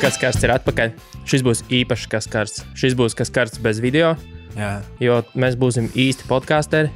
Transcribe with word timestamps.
kas 0.00 0.16
karsts 0.16 0.44
ir 0.46 0.52
atpakaļ. 0.54 0.92
Šis 1.28 1.42
būs 1.44 1.60
īpašs 1.76 2.06
kas 2.08 2.28
karsts. 2.30 2.62
Šis 2.78 2.94
būs 2.96 3.16
kas 3.16 3.28
karsts 3.32 3.60
bez 3.60 3.82
video, 3.84 4.14
Jā, 4.56 4.80
jo 5.02 5.18
mēs 5.38 5.58
būsim 5.60 5.90
īsti 5.92 6.24
podkāsteri. 6.30 6.88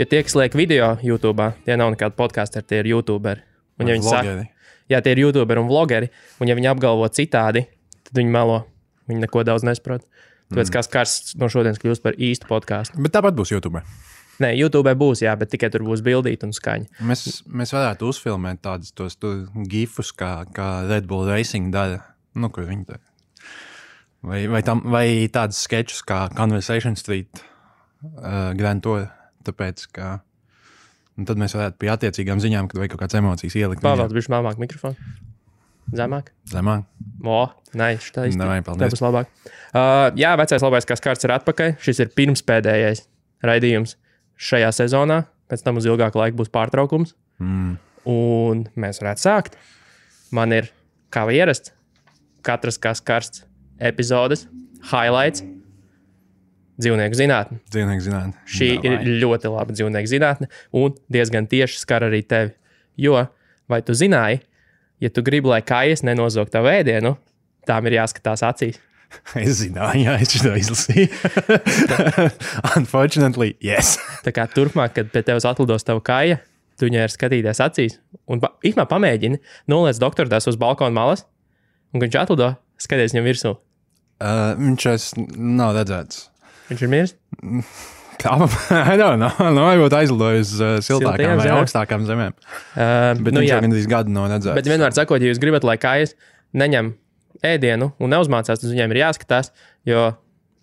Jo 0.00 0.06
tie, 0.08 0.22
kas 0.26 0.34
liek 0.34 0.56
video 0.58 0.96
YouTube, 1.04 1.46
tie 1.66 1.76
nav 1.78 1.92
nekādi 1.94 2.16
podkāsteri, 2.18 2.66
tie 2.66 2.80
ir 2.82 2.90
YouTuberi. 2.90 3.44
Un, 3.78 3.86
ja 3.86 3.96
viņi 3.96 4.06
saka, 4.06 4.24
vlogeri. 4.26 4.48
jā, 4.90 5.00
tie 5.04 5.14
ir 5.14 5.22
YouTuberi 5.22 5.62
un 5.62 5.70
vlogeri, 5.70 6.10
un 6.42 6.50
ja 6.50 6.56
viņi 6.58 6.70
apgalvo 6.72 7.06
citādi, 7.14 7.64
tad 8.08 8.18
viņi 8.18 8.34
melo. 8.34 8.64
Viņi 9.10 9.24
neko 9.24 9.46
daudz 9.46 9.66
nesaprot. 9.66 10.02
Tāpēc 10.50 10.66
mm. 10.66 10.74
kas 10.74 10.90
karsts 10.90 11.38
no 11.38 11.50
šodienas 11.52 11.78
kļūst 11.82 12.02
par 12.02 12.18
īstu 12.18 12.50
podkāstu. 12.50 12.98
Bet 13.02 13.14
tāpat 13.14 13.38
būs 13.38 13.54
YouTube. 13.54 13.84
Nē, 14.40 14.54
YouTube 14.56 14.90
būs, 14.96 15.22
jā, 15.22 15.36
bet 15.38 15.52
tikai 15.52 15.68
tur 15.70 15.84
būs 15.86 16.02
bildīte 16.02 16.48
un 16.48 16.54
skaņa. 16.56 17.02
Mēs, 17.06 17.42
mēs 17.46 17.74
varētu 17.76 18.08
uzfilmēt 18.10 18.62
tādus 18.64 18.94
tos 18.96 19.18
tu, 19.20 19.34
gifus, 19.68 20.14
kā, 20.16 20.40
kā 20.56 20.70
Red 20.88 21.06
Bull 21.10 21.28
Racing 21.28 21.68
dara. 21.74 22.00
Nu, 22.38 22.50
kur 22.54 22.68
viņi 22.68 22.86
tā. 22.88 23.00
Vai, 24.26 24.44
vai, 24.52 24.60
tam, 24.66 24.82
vai 24.92 25.06
tādus 25.32 25.62
sketčus 25.64 26.02
kā 26.06 26.26
Conversation 26.36 26.98
Street, 26.98 27.40
uh, 28.04 28.52
Grand 28.58 28.84
Tour. 28.84 29.08
Tāpēc, 29.46 29.86
ka 29.96 30.18
un 31.16 31.24
tad 31.28 31.40
mēs 31.40 31.54
varētu 31.56 31.80
pie 31.80 31.88
attiecīgām 31.94 32.42
ziņām, 32.44 32.68
kad 32.68 32.82
vajag 32.82 32.92
kaut 32.92 33.06
kādas 33.06 33.18
emocijas 33.22 33.56
ielikt. 33.56 33.82
Pāvēl, 33.84 34.12
viņš 34.12 34.28
māmāk 34.32 34.60
mikrofonu. 34.60 35.10
Zemāk. 35.96 36.28
Zemāk. 36.52 36.84
O, 37.26 37.40
nē, 37.74 37.94
tā 38.14 38.28
ir 38.28 38.36
Tā 38.38 38.50
paldies. 38.66 38.94
būs 38.94 39.02
labāk. 39.02 39.30
Uh, 39.72 40.12
jā, 40.20 40.36
vecais 40.38 40.62
labais 40.62 40.86
kas 40.86 41.02
kārts 41.02 41.26
ir 41.26 41.34
atpakaļ. 41.34 41.74
Šis 41.82 42.02
ir 42.04 42.12
pirmspēdējais 42.14 43.02
raidījums 43.46 43.96
šajā 44.38 44.70
sezonā. 44.76 45.24
Pēc 45.50 45.64
tam 45.66 45.80
uz 45.80 45.88
ilgāku 45.90 46.20
laiku 46.20 46.38
būs 46.38 46.52
pārtraukums. 46.54 47.16
Mm. 47.42 47.74
Un 48.10 48.62
mēs 48.78 49.02
varētu 49.02 49.24
sākt. 49.24 49.58
Man 50.36 50.54
ir, 50.54 50.70
kā 51.10 51.24
ierasts, 51.34 51.74
katras 52.46 52.78
kas 52.80 53.02
karsts 53.04 53.44
epizodes, 53.80 54.46
highlights, 54.90 55.44
dzīvnieku 56.80 57.18
zinātne. 57.18 57.60
Dzīvnieku 57.72 58.04
zinātnē. 58.04 58.44
Šī 58.48 58.70
ir 58.86 58.98
ļoti 59.22 59.52
laba 59.52 59.74
dzīvnieku 59.76 60.10
zinātne 60.10 60.50
un 60.76 60.94
diezgan 61.12 61.48
tieši 61.50 61.80
skar 61.82 62.06
arī 62.08 62.22
tevi. 62.26 62.54
Jo, 63.00 63.24
vai 63.70 63.80
tu 63.86 63.96
zināji, 63.96 64.42
ja 65.00 65.10
tu 65.12 65.24
gribi, 65.24 65.50
lai 65.52 65.62
kājas 65.64 66.04
nenozog 66.06 66.50
tavu 66.52 66.70
ēdienu, 66.72 67.14
tām 67.68 67.88
ir 67.88 68.00
jāskatās 68.00 68.44
acīs. 68.46 68.80
Es 69.34 69.58
zināju, 69.58 70.04
jā, 70.04 70.12
es 70.22 70.36
to 70.38 70.52
izlasīju. 70.54 71.08
Unfortunately, 72.78 73.56
yes. 73.64 73.96
Tā 74.26 74.30
kā 74.36 74.44
turpmāk, 74.46 74.94
kad 74.94 75.10
pie 75.10 75.24
tevis 75.26 75.46
atlidos 75.48 75.82
tava 75.86 76.02
kāja, 76.04 76.38
tu 76.78 76.86
viņai 76.86 77.08
ir 77.08 77.14
skatīties 77.14 77.62
acīs. 77.64 77.98
Un 78.30 78.38
īstenībā 78.38 78.86
pamēģini, 78.92 79.40
noliec 79.72 79.98
doktora 79.98 80.30
tās 80.30 80.46
uz 80.46 80.58
balkona 80.60 80.94
malas, 80.94 81.26
un 81.94 82.02
viņš 82.04 82.18
atlido, 82.22 82.52
skaties 82.80 83.14
viņam 83.14 83.26
virsū. 83.30 83.54
Uh, 84.20 84.52
viņš 84.60 84.86
es 84.92 85.08
nav 85.36 85.74
redzēts. 85.78 86.26
Viņš 86.70 86.84
ir 86.86 86.92
miris. 86.92 87.16
Kā 88.20 88.34
know. 89.16 89.30
Nu, 89.56 89.62
varbūt 89.64 89.94
aizlidoju 89.96 90.42
uz 90.44 90.50
uh, 90.60 90.74
Siltajām 90.84 90.84
siltākām 90.84 91.38
vai 91.38 91.44
zemēm. 91.46 91.60
augstākām 91.62 92.02
zemēm. 92.04 92.34
Uh, 92.36 93.22
Bet 93.24 93.32
nu, 93.32 93.40
viņš 93.40 93.48
jau 93.54 93.60
gandrīz 93.64 93.86
gadu 93.88 94.12
nav 94.12 94.26
redzēts. 94.28 94.58
bet 94.58 94.68
vienmēr 94.68 94.92
sakot, 94.92 95.22
ja 95.24 95.30
jūs 95.30 95.40
gribat, 95.40 95.64
lai 95.64 95.78
kājas 95.80 96.12
neņem 96.52 96.90
ēdienu 97.48 97.94
un 97.96 98.12
neuzmācās, 98.12 98.60
tad 98.60 98.68
viņiem 98.68 98.92
ir 98.92 99.00
jāskatās, 99.06 99.48
jo 99.88 100.10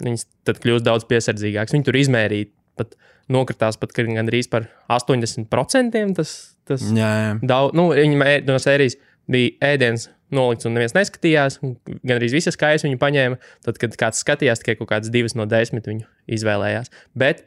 viņas 0.06 0.28
tad 0.45 0.62
kļūst 0.62 0.86
daudz 0.86 1.08
piesardzīgākas. 1.09 1.73
Viņi 1.73 1.88
tur 1.88 1.97
izmērīja, 1.97 2.52
pat 2.78 2.94
nokritās 3.34 3.80
pat 3.81 3.95
gandrīz 3.97 4.52
par 4.53 4.69
80%. 4.94 5.97
Tas, 6.19 6.36
tas 6.69 6.86
Jā, 6.94 7.09
jā. 7.25 7.34
daudz, 7.41 7.73
nu, 7.73 7.89
viņi 7.97 8.22
mē- 8.22 8.38
no 8.45 8.59
sērijas 8.62 9.00
bija 9.28 9.57
ēdiens 9.73 10.12
nolikts 10.34 10.68
un 10.68 10.76
neviens 10.76 10.96
neskatījās. 10.98 11.60
un 11.64 11.76
Gandrīz 12.08 12.36
visas 12.36 12.60
kājas 12.60 12.86
viņu 12.86 13.00
paņēma. 13.02 13.40
Tad, 13.66 13.80
kad 13.82 13.96
kāds 14.00 14.24
skatījās, 14.24 14.62
tikai 14.64 14.78
kaut 14.80 14.92
kādas 14.92 15.14
divas 15.14 15.38
no 15.38 15.48
desmit 15.50 15.88
viņu 15.90 16.08
izvēlējās. 16.38 16.92
Bet 17.18 17.46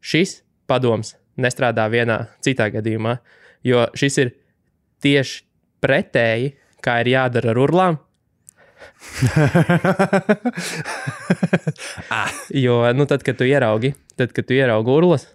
šis 0.00 0.40
padoms 0.70 1.16
nestrādā 1.40 1.86
vienā 1.90 2.22
citā 2.44 2.68
gadījumā, 2.72 3.18
jo 3.66 3.86
šis 3.98 4.18
ir 4.22 4.34
tieši 5.04 5.42
pretēji, 5.80 6.54
kā 6.84 7.00
ir 7.02 7.14
jādara 7.16 7.54
ar 7.54 7.64
urlām. 7.66 8.00
Jo, 12.50 12.92
nu, 12.96 13.06
tad, 13.06 13.22
kad 13.22 13.36
tu 13.38 13.46
ieraugi, 13.46 13.92
tad, 14.18 14.32
kad 14.34 14.46
tu 14.48 14.56
ieraugi 14.56 14.90
urlas, 14.90 15.26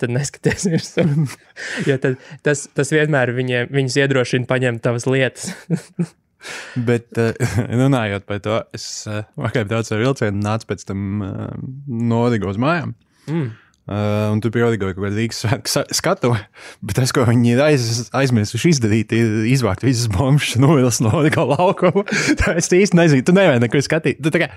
tad 0.00 0.12
neskaties 0.14 0.66
virsū. 0.70 1.04
jo 1.88 1.96
tad, 2.02 2.18
tas, 2.46 2.66
tas 2.76 2.92
vienmēr 2.94 3.32
viņiem, 3.36 3.70
viņus 3.72 3.98
iedrošina 4.02 4.48
paņemt 4.50 4.84
tavas 4.84 5.08
lietas. 5.10 5.52
Bet, 6.88 7.10
uh, 7.18 7.32
runājot 7.82 8.28
par 8.28 8.44
to, 8.44 8.60
es 8.76 8.86
uh, 9.10 9.24
vakar 9.40 9.66
braucu 9.70 9.96
ar 9.96 10.04
vilcienu, 10.04 10.44
nācu 10.44 10.70
pēc 10.70 10.86
tam 10.88 11.24
uh, 11.24 11.50
no 11.88 12.26
Rīgas 12.30 12.56
uz 12.56 12.62
mājām. 12.62 12.94
Mm. 13.30 13.50
Uh, 13.90 14.28
un 14.30 14.38
arī 14.38 14.76
kaut 14.78 14.92
kāda 14.94 15.08
Rīgas 15.16 15.40
svētku 15.42 15.82
skatuve. 15.96 16.36
Bet 16.84 17.00
tas, 17.00 17.10
ko 17.16 17.24
viņi 17.26 17.56
ir 17.56 17.62
aiz, 17.64 17.86
aizmirsuši 18.14 18.74
izdarīt, 18.76 19.14
ir 19.16 19.48
izvākt 19.50 19.82
visas 19.82 20.06
bombas 20.12 20.52
no 20.62 20.76
Rīgas 20.76 21.00
no 21.02 21.10
Rīgas 21.24 21.48
laukuma. 21.50 22.04
Tā 22.40 22.54
es 22.60 22.70
īsti 22.70 22.98
nezinu, 23.00 23.26
tu 23.26 23.34
nevari 23.34 23.58
neko 23.64 23.82
skatīt. 23.82 24.20
Tu, 24.22 24.30
kā, 24.38 24.52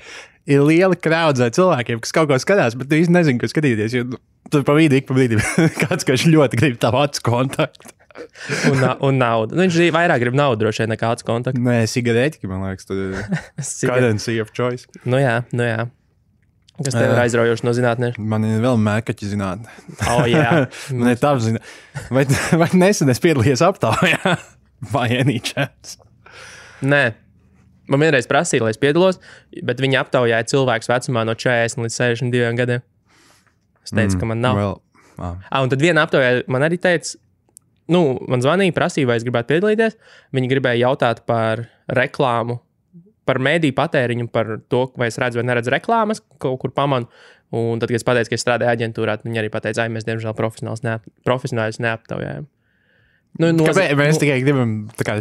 ir 0.45 0.61
liela 0.67 0.99
kraudzē 0.99 1.49
cilvēkiem, 1.55 2.03
kas 2.03 2.13
kaut 2.13 2.29
ko 2.29 2.37
skatās, 2.43 2.77
bet 2.77 2.91
tu 2.91 2.99
īsti 2.99 3.15
nezini, 3.15 3.41
ko 3.41 3.49
skatīties. 3.49 3.97
Jo, 3.97 4.05
nu, 4.11 4.21
tur 4.53 4.67
pa 4.67 4.77
vidu, 4.77 4.99
ik 5.01 5.09
pa 5.09 5.17
vidu 5.17 5.41
kāds, 5.81 6.05
kurš 6.05 6.27
ļoti 6.29 6.61
grib 6.61 6.77
tavu 6.83 7.01
acu 7.01 7.25
kontaktu. 7.25 7.95
Un, 8.69 8.77
na- 8.77 8.95
un 9.01 9.17
naudu. 9.17 9.55
Nu, 9.57 9.63
viņš 9.65 9.79
arī 9.79 9.89
vairāk 9.95 10.21
grib 10.21 10.35
naudu 10.37 10.61
droši 10.65 10.83
vien 10.83 10.91
nekā 10.93 11.09
kāds 11.09 11.25
kontakts. 11.25 11.59
Nē, 11.59 11.79
cigareti, 11.89 12.45
man 12.49 12.61
liekas, 12.67 12.85
tur 12.89 12.99
ir 13.17 13.89
currency 13.89 14.35
of 14.43 14.51
choice. 14.53 14.85
Nu 15.05 15.17
jā, 15.21 15.39
nu 15.55 15.65
jā. 15.65 15.87
Kas 16.73 16.95
tev 16.95 17.05
ir 17.05 17.11
Jā. 17.13 17.23
aizraujoši 17.27 17.65
no 17.67 17.71
zinātnē? 17.77 18.07
Man 18.17 18.45
ir 18.49 18.61
vēl 18.63 18.79
mēkaķi 18.81 19.27
zinātnē. 19.29 19.73
Oh, 20.09 20.23
jā. 20.25 20.63
Man 20.97 21.11
ir 21.11 21.19
tā 21.21 21.35
zina. 21.37 21.59
Vai, 22.09 22.23
vai 22.57 22.67
nesen 22.73 23.13
es 23.13 23.21
piedalījos 23.21 23.61
aptaujā? 23.61 24.31
Vai 24.93 25.05
Enīčs? 25.19 25.99
Nē. 26.81 27.03
Man 27.93 28.01
vienreiz 28.01 28.25
prasīja, 28.27 28.63
lai 28.65 28.71
es 28.73 28.79
piedalos, 28.81 29.19
bet 29.67 29.81
viņi 29.83 29.99
aptaujāja 30.01 30.47
cilvēku 30.49 30.89
vecumā 30.89 31.21
no 31.29 31.35
40 31.37 31.83
līdz 31.85 31.97
62 31.99 32.49
gadiem. 32.57 32.81
Es 33.85 33.93
teicu, 33.93 34.15
mm, 34.15 34.19
ka 34.23 34.29
man 34.31 34.41
nav. 34.41 34.57
Well, 34.57 34.77
ah. 35.19 35.35
Ah, 35.51 35.61
un 35.61 35.69
tad 35.71 35.83
vienā 35.83 36.07
aptaujā 36.07 36.41
man 36.51 36.65
arī 36.65 36.79
teica, 36.81 37.19
nu, 37.91 38.03
man 38.31 38.43
zvanīja, 38.43 38.75
prasīja, 38.75 39.09
vai 39.09 39.17
es 39.19 39.25
gribētu 39.27 39.53
piedalīties. 39.53 39.97
Viņi 40.35 40.51
gribēja 40.51 40.87
jautāt 40.87 41.23
par 41.29 41.65
reklāmu, 41.91 42.59
par 43.27 43.39
mēdīju 43.43 43.75
patēriņu, 43.77 44.27
par 44.31 44.57
to, 44.71 44.85
vai 44.99 45.09
es 45.11 45.19
redzu 45.21 45.39
vai 45.39 45.47
neredzu 45.47 45.73
reklāmas, 45.73 46.23
kaut 46.43 46.59
kur 46.63 46.73
pamanu. 46.75 47.09
Un 47.53 47.77
tad, 47.79 47.91
kad 47.91 47.99
es 47.99 48.05
pateicu, 48.07 48.31
ka 48.31 48.37
es 48.39 48.43
strādāju 48.43 48.71
aģentūrā, 48.73 49.19
viņi 49.23 49.39
arī 49.43 49.51
teica, 49.53 49.85
ka 49.85 49.93
mēs, 49.93 50.07
diemžēl, 50.07 50.33
neap, 50.83 51.03
profesionāļus 51.27 51.81
neaptaujājam. 51.85 52.47
Nu, 53.39 53.49
noza- 53.53 53.81
Kāpēc 53.81 53.97
mēs 53.97 54.19
tikai 54.21 54.39
gribam 54.41 54.73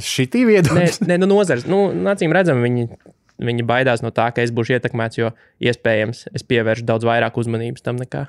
šitī 0.05 0.43
Nē, 0.44 0.49
viedokļi? 0.50 1.09
nē 1.09 1.19
nu, 1.21 1.27
nozars. 1.27 1.65
Nu, 1.69 1.89
acīm 2.12 2.33
redzam, 2.33 2.61
viņi, 2.65 2.89
viņi 3.41 3.65
baidās 3.69 4.03
no 4.05 4.11
tā, 4.11 4.31
ka 4.34 4.43
es 4.44 4.53
būšu 4.53 4.77
ietekmēts, 4.77 5.17
jo 5.21 5.33
iespējams 5.61 6.27
es 6.34 6.43
pievēršu 6.44 6.84
daudz 6.89 7.05
vairāk 7.09 7.37
uzmanības 7.41 7.84
tam 7.84 7.97
nekā 7.97 8.27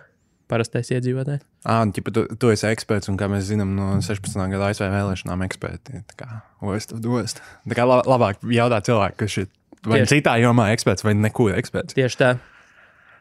parastais 0.52 0.90
iedzīvotājs. 0.94 1.42
Ah, 1.66 1.84
ķipa, 1.96 2.12
tu, 2.14 2.24
tu 2.40 2.50
esi 2.54 2.68
eksperts, 2.70 3.10
un 3.12 3.18
kā 3.20 3.30
mēs 3.32 3.48
zinām 3.50 3.72
no 3.78 3.90
16. 4.04 4.36
gada 4.52 4.70
ASV 4.72 4.88
vēlēšanām, 4.92 5.44
eksperti. 5.48 6.02
Tā 6.12 6.18
kā 6.20 6.30
ost, 6.62 6.94
dost. 7.04 7.42
Tā 7.70 7.78
kā 7.80 7.86
la- 7.88 8.04
labāk 8.06 8.44
jautāt 8.54 8.90
cilvēku, 8.90 9.18
kas 9.24 9.38
ir 9.44 9.48
vai 9.88 10.02
Tieši. 10.02 10.20
citā 10.20 10.36
jomā 10.44 10.70
eksperts, 10.76 11.04
vai 11.08 11.14
nekur 11.16 11.56
eksperts. 11.58 11.96
Tieši 11.98 12.20
tā. 12.20 12.34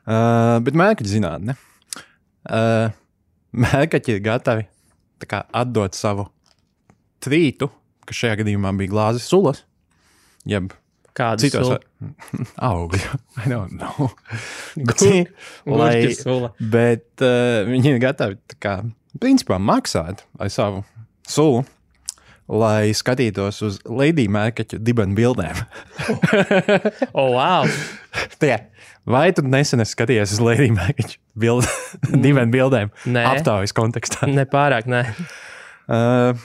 Uh, 0.03 0.59
bet 0.67 0.75
mēkaķi 0.79 1.13
zinātne. 1.17 1.55
Uh, 2.51 2.91
mēkaķi 3.55 4.17
ir 4.17 4.23
gatavi 4.25 4.67
kā, 5.31 5.45
atdot 5.55 5.95
savu 5.95 6.27
trītu, 7.23 7.69
kas 8.09 8.19
šajā 8.19 8.41
gadījumā 8.43 8.73
bija 8.81 8.91
glāzes 8.91 9.29
sulas, 9.31 9.63
jeb 10.49 10.73
Kāda 11.17 11.45
citos 11.45 11.69
sula? 11.69 11.81
augļu. 12.71 13.21
I 13.43 13.51
don't 13.51 13.77
know. 13.77 14.09
Bet, 16.73 17.07
uh, 17.21 17.63
viņi 17.69 17.95
ir 17.95 18.01
gatavi 18.03 18.39
kā, 18.63 18.79
principā, 19.21 19.61
maksāt 19.61 20.25
ar 20.41 20.53
savu 20.53 20.83
sulu, 21.29 21.67
lai 22.53 22.93
skatītos 22.97 23.61
uz 23.65 23.79
Lady 23.89 24.27
Mēkaķu 24.33 24.81
dibenu 24.83 25.17
bildēm. 25.19 25.63
Oh, 27.13 27.35
wow! 27.37 27.69
Tā, 28.41 28.57
vai 29.09 29.27
tu 29.37 29.45
nesen 29.45 29.85
skatījies 29.85 30.33
uz 30.37 30.41
Lady 30.43 30.71
Mēkaķu 30.73 31.21
bild, 31.39 31.69
dibenu 32.09 32.49
bildēm? 32.53 32.93
Nē. 33.05 33.27
Aptaujas 33.35 33.77
kontekstā. 33.77 34.27
Ne 34.33 34.49
pārāk, 34.49 34.89
nē. 34.91 35.05
Uh, 35.93 36.41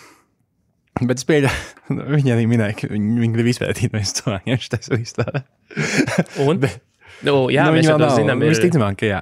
bet 1.02 1.22
es 1.22 1.28
pieļauju, 1.28 1.98
viņi 2.16 2.34
arī 2.36 2.46
minēja, 2.50 2.78
ka 2.82 2.92
viņi, 2.92 3.16
viņi 3.24 3.36
grib 3.36 3.50
izpētīt, 3.54 3.94
vai 3.96 4.04
cilvēkiem 4.08 4.68
tas 4.74 4.92
viss 4.94 5.18
tā. 5.18 5.28
Un? 6.46 6.62
Nu, 7.26 7.48
jā, 7.50 7.64
nu, 7.66 7.74
mēs 7.74 7.88
jau 7.90 7.96
to 7.98 8.12
zinām. 8.14 8.44
Ir, 8.46 8.52
Visticamāk, 8.54 9.00
ka 9.00 9.08
jā. 9.10 9.22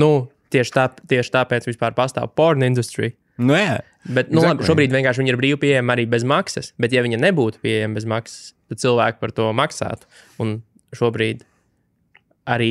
nu, 0.00 0.30
tieši, 0.54 0.70
tā, 0.72 0.86
tieši 1.12 1.32
tāpēc 1.34 1.66
vispār 1.68 1.92
pastāv 1.92 2.30
porn 2.38 2.64
industry. 2.64 3.10
Nu, 3.36 3.52
jā. 3.58 3.82
Bet, 4.04 4.30
nu, 4.30 4.40
labi, 4.40 4.62
Exactly. 4.62 4.68
šobrīd 4.70 4.94
vienkārši 4.94 5.20
viņi 5.20 5.32
ir 5.34 5.38
brīvi 5.40 5.58
pieejami 5.60 5.92
arī 5.92 6.06
bez 6.08 6.24
maksas. 6.24 6.72
Bet, 6.80 6.94
ja 6.96 7.02
viņi 7.04 7.20
nebūtu 7.20 7.60
pieejami 7.60 7.98
bez 7.98 8.08
maksas, 8.08 8.54
tad 8.72 8.80
cilvēki 8.80 9.20
par 9.20 9.34
to 9.36 9.50
maksātu. 9.56 10.08
Un 10.40 10.54
šobrīd 10.96 11.44
arī 12.48 12.70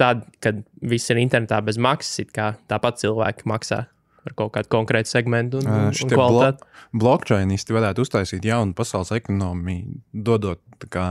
tad, 0.00 0.26
kad 0.42 0.62
viss 0.82 1.14
ir 1.14 1.22
internetā 1.22 1.60
bez 1.66 1.78
maksas, 1.78 2.24
it 2.24 2.34
kā 2.34 2.54
tāpat 2.70 2.98
cilvēki 3.02 3.46
maksā 3.46 3.84
par 4.26 4.34
kaut 4.38 4.54
kādu 4.56 4.72
konkrētu 4.74 5.12
segmentu 5.12 5.62
un, 5.62 5.70
Ā, 5.70 5.78
un, 5.90 6.10
kvalitāti. 6.10 6.66
Blokčainisti 6.96 7.76
varētu 7.76 8.04
uztaisīt 8.06 8.46
jaunu 8.46 8.76
pasaules 8.76 9.12
ekonomiju, 9.16 10.00
dodot, 10.26 10.60
kā, 10.92 11.06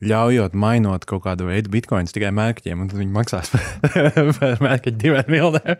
ļaujot 0.00 0.56
mainot 0.56 1.04
kaut 1.08 1.24
kādu 1.26 1.50
veidu 1.50 1.72
bitkoinus 1.72 2.14
tikai 2.16 2.32
mērķiem, 2.36 2.80
un 2.80 2.90
tad 2.90 3.00
viņi 3.02 3.12
maksās 3.14 3.52
par, 4.38 4.56
mērķu 4.64 4.94
diviem 4.96 5.28
miljoniem. 5.28 5.76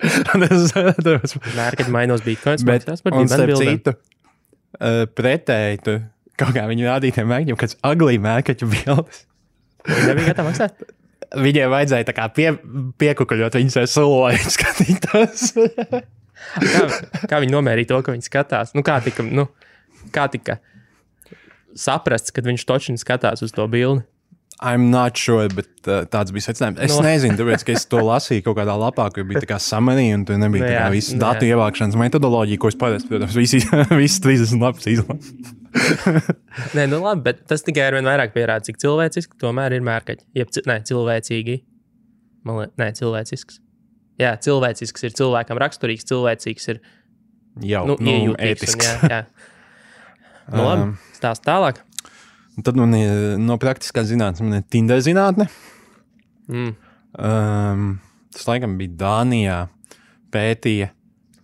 Mērķi 1.61 1.89
mainos 1.93 2.25
bitkoins, 2.27 2.65
Bet, 2.67 2.85
maksās 2.85 3.05
par 3.07 3.17
bildēm. 3.49 3.81
citu, 3.81 3.97
uh, 4.77 5.03
pretēji 5.17 5.83
tu 5.87 5.99
kaut 6.41 6.55
kā 6.57 6.65
viņu 6.69 6.89
rādītiem 6.89 7.29
mērķiem, 7.29 7.59
kas 7.61 7.77
aglī 7.87 8.17
mērķu 8.23 8.69
bildes. 8.69 9.25
Viņi 9.89 10.09
nebija 10.11 10.33
gatavi 10.33 10.51
maksāt. 10.51 10.89
Viņiem 11.41 11.71
vajadzēja 11.71 12.29
pie, 12.35 12.49
piekukuļot 13.01 13.57
viņus 13.61 13.77
ar 13.81 13.91
soloju 13.91 14.51
skatītos. 14.57 15.53
Kā, 16.61 16.85
kā 17.31 17.41
viņi 17.45 17.55
nomērīja 17.55 17.93
to, 17.93 18.01
ka 18.07 18.15
viņi 18.15 18.27
skatās? 18.29 18.73
Nu, 18.77 18.83
kā 18.87 18.99
tika, 19.05 19.23
nu, 19.27 19.47
kā 20.15 20.27
tika 20.33 20.59
saprasts, 21.79 22.33
kad 22.35 22.49
viņš 22.49 22.65
točni 22.67 22.99
skatās 23.01 23.45
uz 23.47 23.53
to 23.55 23.67
bildi? 23.71 24.07
I'm 24.61 24.91
not 24.93 25.17
sure, 25.17 25.47
bet 25.57 25.71
uh, 25.89 26.03
tāds 26.11 26.35
bija 26.37 26.51
secinājums. 26.51 26.83
Es 26.85 26.93
No. 26.93 27.05
nezinu, 27.07 27.33
tāpēc, 27.39 27.63
ka 27.65 27.73
es 27.79 27.87
to 27.89 28.03
lasīju 28.05 28.43
kaut 28.45 28.59
kādā 28.59 28.75
lapā, 28.77 29.07
kur 29.15 29.25
bija 29.25 29.41
tā 29.41 29.49
kā 29.55 29.57
samanīja, 29.57 30.19
un 30.19 30.27
tur 30.29 30.37
nebija 30.37 30.61
Nu 30.61 30.67
tā 30.67 30.75
jā, 30.75 30.83
kā 30.83 30.91
visu 30.93 31.15
nu 31.17 31.23
datu 31.23 31.47
jā. 31.49 31.55
ievākšanas 31.55 31.97
metodoloģija, 31.97 32.61
ko 32.61 32.69
es 32.69 32.77
parasti, 32.77 33.09
protams, 33.09 33.39
visi, 33.41 33.63
visi 34.03 34.21
30 34.27 34.61
lapas 34.61 34.91
izlasu. 34.93 35.33
Nē, 36.77 36.85
nu 36.93 36.99
labi, 37.01 37.25
bet 37.31 37.41
tas 37.49 37.65
tikai 37.65 37.87
ar 37.89 37.97
vien 37.97 38.11
vairāk 38.11 38.35
pierāda, 38.37 38.67
cik 38.69 38.77
cilvēciski 38.85 39.41
tomēr 39.41 39.79
ir 39.79 39.87
mērkaļi. 39.87 40.27
Jeb, 40.37 40.53
nē, 40.69 40.77
cilvēcīgi. 40.91 41.57
Man 42.45 42.61
liekas, 42.61 42.77
nē, 42.85 42.91
cilvēcisks. 43.01 43.63
Jā, 44.21 44.35
cilvēcisks 44.45 45.07
ir 45.09 45.15
cilvēkam 45.17 45.61
raksturīgs, 45.63 46.05
cilvēcīgs 46.11 46.69
ir 46.75 46.83
Jau 47.67 47.83
nu, 47.89 47.97
nu, 47.99 48.13
iejūtīgs. 48.13 48.77
Un, 48.77 48.85
jā, 48.85 48.93
jā. 49.11 49.23
Nu, 50.51 50.67
labi, 50.67 50.85
Um, 50.91 50.95
stāst 51.17 51.45
tālāk. 51.47 51.81
Un 52.59 52.65
Tad 52.67 52.79
man 52.79 52.95
ir 52.99 53.37
no 53.41 53.57
praktiskās 53.63 54.09
zinātnes, 54.11 54.43
man 54.45 54.61
ir 54.61 54.65
Tinder 54.71 55.03
zinātne. 55.05 55.47
Mm. 56.51 56.73
Um, 57.15 57.85
tas 58.35 58.49
laikam 58.49 58.75
bija 58.81 58.97
Dānijā. 59.05 59.61
Pētīja, 60.31 60.93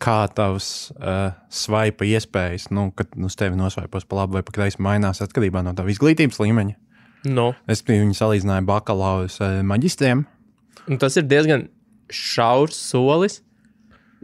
kā 0.02 0.19
tavs 0.31 0.93
uh, 0.94 1.34
svaipa 1.50 2.06
iespējas, 2.06 2.69
nu, 2.75 2.93
kad 2.94 3.14
uz 3.19 3.34
tevi 3.38 3.58
nosvaipos 3.58 4.06
pa 4.06 4.20
labi 4.20 4.38
vai 4.38 4.44
pa 4.46 4.55
kreisi, 4.55 4.78
mainās 4.82 5.23
atkarībā 5.25 5.64
no 5.67 5.73
tava 5.75 5.90
izglītības 5.90 6.38
līmeņa. 6.43 6.76
Nu, 7.26 7.49
Es 7.67 7.82
biju 7.82 8.05
viņi 8.05 8.14
salīdzināju 8.14 8.67
bakalaurus 8.69 9.40
ar 9.43 9.62
maģistriem. 9.67 10.23
un 10.87 11.00
tas 11.02 11.17
ir 11.19 11.26
diezgan 11.26 11.67
šaurs 12.12 12.79
solis. 12.79 13.41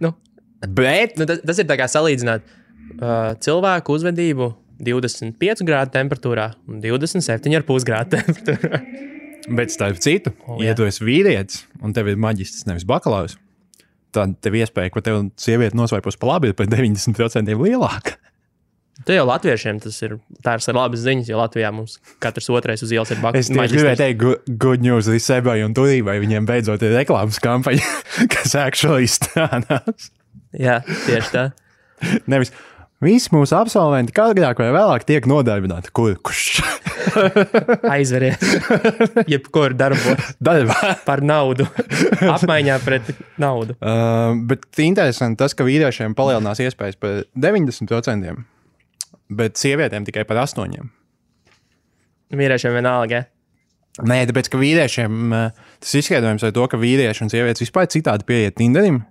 Nu, 0.01 0.15
Bet 0.63 1.17
nu, 1.19 1.27
tas, 1.27 1.41
tas 1.43 1.59
ir 1.59 1.67
tā 1.67 1.77
kā 1.81 1.89
salīdzināt 1.91 2.45
uh, 2.47 3.33
cilvēku 3.43 3.97
uzvedību 3.99 4.53
25 4.83 5.65
grādu 5.67 5.95
temperatūrā 5.95 6.53
un 6.71 6.83
27,5 6.83 7.89
grādu 7.89 8.19
temperatūrā. 8.19 8.83
Bet 9.59 9.75
starp 9.75 9.99
citu, 9.99 10.31
oh, 10.47 10.61
jā. 10.63 10.71
ja 10.71 10.79
tu 10.79 10.87
esi 10.87 11.03
vīrietis 11.03 11.65
un 11.83 11.95
tev 11.95 12.13
ir 12.13 12.21
maģistrs, 12.23 12.69
nevis 12.69 12.87
bakalaurs, 12.87 13.35
tad 14.15 14.37
tev 14.45 14.55
iespēja, 14.61 14.93
ka 14.95 15.03
tev 15.03 15.25
sieviete 15.41 15.75
nosvaipos 15.79 16.19
pa 16.21 16.35
labi, 16.35 16.53
ir 16.53 16.59
par 16.59 16.69
90% 16.71 17.57
lielāka. 17.59 18.21
Te 19.03 19.17
jau 19.17 19.25
latviešiem 19.27 19.81
tas 19.83 19.97
ir 20.05 20.19
tāds 20.45 20.69
labs 20.71 21.01
ziņas, 21.03 21.31
jo 21.33 21.39
Latvijā 21.41 21.71
mums 21.75 21.97
katrs 22.23 22.51
otrais 22.55 22.83
uz 22.85 22.93
ielas 22.95 23.11
ir 23.11 23.19
Es 23.19 23.23
bakalaura. 23.25 23.67
tieši 23.67 23.79
gribēju 23.79 23.99
teikt, 24.03 24.19
good, 24.21 24.53
good 24.63 24.85
news 24.85 25.09
Risebai 25.11 25.63
un 25.65 25.75
Turībai. 25.75 26.19
Viņiem 26.23 26.47
beidzot 26.47 26.85
ir 26.87 26.95
reklāmas 26.95 27.41
kampaņa, 27.43 27.89
kas 28.35 28.55
actually 28.61 29.09
strādās. 29.11 30.13
Jā, 30.55 30.83
tieši 31.09 31.33
tā. 31.33 31.47
Nevis 32.31 32.53
visi 33.03 33.33
mūsu 33.35 33.57
absolventi, 33.59 34.15
agrāk 34.15 34.61
vai 34.63 34.69
vēlāk, 34.77 35.09
tiek 35.09 35.27
nodarbināti. 35.27 35.91
Kur? 35.97 36.15
Kurš? 36.23 36.61
Aizveries. 37.97 38.39
Jebkur 39.27 39.75
darbos 39.75 40.37
Darbā. 40.39 40.95
par 41.09 41.25
naudu. 41.27 41.67
Apmaiņā 42.23 42.79
pret 42.85 43.11
naudu. 43.43 43.75
Uh, 43.81 44.37
bet 44.47 44.69
interesanti 44.85 45.41
tas, 45.43 45.57
ka 45.59 45.67
vīriešiem 45.67 46.15
palielinās 46.15 46.63
iespējas 46.63 47.01
par 47.03 47.25
90%, 47.35 48.37
bet 49.39 49.61
sievietēm 49.61 50.07
tikai 50.09 50.25
par 50.29 50.43
8%. 50.45 50.83
Vīriešiem 52.33 52.77
vienalga. 52.79 53.27
Nē, 54.09 54.23
tāpēc, 54.31 54.49
ka 54.49 54.57
vīriešiem 54.61 55.33
uh, 55.37 55.65
tas 55.83 55.95
izskaidrojums 56.01 56.45
ar 56.49 56.53
to, 56.57 56.65
ka 56.73 56.79
vīrieši 56.81 57.27
un 57.27 57.33
sievietes 57.33 57.61
vispār 57.61 57.91
citādi 57.93 58.25
pieiet 58.29 58.57
Tinderim, 58.57 59.03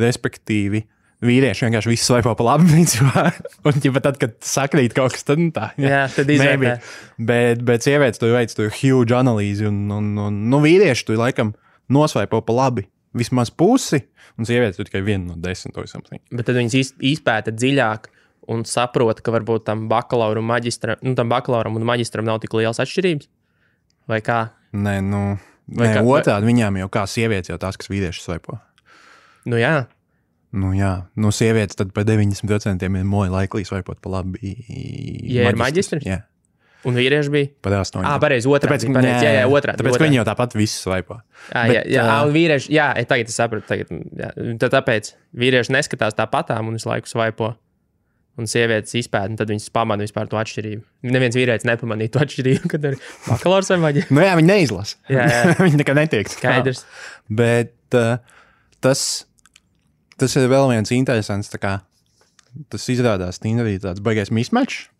respektīvi. 0.00 0.86
Vīrieši 1.26 1.64
vienkārši 1.66 1.88
visu 1.88 2.08
svaipo 2.10 2.32
pa 2.36 2.44
labi. 2.44 2.68
principā. 2.74 3.26
Un, 3.68 3.76
ja 3.84 4.02
tad, 4.04 4.18
kad 4.20 4.34
sakrīt 4.44 4.96
kaut 4.96 5.14
kas, 5.16 5.24
tad 5.28 5.40
nu 5.40 5.50
tā. 5.52 5.70
Jā, 5.80 6.06
tad 6.12 6.32
izvērtē. 6.32 6.74
Bet, 7.28 7.62
bet 7.68 7.84
sievietes 7.84 8.20
tur 8.20 8.34
veids 8.36 8.56
tur 8.56 8.72
huge 8.72 9.16
analīzi, 9.16 9.68
un, 9.68 9.84
un, 9.92 10.10
un 10.26 10.42
nu, 10.52 10.60
vīrieši 10.64 11.08
tur 11.08 11.20
laikam 11.20 11.52
nosvaipo 11.92 12.40
pa 12.44 12.56
labi 12.56 12.86
vismaz 13.16 13.48
pusi, 13.52 14.02
un 14.36 14.48
sievietes 14.48 14.80
tikai 14.80 15.00
vienu 15.04 15.30
no 15.32 15.38
desmit 15.40 15.76
vai 15.76 15.86
something. 15.88 16.20
Bet 16.32 16.48
tad 16.48 16.58
viņas 16.60 16.76
iz- 16.76 16.96
izpēta 17.16 17.52
dziļāk 17.56 18.10
un 18.52 18.64
saprot, 18.68 19.20
ka 19.24 19.34
varbūt 19.34 19.64
tam 19.66 19.86
bakalauram, 19.90 20.46
maģistram, 20.46 21.00
nu, 21.02 21.14
tam 21.18 21.28
bakalauram 21.32 21.76
un 21.78 21.86
maģistram 21.88 22.24
nav 22.28 22.40
tik 22.44 22.54
liels 22.58 22.78
atšķirības. 22.82 23.28
Vai 24.06 24.20
kā? 24.22 24.40
Nē, 24.76 25.00
nu, 25.02 25.24
Vai 25.66 25.88
nē, 25.90 25.98
kā- 25.98 26.06
otrādi 26.06 26.46
viņām 26.46 26.78
jau 26.78 26.88
kā 26.94 27.06
sievietes, 27.10 27.50
jau 27.50 27.58
tās, 27.58 27.76
kas 27.80 27.90
vīrieši 27.90 28.22
svaipo. 28.22 28.60
Nu, 29.46 29.58
jā, 29.58 29.86
Nu, 30.56 30.70
jā, 30.72 30.92
no 31.20 31.28
sievietes 31.34 31.76
tad 31.76 31.90
par 31.92 32.06
90% 32.08 32.86
ir 32.86 33.04
moja 33.04 33.32
laiklīs 33.34 33.68
vaipot 33.74 33.98
pa 34.00 34.12
labi. 34.14 34.54
Ja 35.28 35.50
ir 35.50 35.58
maģistrs? 35.58 36.06
Jā, 36.06 36.22
un 36.86 36.96
vīrieši 36.96 37.32
bija. 37.34 37.50
par 37.60 37.74
8. 37.82 38.00
Ah, 38.06 38.16
pareizi, 38.22 38.48
otrādi. 38.48 38.88
Pareiz, 38.94 39.20
jā, 39.26 39.34
jā, 39.40 39.44
otrādi. 39.50 39.82
Tāpēc, 39.82 39.98
ka 39.98 40.06
viņi 40.06 40.20
jau 40.20 40.24
tāpat 40.30 40.56
visu 40.56 40.78
svaipo. 40.86 41.18
Jā, 41.50 41.66
Bet, 41.66 41.74
jā, 41.76 41.84
jā, 41.98 42.06
ā, 42.06 42.16
un 42.24 42.32
vīrieši, 42.32 42.72
jā, 42.72 42.86
tagad 43.10 43.28
es 43.34 43.36
saprotu, 43.36 43.66
tagad, 43.68 43.90
jā, 43.90 44.30
tāpēc 44.78 45.12
vīrieši 45.36 45.74
neskatās 45.76 46.16
tāpatām 46.16 46.70
un 46.70 46.78
visu 46.78 46.88
laiku 46.88 47.10
svaipo. 47.10 47.52
Un 48.36 48.48
sievietes 48.50 48.92
izpēta, 49.00 49.30
un 49.32 49.38
tad 49.40 49.48
viņas 49.48 49.70
pamanīja 49.72 50.10
vispār 50.10 50.28
to 50.28 50.36
atšķirību. 50.36 50.82
Neviens 51.08 51.38
vīrietis 51.38 51.64
nepamanīja 51.64 52.12
to 52.12 52.20
atšķirību, 52.20 52.68
kad 52.68 52.84
ir 52.84 52.98
bakalaurs 53.24 53.70
vai 53.72 53.78
maģis. 53.86 54.10
Nu, 54.12 54.20
jā, 54.20 54.34
viņi 54.36 54.50
neizlasa. 54.50 54.98
Jā, 55.16 55.24
jā. 55.24 55.54
viņi 55.64 55.80
nekad 55.80 55.96
netiek. 55.96 56.28
Skaidrs. 56.28 56.82
Bet 57.32 57.96
uh, 57.96 58.18
tas, 58.84 59.06
tas 60.20 60.36
ir 60.36 60.50
vēl 60.52 60.68
viens 60.74 60.92
interesants. 60.92 61.48
Kā, 61.62 61.78
tas 62.72 62.86
izrādās 62.92 63.40
Tinderī 63.40 63.78
tāds 63.80 64.04
baigais 64.04 64.32
mismatch. 64.34 64.90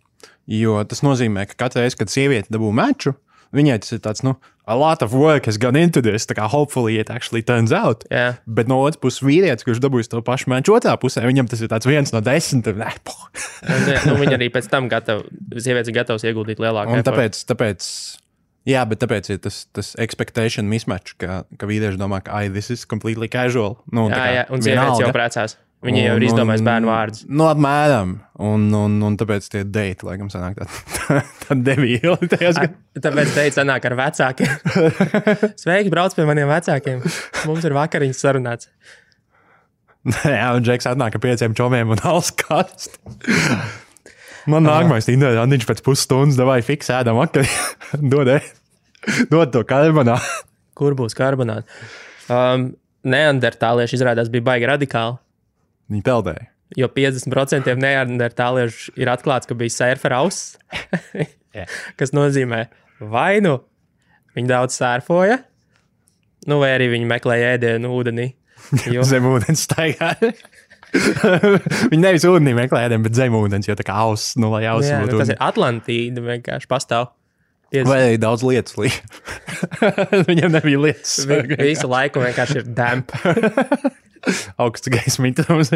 Jo 0.49 0.81
tas 0.89 1.05
nozīmē, 1.05 1.45
ka 1.51 1.61
katru 1.67 1.83
reizi, 1.83 1.99
kad 2.01 2.13
sieviete 2.13 2.55
dabū 2.55 2.71
meču, 2.73 3.13
viņai 3.57 3.81
tas 3.83 3.97
ir 3.97 4.01
tāds, 4.05 4.25
nu, 4.25 4.37
a 4.67 4.75
lot 4.77 5.03
of 5.03 5.15
work 5.15 5.47
has 5.47 5.57
gone 5.57 5.77
into 5.77 6.03
this. 6.03 6.27
Kā 6.27 6.49
hopefully 6.51 6.99
it 6.99 7.11
actually 7.11 7.43
turns 7.43 7.73
out. 7.73 8.05
Jā, 8.11 8.39
Bet 8.47 8.69
no 8.69 8.81
otras 8.83 9.01
puses, 9.01 9.23
vīrietis, 9.23 9.65
kurš 9.67 9.81
dabūjis 9.85 10.11
to 10.11 10.23
pašu 10.27 10.51
meču 10.51 10.75
otrā 10.77 10.97
pusē, 11.01 11.23
viņam 11.27 11.49
tas 11.51 11.63
ir 11.63 11.71
viens 11.87 12.13
no 12.13 12.21
desmit. 12.25 12.67
Nē, 12.75 12.93
un, 13.07 13.89
nu, 14.11 14.17
viņi 14.23 14.37
arī 14.39 14.51
pēc 14.55 14.71
tam 14.73 14.91
gatavi, 14.93 15.29
sievietes 15.57 15.93
ir 15.93 15.99
gatavas 16.01 16.27
ieguldīt 16.27 16.63
lielāku 16.63 16.97
effortu. 16.97 17.11
tāpēc, 17.11 17.43
tāpēc, 17.53 17.91
jā, 18.73 18.83
bet 18.91 19.03
tāpēc 19.05 19.31
ir 19.37 19.43
tas, 19.47 19.63
tas 19.77 19.95
expectation 20.03 20.67
mismatch, 20.73 21.15
ka, 21.23 21.45
ka 21.59 21.71
vīrieši 21.71 22.01
domā, 22.01 22.23
ka, 22.27 22.35
ai, 22.43 22.51
this 22.51 22.73
is 22.75 22.85
completely 22.89 23.31
casual. 23.31 23.79
Nu, 23.93 24.09
Jā, 24.11 24.19
kā 24.19 24.27
jā, 24.35 24.45
un 24.51 24.67
sievietes 24.67 24.99
jau 25.05 25.13
vienalga. 25.13 25.57
Viņi 25.87 26.03
jau 26.03 26.15
ir 26.19 26.25
izdomājuši 26.27 26.65
bērnu 26.67 26.89
vārdus. 26.91 27.25
Nu, 27.31 27.47
apmēram. 27.47 28.17
Un, 28.43 28.67
un, 28.75 28.97
un 29.07 29.17
tāpēc 29.21 29.47
tie 29.53 29.63
deiti, 29.65 30.05
laikam, 30.09 30.29
sanāk 30.33 30.59
tādi 30.59 31.23
tā 31.47 31.57
devīgi. 31.69 32.13
tajos 32.33 32.59
A, 32.59 32.67
gados. 32.67 33.01
Tāpēc 33.07 33.33
teicu, 33.37 33.65
nāk 33.69 33.87
ar 33.89 33.97
vecākiem. 34.01 34.55
Sveiki, 35.63 35.93
brauc 35.95 36.17
pie 36.17 36.27
maniem 36.29 36.51
vecākiem. 36.51 37.05
Mums 37.49 37.67
ir 37.69 37.77
vakariņas 37.77 38.23
sarunāts. 38.27 38.71
Jā, 40.07 40.53
un 40.55 40.63
Džeks 40.67 40.87
atnāk 40.93 41.17
ar 41.19 41.23
pieciem 41.23 41.55
čomiem 41.59 41.95
un 41.95 42.03
alus 42.07 42.29
kastu. 42.39 43.01
Man 44.47 44.67
nākamais 44.67 45.09
Tinderā, 45.09 45.43
viņš 45.51 45.67
pēc 45.67 45.83
pusstundas 45.87 46.39
devāja 46.39 46.63
fiks 46.67 46.93
ēdam 46.95 47.19
vakar. 47.19 47.49
Dod, 48.13 48.31
ē- 48.31 49.27
dod 49.31 49.51
to 49.55 49.63
karbonā. 49.67 50.19
Kur 50.79 50.95
būs 50.99 51.15
karbonāti? 51.19 51.67
Um, 52.31 52.69
Neandertālieši 53.07 53.99
izrādās 53.99 54.31
bija 54.33 54.45
baigi 54.47 54.67
radikāli. 54.71 55.19
Viņi 55.93 56.03
peldēja. 56.07 56.47
Jo 56.77 56.89
50% 56.91 57.77
neandertāliešu 57.79 58.97
ir 58.99 59.11
atklāts, 59.13 59.47
ka 59.47 59.55
bija 59.59 59.71
surfera 59.75 60.19
auss. 60.25 60.57
Kas 61.99 62.13
nozīmē, 62.13 62.65
vai 63.01 63.39
nu 63.45 63.59
viņi 64.37 64.51
daudz 64.51 64.75
sērfoja, 64.77 65.39
nu, 66.51 66.59
vai 66.61 66.73
arī 66.75 66.91
viņi 66.93 67.07
meklēja 67.15 67.55
ēdienu 67.57 67.93
ūdenī. 67.97 68.33
Jo, 68.95 69.05
Zem 69.07 69.25
ūdens 69.31 69.63
staigāja. 69.69 70.33
Viņi 71.91 71.99
nevis 72.01 72.25
ūdenī 72.27 72.53
meklē 72.57 72.85
ēdienu, 72.87 73.05
bet 73.05 73.17
zem 73.19 73.35
ūdens, 73.37 73.67
jo 73.69 73.75
tā 73.77 73.85
kā 73.87 73.95
auss, 74.07 74.33
nu, 74.41 74.49
lai 74.55 74.63
auss 74.71 74.89
nu, 74.91 75.03
būtu. 75.05 75.19
tas 75.21 75.33
ir 75.35 75.39
Atlantīda 75.45 76.23
vienkārši 76.25 76.69
pastāv. 76.71 77.11
Piec- 77.75 77.87
Vai 77.91 77.99
arī 78.07 78.19
daudz 78.23 78.45
lietas 78.47 78.77
līja. 78.79 79.03
Viņam 80.31 80.55
nebija 80.55 80.81
lietas. 80.81 81.17
Vi- 81.29 81.59
Visu 81.61 81.91
laiku 81.91 82.23
vienkārši 82.23 82.61
ir 82.63 82.69
damp. 82.79 83.13
Augsta 84.63 84.93
gaisa 84.95 85.23
mitums. 85.25 85.73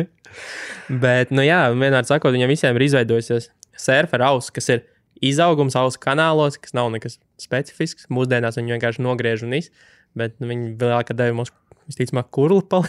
Bet, 0.90 1.32
nu 1.34 1.44
jā, 1.46 1.62
vienmēr 1.72 2.06
sakot, 2.08 2.34
viņam 2.34 2.50
visiem 2.50 2.78
ir 2.78 2.86
izveidojusies 2.88 3.50
surfera 3.80 4.30
auss, 4.32 4.52
kas 4.54 4.68
ir 4.72 4.84
izaugums 5.24 5.76
ausu 5.78 6.00
kanālos, 6.02 6.58
kas 6.60 6.74
nav 6.76 6.90
nekas 6.94 7.18
specifisks. 7.40 8.08
Mūsdienās 8.12 8.58
viņi 8.60 8.76
vienkārši 8.76 9.04
nogriež 9.04 9.44
un 9.46 9.56
viss. 9.56 9.72
Bet 10.18 10.38
nu, 10.42 10.48
viņi 10.50 10.74
vēl 10.80 11.04
kā 11.06 11.14
deva 11.16 11.36
mums, 11.38 11.52
visticamāk, 11.90 12.30
kurli. 12.34 12.62
Tā 12.70 12.82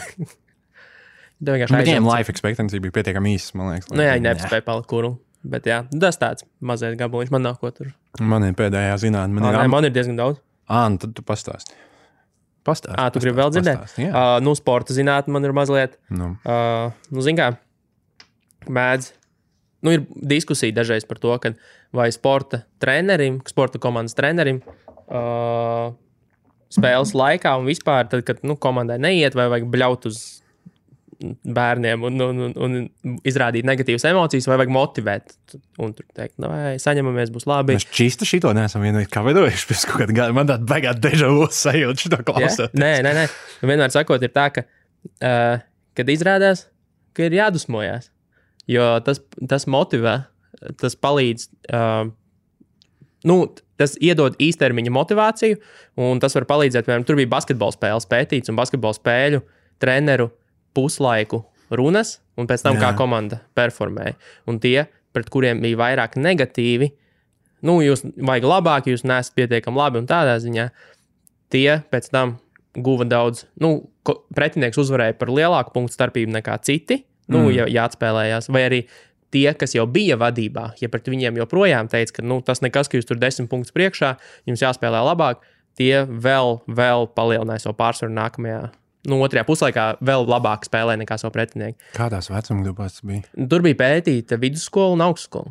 vienkārši 1.54 1.82
Viņiem 1.82 2.08
life 2.08 2.32
expectancy 2.32 2.82
bija 2.82 2.98
pietiekami 2.98 3.36
īsa, 3.36 3.54
man 3.58 3.74
liekas. 3.74 3.92
Nu 3.92 4.06
jā, 4.06 4.16
viņi 4.18 4.28
neapspēja 4.28 4.66
palikt 4.66 4.90
kurli. 4.90 5.14
Bet 5.42 5.66
jā, 5.66 5.80
nu, 5.90 5.98
tas 6.02 6.18
tāds 6.20 6.46
mazais 6.62 6.94
gabaliņš 6.98 7.32
man 7.34 7.48
nav 7.48 7.56
ko 7.62 7.72
tur. 7.74 7.90
Man 8.22 8.46
ir 8.46 8.54
pēdējā 8.58 8.98
zinātnē, 9.02 9.34
man 9.34 9.70
Man, 9.70 9.88
ir 9.88 9.94
diezgan 9.94 10.18
daudz. 10.18 10.38
Ā, 10.70 10.84
nu 10.92 11.02
tad 11.02 11.16
tu 11.16 11.24
pastāsti. 11.26 11.74
Pastāsti. 12.66 12.94
Ā, 12.94 13.08
tu 13.10 13.22
gribi 13.22 13.40
vēl 13.40 13.50
dzirdēt? 13.54 13.96
Uh, 13.98 14.36
nu, 14.44 14.54
sporta 14.58 14.94
zinātnē 14.94 15.34
man 15.34 15.46
ir 15.48 15.54
mazliet. 15.56 15.98
Nu, 16.14 16.34
Uh, 16.46 16.94
nu, 17.10 17.24
zin 17.26 17.38
kā, 17.38 17.48
mēdz. 18.70 19.10
Nu, 19.82 19.96
ir 19.96 20.04
diskusija 20.06 20.74
dažreiz 20.76 21.06
par 21.08 21.18
to, 21.18 21.34
vai 21.92 22.06
sporta 22.14 22.62
trenerim, 22.82 23.40
sporta 23.50 23.80
komandas 23.82 24.14
trenerim, 24.14 24.60
uh, 25.10 25.90
spēles 26.72 27.16
laikā 27.18 27.56
un 27.58 27.66
vispār, 27.66 28.06
tad, 28.08 28.22
kad 28.28 28.46
nu, 28.46 28.54
komandai 28.56 29.00
neiet, 29.02 29.34
vai 29.34 29.48
vajag 29.50 29.66
bļaut 29.72 30.06
uz 30.12 30.22
bērniem 31.56 32.04
un, 32.06 32.20
un, 32.24 32.40
un, 32.46 32.52
un 32.66 33.16
izrādīt 33.28 33.66
negatīvas 33.68 34.04
emocijas, 34.10 34.48
vai 34.50 34.58
vajag 34.60 34.72
motivēt. 34.74 35.34
Un 35.82 35.94
tur 35.96 36.06
teikt, 36.16 36.36
nu, 36.42 36.50
vai 36.52 36.74
saņemamies, 36.82 37.32
būs 37.34 37.48
labi. 37.50 37.76
mēs 37.78 37.88
čista 37.94 38.28
šito 38.28 38.52
neesam 38.56 38.84
vienīgi 38.84 39.10
kavēdojuši 39.12 39.68
pēc 39.70 39.84
kaut 39.90 40.04
kāda 40.04 40.16
gada. 40.18 40.36
Man 40.36 40.50
tāda 40.50 40.68
beigā 40.68 40.94
deja 40.98 41.30
vu 41.32 41.48
sajūta 41.52 42.06
šito 42.06 42.20
klausot. 42.28 42.76
Nē, 42.78 42.94
nē, 43.06 43.14
nē. 43.20 43.26
Vienmēr 43.62 43.94
sakot, 43.94 44.22
ir 44.22 44.34
tā, 44.34 44.48
ka, 44.54 44.66
uh, 45.24 45.62
kad 45.98 46.12
izrādās, 46.12 46.66
ka 47.16 47.28
ir 47.28 47.38
jādusmojas, 47.40 48.10
jo 48.70 48.88
tas, 49.06 49.22
tas 49.50 49.68
motivē, 49.70 50.18
tas 50.80 50.98
palīdz. 50.98 51.48
Uh, 51.72 52.12
nu, 53.28 53.42
tas 53.80 53.96
iedod 54.02 54.36
īstermiņa 54.42 54.92
motivāciju, 54.94 55.58
un 56.02 56.20
tas 56.22 56.36
var 56.38 56.46
palīdzēt. 56.50 56.86
Piemēram, 56.86 57.06
tur 57.08 57.18
bija 57.18 57.30
basketbola 57.32 57.74
spēles 57.74 58.08
pētīts, 58.10 58.52
un 58.52 58.58
basketbola 58.58 58.98
spēļu 58.98 59.42
treneru 59.82 60.30
puslaiku 60.76 61.44
runas, 61.72 62.18
un 62.36 62.48
pēc 62.48 62.64
tam, 62.64 62.76
Jā. 62.76 62.88
kā 62.88 62.98
komanda 62.98 63.40
performēja. 63.56 64.16
Un 64.50 64.60
tie, 64.62 64.86
pret 65.12 65.30
kuriem 65.32 65.62
bija 65.64 65.80
vairāk 65.80 66.18
negatīvi, 66.20 66.90
nu, 67.68 67.78
jūs 67.84 68.04
vajag 68.16 68.48
labāk, 68.48 68.90
jūs 68.90 69.06
neesat 69.08 69.36
pietiekami 69.38 69.80
labi 69.80 70.02
un 70.02 70.08
tādā 70.10 70.38
ziņā 70.42 70.68
tie 71.52 71.78
pēc 71.92 72.10
tam 72.12 72.36
guva 72.72 73.06
daudz. 73.08 73.46
Nu, 73.60 73.74
pretinieks 74.34 74.80
uzvarēja 74.80 75.16
par 75.20 75.32
lielāku 75.32 75.74
punktu 75.74 75.96
starpību 75.96 76.32
nekā 76.38 76.58
citi, 76.64 77.02
nu, 77.28 77.46
mm. 77.46 77.54
ja, 77.56 77.68
ja 77.70 77.86
atspēlējās. 77.88 78.48
Vai 78.52 78.66
arī 78.68 78.82
tie, 79.32 79.46
kas 79.58 79.76
jau 79.76 79.86
bija 79.88 80.18
vadībā, 80.20 80.72
ja 80.80 80.90
pret 80.92 81.08
viņiem 81.08 81.40
joprojām 81.42 81.90
teica, 81.92 82.18
ka 82.18 82.26
nu, 82.26 82.40
tas 82.44 82.64
nekas, 82.64 82.88
ka 82.88 82.98
jūs 82.98 83.08
tur 83.08 83.20
desmit 83.20 83.50
punktus 83.52 83.74
priekšā, 83.76 84.14
jums 84.48 84.64
jāspēlē 84.64 85.04
labāk, 85.12 85.44
tie 85.78 86.04
vēl, 86.04 86.60
vēl 86.68 87.08
palielināja 87.16 87.66
savu 87.66 87.78
pārsvaru 87.80 88.16
nākamajā. 88.16 88.62
Nu, 89.08 89.18
otrajā 89.26 89.42
puslaikā 89.48 89.86
vēl 90.04 90.28
labāk 90.30 90.66
spēlē 90.68 90.94
nekā 91.00 91.16
savu 91.18 91.34
pretinieku. 91.34 91.74
Kādās 91.96 92.28
vecuma 92.30 92.62
grupās 92.68 92.98
tas 93.00 93.02
bija? 93.08 93.24
Tur 93.50 93.64
bija 93.64 93.78
pētīta 93.80 94.38
vidusskola 94.38 94.94
un 94.94 95.02
augstskola. 95.08 95.50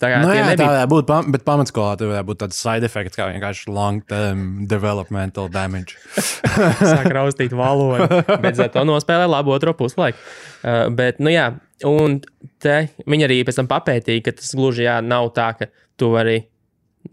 Tā 0.00 0.08
kā 0.08 0.20
Nu, 0.24 0.30
tie 0.32 0.38
jā, 0.38 0.44
tā 0.46 0.50
nebija. 0.54 0.68
varētu 0.70 0.88
būt, 0.94 1.06
pam- 1.10 1.26
bet 1.34 1.42
pamatskolā 1.44 1.96
tur 2.00 2.08
varētu 2.08 2.28
būt 2.30 2.38
tāds 2.40 2.56
side 2.56 2.88
effects, 2.88 3.18
kā 3.20 3.26
vienkārši 3.28 3.68
long-term 3.68 4.46
developmental 4.70 5.50
damage. 5.52 5.98
sāk 6.94 7.04
raustīt 7.12 7.52
valodu. 7.52 8.22
Bet 8.40 8.56
za 8.56 8.70
to 8.72 8.86
nospēlē 8.88 9.26
labu 9.28 9.52
otro 9.52 9.74
puslaiku. 9.76 10.16
Uh, 10.64 10.88
bet, 10.88 11.20
nu 11.20 11.28
jā, 11.34 11.50
un 11.84 12.16
te 12.64 12.78
viņi 13.04 13.28
arī 13.28 13.42
pēc 13.44 13.60
tam 13.60 13.68
papētīja, 13.68 14.24
ka 14.24 14.32
tas 14.40 14.54
gluži 14.56 14.88
jā, 14.88 14.96
nav 15.04 15.28
tā, 15.36 15.50
ka 15.60 15.68
tu 16.00 16.08
vari 16.16 16.46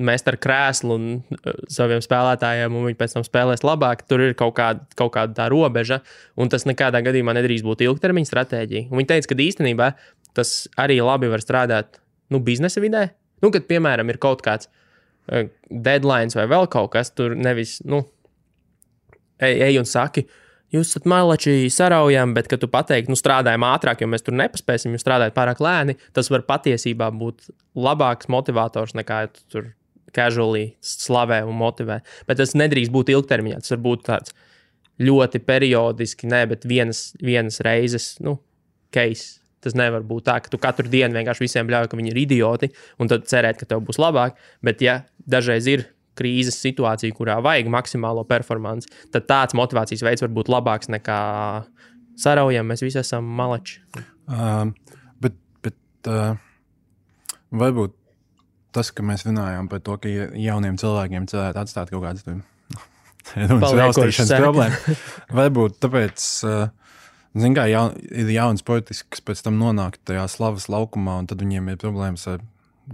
mest 0.04 0.28
ar 0.28 0.38
krēslu 0.42 0.96
un 0.98 1.06
uh, 1.18 1.60
saviem 1.72 2.02
spēlētājiem, 2.04 2.76
un 2.76 2.88
viņi 2.90 2.98
pēc 3.00 3.16
tam 3.16 3.26
spēlēs 3.26 3.64
labāk. 3.66 4.04
Tur 4.10 4.24
ir 4.26 4.36
kaut 4.40 4.56
kāda, 4.58 4.84
kaut 5.00 5.14
kāda 5.16 5.36
tā 5.38 5.48
robeža, 5.54 6.02
un 6.40 6.52
tas 6.54 6.68
nekādā 6.68 7.02
gadījumā 7.06 7.36
nedrīkst 7.38 7.66
būt 7.68 7.86
ilgtermiņa 7.88 8.30
stratēģija. 8.30 8.90
Un 8.92 9.02
viņi 9.02 9.12
teica, 9.14 9.32
ka 9.32 9.40
īstenībā 9.48 9.92
tas 10.38 10.58
arī 10.78 11.00
labi 11.02 11.32
var 11.32 11.44
strādāt 11.44 12.02
nu, 12.34 12.42
biznesa 12.44 12.84
vidē. 12.84 13.08
Nu, 13.44 13.52
kad, 13.54 13.68
piemēram, 13.70 14.10
ir 14.12 14.20
kaut 14.22 14.44
kāds 14.46 14.70
uh, 14.70 15.48
deadline 15.70 16.36
vai 16.36 16.50
vēl 16.52 16.70
kaut 16.74 16.92
kas, 16.98 17.14
tur 17.16 17.38
nevis. 17.38 17.80
Nu, 17.88 18.04
ej, 19.40 19.64
ej 19.70 19.80
un 19.82 19.88
saki, 19.90 20.28
jūs 20.74 20.92
esat 20.92 21.08
malači 21.10 21.70
saraujami, 21.74 22.36
bet, 22.38 22.50
kad 22.52 22.62
tu 22.62 22.70
pateiksi, 22.72 23.12
nu, 23.12 23.18
strādājam 23.20 23.66
ātrāk, 23.68 24.04
jo 24.04 24.10
mēs 24.12 24.26
tur 24.26 24.36
nepaspēsim, 24.38 24.96
jūs 24.96 25.06
strādājat 25.06 25.36
pārāk 25.38 25.64
lēni, 25.64 25.98
tas 26.18 26.32
var 26.34 26.46
patiesībā 26.48 27.10
būt 27.16 27.50
labāks 27.78 28.30
motivators 28.32 28.96
nekā 28.98 29.26
tu 29.34 29.46
tur 29.54 29.72
casually 30.16 30.72
slavē 30.84 31.42
un 31.48 31.58
motivē. 31.60 32.02
Bet 32.28 32.40
tas 32.42 32.56
nedrīkst 32.58 32.94
būt 32.94 33.12
ilgtermiņā. 33.14 33.62
Tas 33.62 33.76
var 33.76 33.82
būt 33.86 34.06
tāds 34.08 34.36
ļoti 35.04 35.42
periodiski, 35.46 36.30
ne, 36.32 36.44
bet 36.50 36.66
vienas, 36.68 37.12
vienas 37.22 37.62
reizes, 37.66 38.16
nu, 38.24 38.38
case. 38.94 39.38
Tas 39.64 39.74
nevar 39.78 40.04
būt 40.06 40.28
tā, 40.30 40.38
ka 40.42 40.52
tu 40.54 40.60
katru 40.62 40.88
dienu 40.90 41.18
vienkārši 41.18 41.44
visiem 41.44 41.70
ļauj, 41.74 41.90
ka 41.90 41.98
viņi 41.98 42.12
ir 42.14 42.20
idioti, 42.22 42.70
un 43.02 43.10
tad 43.10 43.26
cerēt, 43.30 43.58
ka 43.60 43.66
tev 43.68 43.82
būs 43.88 43.98
labāk. 44.00 44.38
Bet, 44.64 44.84
ja 44.86 45.02
dažreiz 45.28 45.68
ir 45.70 45.88
krīzes 46.18 46.58
situācija, 46.64 47.16
kurā 47.18 47.38
vajag 47.46 47.70
maksimālo 47.74 48.26
performanci, 48.28 48.90
tad 49.14 49.28
tāds 49.30 49.58
motivācijas 49.58 50.04
veids 50.06 50.26
var 50.26 50.34
būt 50.36 50.52
labāks 50.52 50.92
nekā 50.94 51.20
saraujam. 52.20 52.68
Mēs 52.70 52.84
visi 52.86 53.00
esam 53.02 53.28
malači. 53.38 53.80
Um, 54.28 54.74
bet 55.24 55.38
bet 55.64 56.12
uh, 56.12 56.36
varbūt 57.56 57.96
tas, 58.76 58.92
ka 58.94 59.06
mēs 59.06 59.26
runājām 59.28 59.70
par 59.72 59.82
to, 59.86 59.98
ka 60.02 60.12
ja- 60.12 60.32
jauniem 60.50 60.78
cilvēkiem 60.80 61.30
cerētu 61.30 61.64
atstāt 61.64 61.94
kaut 61.94 62.04
kādas 62.04 62.28
raustīšanas 63.82 64.34
problēmas. 64.42 65.08
Varbūt 65.36 65.80
tāpēc, 65.84 66.28
uh, 66.48 67.00
zin, 67.38 67.56
kā 67.58 67.68
jaun, 67.72 67.96
ir 68.12 68.30
jauni 68.36 68.62
sportisti, 68.62 69.08
kas 69.14 69.24
pēc 69.26 69.46
tam 69.48 69.58
nonāk 69.62 70.00
tajā 70.08 70.28
slavas 70.32 70.70
laukumā, 70.72 71.20
un 71.22 71.30
tad 71.32 71.42
viņiem 71.44 71.74
ir 71.74 71.82
problēmas 71.82 72.28
ar 72.34 72.44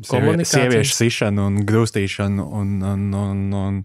Komunikāciju. 0.10 0.58
sieviešu 0.58 0.96
sišanu 0.98 1.46
un 1.52 1.62
grūstīšanu 1.70 2.46
un, 2.60 2.72
un, 2.82 3.04
un, 3.14 3.44
un 3.54 3.80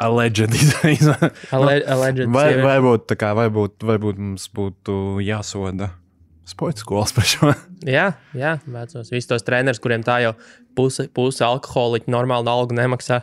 alleged 0.00 0.54
izvēle. 0.60 1.30
Ale- 1.52 1.82
alleged 1.92 2.30
Vai, 2.32 2.46
sieviešu. 2.54 2.66
varbūt, 2.70 3.06
tā 3.12 3.18
kā, 3.20 3.34
varbūt, 3.36 3.84
varbūt 3.84 4.18
mums 4.22 4.48
būtu 4.56 4.96
jāsoda 5.24 5.90
sporta 6.46 6.80
skolas 6.84 7.12
par 7.12 7.26
šo. 7.26 7.52
Jā, 7.96 8.12
jā, 8.34 8.52
vecos. 8.70 9.10
Visus 9.12 9.28
tos 9.28 9.44
trenerus, 9.46 9.78
kuriem 9.82 10.02
tā 10.06 10.20
jau 10.24 10.32
puse, 10.78 11.04
puse 11.14 11.42
alkoholiķi 11.44 12.10
normāli 12.10 12.48
algu 12.50 12.74
nemaksā. 12.78 13.20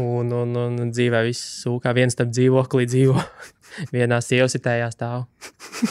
Un, 0.00 0.32
un, 0.34 0.56
un 0.58 0.90
dzīvē 0.90 1.20
viss 1.28 1.60
sūkā, 1.62 1.92
viens 1.94 2.16
tam 2.18 2.32
dzīvoklī 2.34 2.88
dzīvo. 2.90 3.14
Vienā 3.94 4.18
sievasitējā 4.24 4.88
stāv. 4.96 5.26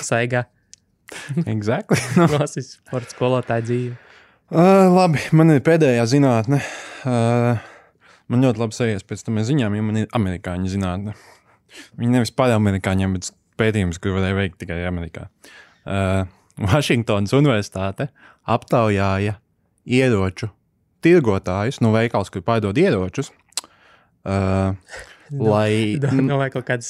Saigā. 0.03 0.43
exactly. 1.45 1.99
no. 2.19 2.27
Klases 2.31 2.73
sporta 2.79 3.13
skolotāja 3.15 3.65
dzīve. 3.69 3.95
Uh, 4.53 4.87
labi, 4.93 5.21
man 5.35 5.51
ir 5.53 5.63
pēdējā 5.65 6.05
zinātne. 6.09 6.61
Uh, 7.03 7.59
man 8.31 8.45
ļoti 8.45 8.61
labi 8.61 8.77
sajies 8.77 9.05
pēc 9.07 9.25
tam 9.27 9.41
ziņām, 9.43 9.75
jo 9.77 9.85
man 9.85 10.03
ir 10.03 10.09
amerikāņu 10.15 10.71
zinātne. 10.71 11.15
Viņi 11.99 12.13
nevis 12.13 12.33
par 12.35 12.53
amerikāņiem, 12.55 13.17
bet 13.17 13.31
pētījums, 13.59 13.99
kur 14.01 14.17
varēja 14.17 14.37
veikt 14.37 14.59
tikai 14.61 14.83
Amerikā. 14.87 15.27
Uh, 15.83 16.25
Vašingtonas 16.61 17.33
Universitāte 17.33 18.11
aptaujāja 18.45 19.39
ieroču 19.83 20.51
tirgotājus, 21.03 21.81
no 21.83 21.91
veikals, 21.95 22.31
kur 22.31 22.45
pārdod 22.45 22.77
ieročus. 22.79 23.33
Uh, 24.23 24.77
lai. 25.39 25.99
Nav 26.27 26.41
vai 26.41 26.49
kaut 26.53 26.65
kāds 26.67 26.89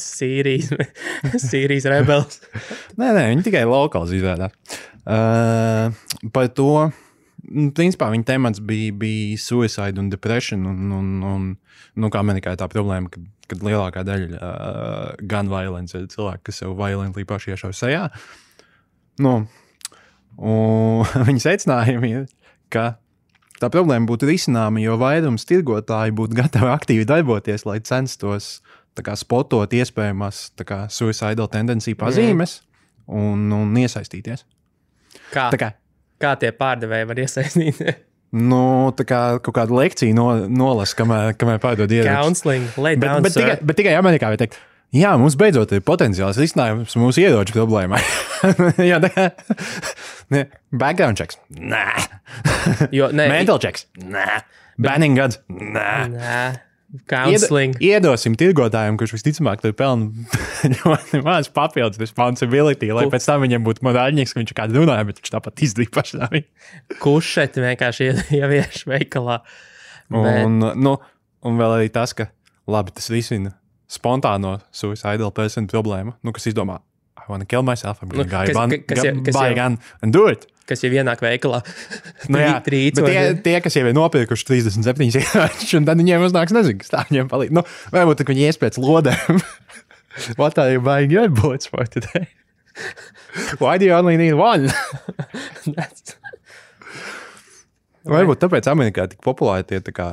Sīrijas, 0.00 0.72
Sīrijas 1.48 1.88
rebels. 1.90 2.40
Nē, 3.00 3.12
nē, 3.12 3.28
viņi 3.32 3.46
tikai 3.48 3.64
lokāli 3.68 4.18
izrādās. 4.20 4.54
Uh, 5.02 5.90
par 6.34 6.50
to, 6.54 6.90
nu, 7.48 7.70
principā, 7.74 8.10
viņa 8.12 8.28
temats 8.34 8.62
bija, 8.62 8.94
bija 8.94 9.40
suicide 9.40 9.98
un 10.02 10.10
depression. 10.12 10.66
Un, 10.68 10.92
un, 10.98 11.10
un, 11.26 11.48
nu, 11.98 12.12
kā 12.12 12.22
Amerikā 12.22 12.54
ir 12.54 12.60
tā 12.60 12.68
problēma, 12.70 13.10
ka, 13.12 13.22
kad 13.50 13.64
lielākā 13.66 14.04
daļa 14.06 14.38
uh, 14.38 15.26
gan 15.28 15.50
violence 15.50 15.98
ir 15.98 16.08
cilvēki, 16.12 16.46
kas 16.48 16.62
sev 16.62 16.76
violently 16.78 17.26
paši 17.28 17.56
iešauj 17.56 17.76
sejā. 17.80 18.06
Nu, 19.22 19.42
un 20.38 21.26
viņa 21.28 21.46
secinājumi 21.50 22.14
ir, 22.20 22.28
ka 22.72 22.92
tā 23.62 23.70
problēma 23.72 24.08
būtu 24.10 24.28
risināma, 24.28 24.82
jo 24.82 24.98
vairums 25.00 25.46
tirgotāji 25.48 26.14
būtu 26.18 26.38
gatavi 26.38 26.70
aktīvi 26.74 27.06
darboties, 27.08 27.64
lai 27.68 27.78
censtos 27.86 28.56
kā, 29.00 29.14
spotot 29.16 29.72
iespējamas 29.72 30.50
tā 30.58 30.66
kā, 30.68 30.80
suicidal 30.92 31.48
tendenciju 31.52 31.96
pazīmes. 32.00 32.60
un, 33.06 33.48
un 33.52 33.76
iesaistīties. 33.80 34.44
Kā, 35.32 35.48
Tā 35.52 35.58
kā, 35.60 35.70
kā 36.20 36.34
tie 36.40 36.52
pārdevēji 36.56 37.08
var 37.08 37.20
iesaistīties? 37.24 38.02
nu, 38.50 38.92
tā 38.96 39.06
kā 39.08 39.20
kaut 39.44 39.56
kāda 39.56 39.76
lekcija 39.76 40.14
no, 40.16 40.28
nolasa, 40.48 40.96
kamēr, 41.00 41.32
kamēr 41.40 41.62
pārdod 41.62 41.92
ieroči. 41.92 42.12
Counseling, 42.12 42.68
lay 42.76 42.96
Bet, 42.96 43.08
down, 43.08 43.24
bet, 43.26 43.36
tikai, 43.36 43.56
sir. 43.56 43.64
bet 43.68 43.80
tikai 43.80 43.96
Amerikā 43.98 44.30
var 44.32 44.40
teikt, 44.40 44.60
jā, 44.92 45.12
mums 45.20 45.36
beidzot 45.40 45.72
ir 45.76 45.82
potenciāls 45.86 46.38
risinājums 46.40 46.96
mūsu 47.00 47.22
ieroču 47.24 47.54
problēmai. 47.56 48.00
jā, 48.90 48.98
tā 49.02 49.10
kā 49.14 49.28
ne, 50.34 50.46
background 50.72 51.20
checks. 51.20 51.38
Nē, 51.52 51.86
Jo, 52.98 53.10
nē, 53.14 53.28
mental 53.32 53.60
checks. 53.62 53.86
Nē, 54.02 54.26
banning 54.82 55.16
gads. 55.18 55.40
Nē. 55.52 55.88
nē, 56.12 56.42
counseling. 57.08 57.76
Ied, 57.80 58.02
iedosim 58.04 58.36
tirgotājiem, 58.40 58.98
kurš 59.00 59.14
visticamāk 59.16 59.62
tur 59.64 59.72
pelna 59.76 60.10
ļoti 60.76 61.22
maz 61.24 61.48
papildus 61.52 62.00
responsibility, 62.02 62.90
lai 62.92 63.06
pēc 63.12 63.28
tam 63.30 63.44
viņam 63.46 63.64
būtu 63.68 63.86
morāļnieks, 63.88 64.34
ka 64.36 64.42
viņš 64.42 64.54
kādu 64.58 64.82
runāja, 64.82 65.06
bet 65.08 65.22
viņš 65.22 65.32
tāpat 65.36 65.64
izdarīja 65.68 65.94
pašā. 65.96 66.28
kušeti 67.02 67.64
vienkārši 67.64 68.10
ie- 68.10 68.28
ievieš 68.42 68.84
veikalā. 68.92 69.40
Bet, 70.12 70.44
Un, 70.44 70.58
nu, 70.76 70.98
un 71.48 71.56
vēl 71.56 71.78
arī 71.78 71.88
tas, 71.94 72.12
ka 72.12 72.26
labi, 72.68 72.92
tas 72.92 73.08
risina 73.12 73.54
spontāno 73.92 74.56
suicidal 74.72 75.30
person 75.36 75.66
problēmu, 75.68 76.14
nu, 76.24 76.32
kas 76.32 76.48
izdomā. 76.48 76.80
I 77.22 77.26
want 77.30 77.44
to 77.44 77.46
kill 77.46 77.62
myself. 77.62 78.00
I'm 78.02 78.08
Nu, 78.08 78.24
going 78.24 78.30
to 78.30 78.36
kas- 78.48 78.56
buy 78.56 78.78
kas 78.88 79.04
jau- 79.04 79.18
kas 79.28 79.36
jau- 79.36 79.54
gun 79.54 79.76
and 80.02 80.12
do 80.16 80.24
it. 80.32 80.46
kas 80.66 80.80
jau 80.82 80.90
ienāk 80.90 81.20
veikalā, 81.22 81.60
Nu, 82.32 82.38
jā, 82.40 82.54
trīc, 82.64 82.96
tie, 82.98 83.14
ne? 83.20 83.34
tie, 83.44 83.60
kas 83.62 83.76
jau 83.76 83.84
ir 83.86 83.94
nopirkuši 83.94 84.46
37 84.48 85.20
ieročus, 85.20 85.74
un 85.78 85.84
tad 85.86 85.98
viņiem 86.02 86.24
uznāks, 86.26 86.54
nezinu, 86.56 86.78
kas 86.82 86.90
tā 86.94 87.04
viņiem 87.10 87.28
palīdz. 87.30 87.52
Nu, 87.58 87.62
varbūt 87.94 88.24
viņi 88.30 88.46
ies 88.48 88.58
pēc 88.62 88.78
lodēm. 88.82 89.42
What 90.40 90.58
are 90.58 90.70
you 90.72 90.80
buying 90.80 91.10
your 91.12 91.28
bullets 91.30 91.66
for 91.70 91.84
today? 91.86 92.26
Why 93.60 93.78
do 93.78 93.84
you 93.86 93.92
only 93.94 94.16
need 94.16 94.34
one? 94.34 94.68
Varbūt 98.02 98.40
tāpēc 98.42 98.66
Amerikā 98.72 99.04
tik 99.12 99.20
populāri 99.22 99.64
tie 99.68 99.78
tā 99.84 99.92
kā 99.94 100.06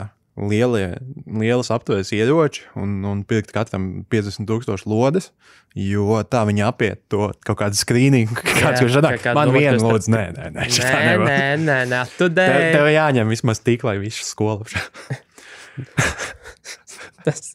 lielie, 0.47 0.93
lielas 1.27 1.71
aptvērs 1.73 2.13
ieroči 2.15 2.63
un, 2.79 2.99
un 3.07 3.23
pirkt 3.27 3.51
katram 3.55 4.05
50,000 4.11 4.87
lodes, 4.89 5.31
jo 5.75 6.19
tā 6.29 6.45
viņi 6.47 6.63
apiet 6.67 7.01
to 7.11 7.29
kaut 7.45 7.59
kādu 7.61 7.79
skrīningu. 7.79 8.37
Kāds 8.61 8.83
jau 8.83 8.89
kā 9.03 9.15
kādu 9.19 9.35
man 9.37 9.53
viena 9.55 9.77
lodze, 9.83 10.11
nē, 10.13 10.23
nē, 10.37 10.51
nē, 10.55 10.67
Nē, 10.79 11.15
nē, 11.25 11.39
nē, 11.65 11.79
nē, 11.91 12.03
tu 12.15 12.29
Tev, 12.29 12.55
tev 12.73 12.85
dēļ. 12.87 12.91
jāņem 12.95 13.33
vismaz 13.35 13.59
tik, 13.65 13.83
lai 13.87 13.97
visu 14.01 14.23
skolu. 14.27 14.67
Tas, 17.19 17.51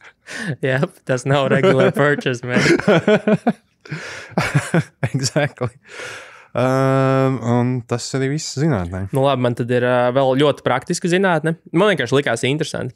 jā, 0.60 0.76
tas 1.08 1.24
nav 1.24 1.46
regular 1.48 1.88
purchase, 1.96 2.44
man. 2.44 2.60
exactly. 5.14 5.70
Um, 6.54 7.38
un 7.50 7.70
tas 7.90 8.04
arī 8.14 8.28
viss 8.36 8.54
zinātnē. 8.60 9.08
Nu, 9.10 9.24
labi, 9.26 9.42
man 9.42 9.56
tad 9.58 9.72
ir 9.74 9.82
uh, 9.88 10.12
vēl 10.14 10.36
ļoti 10.38 10.62
praktiska 10.62 11.10
zinātne. 11.10 11.56
Man 11.74 11.90
vienkārši 11.90 12.14
likās 12.14 12.44
interesanti, 12.46 12.94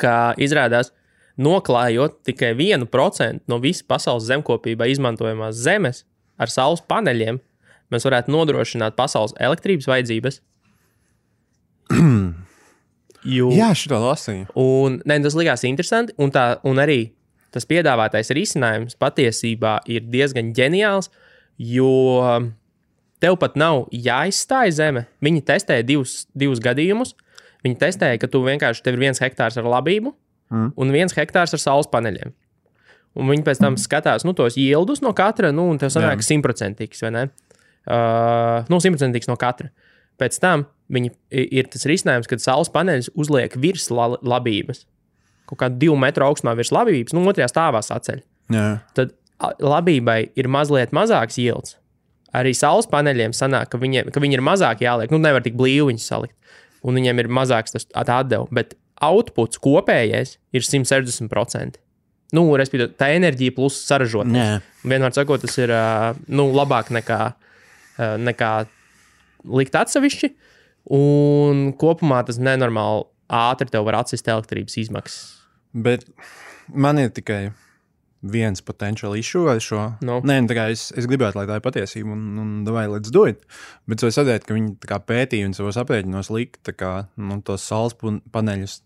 ka 0.00 0.32
izrādās, 0.40 0.92
noklājot 1.36 2.22
tikai 2.24 2.54
1% 2.56 3.44
no 3.52 3.58
visas 3.60 3.84
pasaules 3.84 4.24
zemkopībā 4.30 4.88
izmantojamās 4.88 5.58
zemes 5.60 6.06
ar 6.40 6.48
saules 6.52 6.80
paneļiem, 6.88 7.42
mēs 7.92 8.08
varētu 8.08 8.32
nodrošināt 8.32 8.96
pasaules 8.96 9.36
elektrības 9.36 9.90
vajadzības. 9.92 10.40
Jo, 13.26 13.48
Jā, 13.50 13.72
šito 13.74 13.96
lasīju. 13.98 14.44
Un 14.54 15.00
ne, 15.02 15.16
tas 15.24 15.34
likās 15.34 15.64
interesanti, 15.66 16.12
un, 16.22 16.30
tā, 16.30 16.60
un 16.62 16.78
arī 16.78 17.08
tas 17.50 17.66
piedāvātais 17.66 18.30
risinājums 18.36 18.94
patiesībā 19.00 19.80
ir 19.90 20.04
diezgan 20.12 20.52
ģeniāls, 20.54 21.10
jo 21.58 21.90
tev 23.22 23.38
pat 23.40 23.56
nav 23.56 23.86
jāizstāj 23.92 24.74
zeme. 24.76 25.06
Viņi 25.24 25.44
testēja 25.48 25.86
divus, 25.86 26.26
divus 26.36 26.60
gadījumus. 26.64 27.14
Viņi 27.64 27.78
testēja, 27.80 28.20
ka 28.22 28.28
tu 28.30 28.42
vienkārši 28.44 28.84
tev 28.84 28.98
ir 28.98 29.06
viens 29.08 29.22
hektārs 29.22 29.56
ar 29.58 29.64
labību 29.64 30.14
Mm. 30.46 30.68
un 30.78 30.92
viens 30.94 31.10
hektārs 31.10 31.54
ar 31.56 31.58
saules 31.58 31.88
paneļiem. 31.90 32.30
Un 33.18 33.30
viņi 33.32 33.42
pēc 33.42 33.58
tam 33.58 33.74
skatās 33.80 34.22
nu, 34.22 34.34
tos 34.36 34.54
ielus 34.60 35.00
no 35.02 35.10
katra, 35.16 35.50
nu, 35.50 35.64
un 35.72 35.80
tev 35.80 35.90
sanāk 35.90 36.20
simtprocentīgs, 36.22 37.00
vai 37.02 37.10
ne? 37.10 37.22
Uh, 37.86 38.62
nu, 38.70 38.78
simtprocentīgs 38.82 39.26
no 39.26 39.34
katra. 39.40 39.72
Pēc 40.20 40.38
tam 40.38 40.66
viņi 40.92 41.10
ir 41.32 41.66
tas 41.72 41.86
risinājums, 41.88 42.28
kad 42.30 42.44
saules 42.44 42.70
paneļus 42.70 43.10
uzliek 43.18 43.56
virs 43.58 43.88
la 43.90 44.12
labības. 44.20 44.84
Kaut 45.50 45.58
kā 45.62 45.70
divu 45.72 45.96
metru 45.98 46.26
augstumā 46.28 46.54
virs 46.58 46.70
labības, 46.74 47.14
nu, 47.16 47.24
otrajā 47.26 47.48
stāvā 47.50 47.82
saceļ. 47.82 48.22
Jā. 48.54 48.68
Tad 48.94 49.16
labībai 49.40 50.20
ir 50.38 50.48
mazliet 50.48 50.94
mazāks 50.96 51.38
ields. 51.42 51.76
Arī 52.36 52.52
saules 52.56 52.88
paneļiem 52.90 53.32
sanāk, 53.36 53.70
ka, 53.72 53.80
viņiem, 53.80 54.10
ka 54.12 54.20
viņi 54.20 54.36
ir 54.38 54.44
mazāk 54.44 54.82
jāliek. 54.84 55.12
Nu, 55.12 55.20
nevar 55.22 55.44
tik 55.44 55.56
blīvi 55.56 55.88
viņus 55.90 56.08
salikt. 56.10 56.34
Un 56.86 56.98
viņiem 56.98 57.22
ir 57.22 57.30
mazāks 57.32 57.74
tas 57.74 57.88
atdevis. 57.96 58.52
Bet 58.54 58.76
outputs 59.04 59.60
kopējais 59.62 60.36
ir 60.56 60.64
160%. 60.64 61.80
Nu, 62.36 62.42
respektīvi, 62.58 62.90
tā 62.98 63.12
enerģija 63.14 63.54
plus 63.56 63.78
saražot. 63.86 64.28
Nē. 64.28 64.58
Vienmēr 64.84 65.14
sakot, 65.14 65.44
tas 65.44 65.54
ir 65.60 65.72
nu, 66.26 66.48
labāk 66.56 66.90
nekā, 66.94 67.20
nekā 68.20 68.52
likt 69.46 69.78
atsevišķi. 69.78 70.32
Un 70.96 71.70
kopumā 71.78 72.20
tas 72.26 72.38
nenormāli 72.42 73.06
ātri 73.32 73.70
tev 73.70 73.86
var 73.86 74.00
atsist 74.02 74.28
elektrības 74.30 74.76
izmaksas. 74.82 75.22
Bet 75.72 76.06
man 76.70 77.00
ir 77.02 77.10
tikai 77.14 77.48
viens 78.24 78.62
potenciāls 78.64 79.18
issue 79.20 79.50
ar 79.50 79.60
šo. 79.62 79.82
Nu. 80.04 80.18
Nē, 80.26 80.38
nu, 80.42 80.50
tā 80.50 80.56
kā 80.58 80.66
es, 80.72 80.88
es 80.96 81.08
gribētu, 81.08 81.38
lai 81.38 81.46
tā 81.48 81.58
ir 81.58 81.64
patiesība, 81.64 82.14
un, 82.14 82.40
un 82.42 82.72
vai 82.74 82.86
let's 82.90 83.12
do 83.14 83.26
it. 83.28 83.44
Bet 83.88 84.02
es 84.06 84.18
redzēju, 84.18 84.44
ka 84.46 84.56
viņi 84.56 85.02
pētīja 85.10 85.50
un 85.50 85.56
savos 85.56 85.78
aprēķinos 85.82 86.32
lika 86.34 86.74
kā, 86.76 86.94
nu, 87.20 87.40
tos 87.46 87.66
saules 87.68 87.96
paneļus 88.34 88.80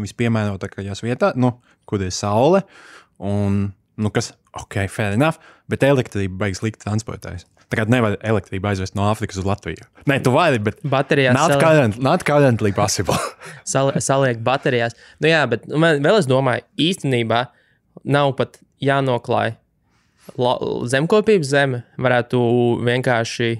vispiemērotākajās 0.00 1.04
vietās, 1.04 1.38
nu, 1.40 1.56
kur 1.88 2.02
ir 2.04 2.14
saule. 2.14 2.64
Un, 3.20 3.62
nu, 4.00 4.12
kas, 4.14 4.32
ok, 4.56 4.84
fair 4.90 5.16
enough, 5.18 5.40
bet 5.70 5.84
elektrība 5.86 6.46
beigas 6.46 6.62
likt 6.64 6.82
transportēs. 6.84 7.46
Tā 7.70 7.78
kā 7.78 7.84
nevar 7.86 8.16
elektrību 8.26 8.66
aizvest 8.72 8.96
no 8.98 9.04
Āfrikas 9.06 9.38
uz 9.38 9.46
Latviju. 9.46 9.84
Nē, 10.10 10.16
tu 10.26 10.32
vari, 10.34 10.58
bet 10.66 10.80
Baterijās 10.82 11.36
not, 11.36 11.52
sali- 11.52 11.62
current, 11.62 12.00
not 12.02 12.24
currently 12.26 12.72
possible. 12.74 13.14
sal, 13.72 13.92
saliek 14.02 14.40
baterijās. 14.42 14.96
Nu, 15.22 15.30
jā, 15.30 15.44
bet 15.50 15.68
man 15.70 16.02
vēl 16.02 16.18
es 16.18 16.26
domāju, 16.30 16.66
īstenībā 16.82 17.44
nav 18.10 18.34
pat 18.40 18.58
jānoklāj 18.84 19.54
la, 20.40 20.54
zemkopības 20.90 21.50
zeme. 21.50 21.82
Varētu 22.00 22.40
vienkārši 22.86 23.50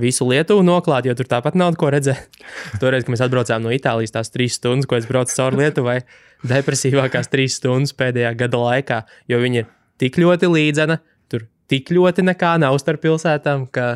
visu 0.00 0.26
Lietuvu 0.28 0.62
noklāt, 0.64 1.08
jo 1.08 1.14
tur 1.18 1.28
tāpat 1.30 1.56
nav 1.58 1.76
ko 1.80 1.90
redzēt. 1.92 2.40
Toreiz, 2.82 3.04
kad 3.04 3.14
mēs 3.14 3.24
atbraucām 3.26 3.64
no 3.64 3.74
Itālijas, 3.74 4.14
tās 4.14 4.32
trīs 4.32 4.58
stundas, 4.60 4.88
ko 4.90 4.98
es 4.98 5.08
braucu 5.10 5.34
cauri 5.36 5.64
Lietuvai, 5.64 5.98
depresīvākās 6.46 7.30
trīs 7.32 7.58
stundas 7.60 7.96
pēdējā 7.98 8.32
gada 8.44 8.62
laikā, 8.62 9.02
jo 9.30 9.40
viņi 9.42 9.64
ir 9.64 9.68
tik 10.00 10.20
ļoti 10.20 10.50
līdzena, 10.50 11.00
tur 11.32 11.48
tik 11.70 11.92
ļoti 11.92 12.24
nekā 12.30 12.56
nav 12.62 12.78
starp 12.80 13.02
pilsētām, 13.04 13.66
ka 13.74 13.90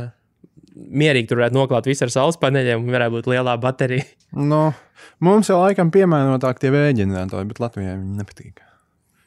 mierīgi 0.75 1.31
tur 1.31 1.41
varētu 1.41 1.57
noklāt 1.57 1.89
visu 1.89 2.07
ar 2.07 2.13
saules 2.13 2.39
paneļiem 2.43 2.83
un 2.83 2.95
varētu 2.95 3.19
būt 3.19 3.31
lielā 3.31 3.55
baterija. 3.63 4.07
Nu, 4.35 4.67
mums 5.23 5.51
jau 5.51 5.63
laikam 5.63 5.95
piemērotāk 5.95 6.61
tie 6.63 6.75
vēģeneratori, 6.75 7.51
bet 7.53 7.63
Latvijai 7.63 7.97
viņi 8.01 8.19
nepatīk. 8.19 8.65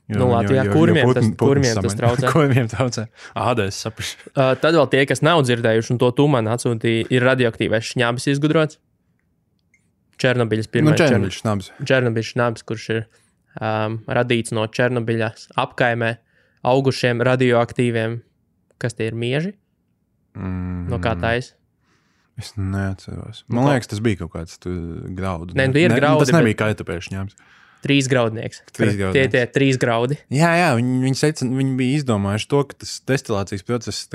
Jo, 0.08 0.20
Nu, 0.22 0.28
Latvijā 0.32 0.64
kurmiem 0.72 1.10
tas- 1.14 1.26
kurmiem 1.36 1.82
tas 1.84 1.96
traucē. 2.00 2.30
Kurmiem 2.36 2.68
traucē? 2.72 3.08
Āda, 3.36 3.66
es 3.68 3.76
saprotu. 3.84 4.16
Uh, 4.38 4.54
tad 4.56 4.74
vēl 4.78 4.88
tie, 4.94 5.02
kas 5.10 5.20
nav 5.26 5.42
dzirdējuši, 5.44 5.92
un 5.92 5.98
to 6.00 6.12
tu 6.16 6.28
man 6.32 6.48
atsūtīji, 6.48 7.08
ir 7.12 7.26
radioaktīvais 7.28 7.90
šņabis 7.92 8.30
izgudrots. 8.32 8.80
Černobiļas 10.18 10.68
Nu, 10.70 10.74
pirmais 10.74 10.98
Černobiļs 11.02 11.42
nabs. 11.46 11.68
Černobiļas 11.86 12.30
šņabis, 12.34 12.64
kurš 12.70 12.86
ir 12.96 13.02
um, 13.62 14.00
radīts 14.08 14.54
no 14.56 14.64
Černobiļas 14.74 15.50
apkaimē 15.62 16.14
augušiem 16.68 17.22
radioaktīviem, 17.28 18.20
kas 18.82 18.98
tie 18.98 19.12
ir 19.12 19.18
mieži, 19.18 19.56
Mm, 20.38 20.84
no 20.92 21.00
kā 21.02 21.16
taisa. 21.18 21.56
Es 22.38 22.52
neatceros. 22.62 23.40
Nu, 23.50 23.56
Man 23.58 23.64
kā- 23.66 23.72
liekas, 23.74 23.88
tas 23.90 24.02
bija 24.06 24.20
kaut 24.20 24.30
kāds 24.36 24.60
grauds. 25.18 25.56
Nē, 25.58 25.64
nu, 25.72 25.80
ir 25.82 25.90
graudi, 25.98 26.28
Tas 26.28 26.34
nebija 26.36 26.54
bet- 26.54 26.60
kaitapēšņi 26.62 27.16
ņēmis. 27.16 27.34
Trīs 27.88 28.10
graudnieks. 28.12 28.62
Trīs 28.76 28.94
Tie 28.94 29.00
graudnieks. 29.00 29.32
tie 29.34 29.44
trīs 29.58 29.80
graudi. 29.82 30.20
Jā, 30.36 30.52
jā, 30.60 30.70
viņi, 30.78 31.00
viņi, 31.08 31.20
secina, 31.24 31.58
viņi 31.58 31.76
bija 31.80 31.98
izdomājuši 32.04 32.50
to, 32.54 32.62
ka 32.70 32.78
tas 32.84 32.94
destilācijas 33.10 33.66
process 33.68 34.06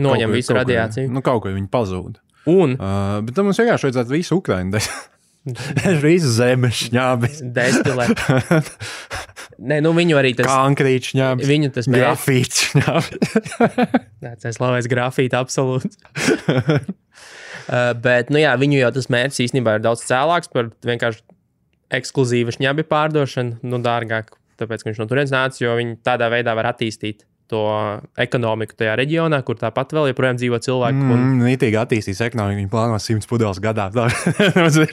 Noņem 0.00 0.32
visu 0.34 0.50
kaut 0.52 0.56
kur- 0.56 0.60
radiāciju. 0.64 1.12
Nu, 1.12 1.22
kaut 1.22 1.42
ko 1.46 1.52
viņi 1.54 1.68
pazūd. 1.72 2.18
Un 2.50 2.74
Uh, 2.74 3.20
bet 3.22 3.36
mums 3.44 3.60
vienkārši 3.62 3.86
vajadzētu 3.90 4.16
visu 4.16 4.40
Ukraiņu. 4.40 4.80
Visu 6.02 6.28
zemes 6.30 6.76
šņābi. 6.86 7.28
destilē. 7.54 8.04
Nē, 9.70 9.80
nu 9.82 9.90
viņu 9.94 10.14
arī 10.20 10.30
tas. 10.38 10.46
Konkrīts 10.46 11.10
šņābi. 11.12 11.46
Viņu 11.48 11.70
tas 11.74 11.88
mērķis. 11.90 12.04
Grafīts 12.06 12.60
šņābi. 12.70 13.18
Nē, 14.22 14.32
tas 14.42 14.54
slavais 14.58 14.86
grafīts, 14.90 15.34
absolūti. 15.34 15.90
uh, 17.70 17.92
bet, 18.02 18.30
nu 18.30 18.38
jā, 18.42 18.54
viņu 18.60 18.80
jau 18.82 18.90
tas 18.94 19.10
mērķis 19.12 19.42
īstenībā 19.48 19.76
ir 19.78 19.84
daudz 19.84 20.04
cēlāks 20.06 20.50
par 20.52 20.70
vienkārši 20.86 21.22
ekskluzīvu 21.92 22.54
šņabi 22.56 22.86
pārdošanu, 22.88 23.60
nu, 23.68 23.82
dārgāk, 23.84 24.32
tāpēc, 24.60 24.82
ka 24.82 24.90
viņš 24.90 25.02
no 25.02 25.08
turienes 25.10 25.34
nāca, 25.34 25.60
jo 25.64 25.76
viņi 25.78 26.00
tādā 26.06 26.30
veidā 26.32 26.56
var 26.58 26.72
attīstīt 26.72 27.26
to 27.52 27.62
ekonomiku 28.20 28.76
tajā 28.78 28.94
reģionā, 28.96 29.42
kur 29.44 29.58
tāpat 29.60 29.92
vēl 29.92 30.08
joprojām 30.12 30.38
dzīvo 30.40 30.58
cilvēki. 30.64 31.02
Un, 31.04 31.10
Mm, 31.12 31.42
Nītīgi 31.44 31.76
attīstīs 31.76 32.22
ekonomiku. 32.24 32.62
Viņi 32.62 32.70
plāno 32.72 32.96
100 33.02 33.28
pudeles 33.28 33.60
gadā. 33.62 33.90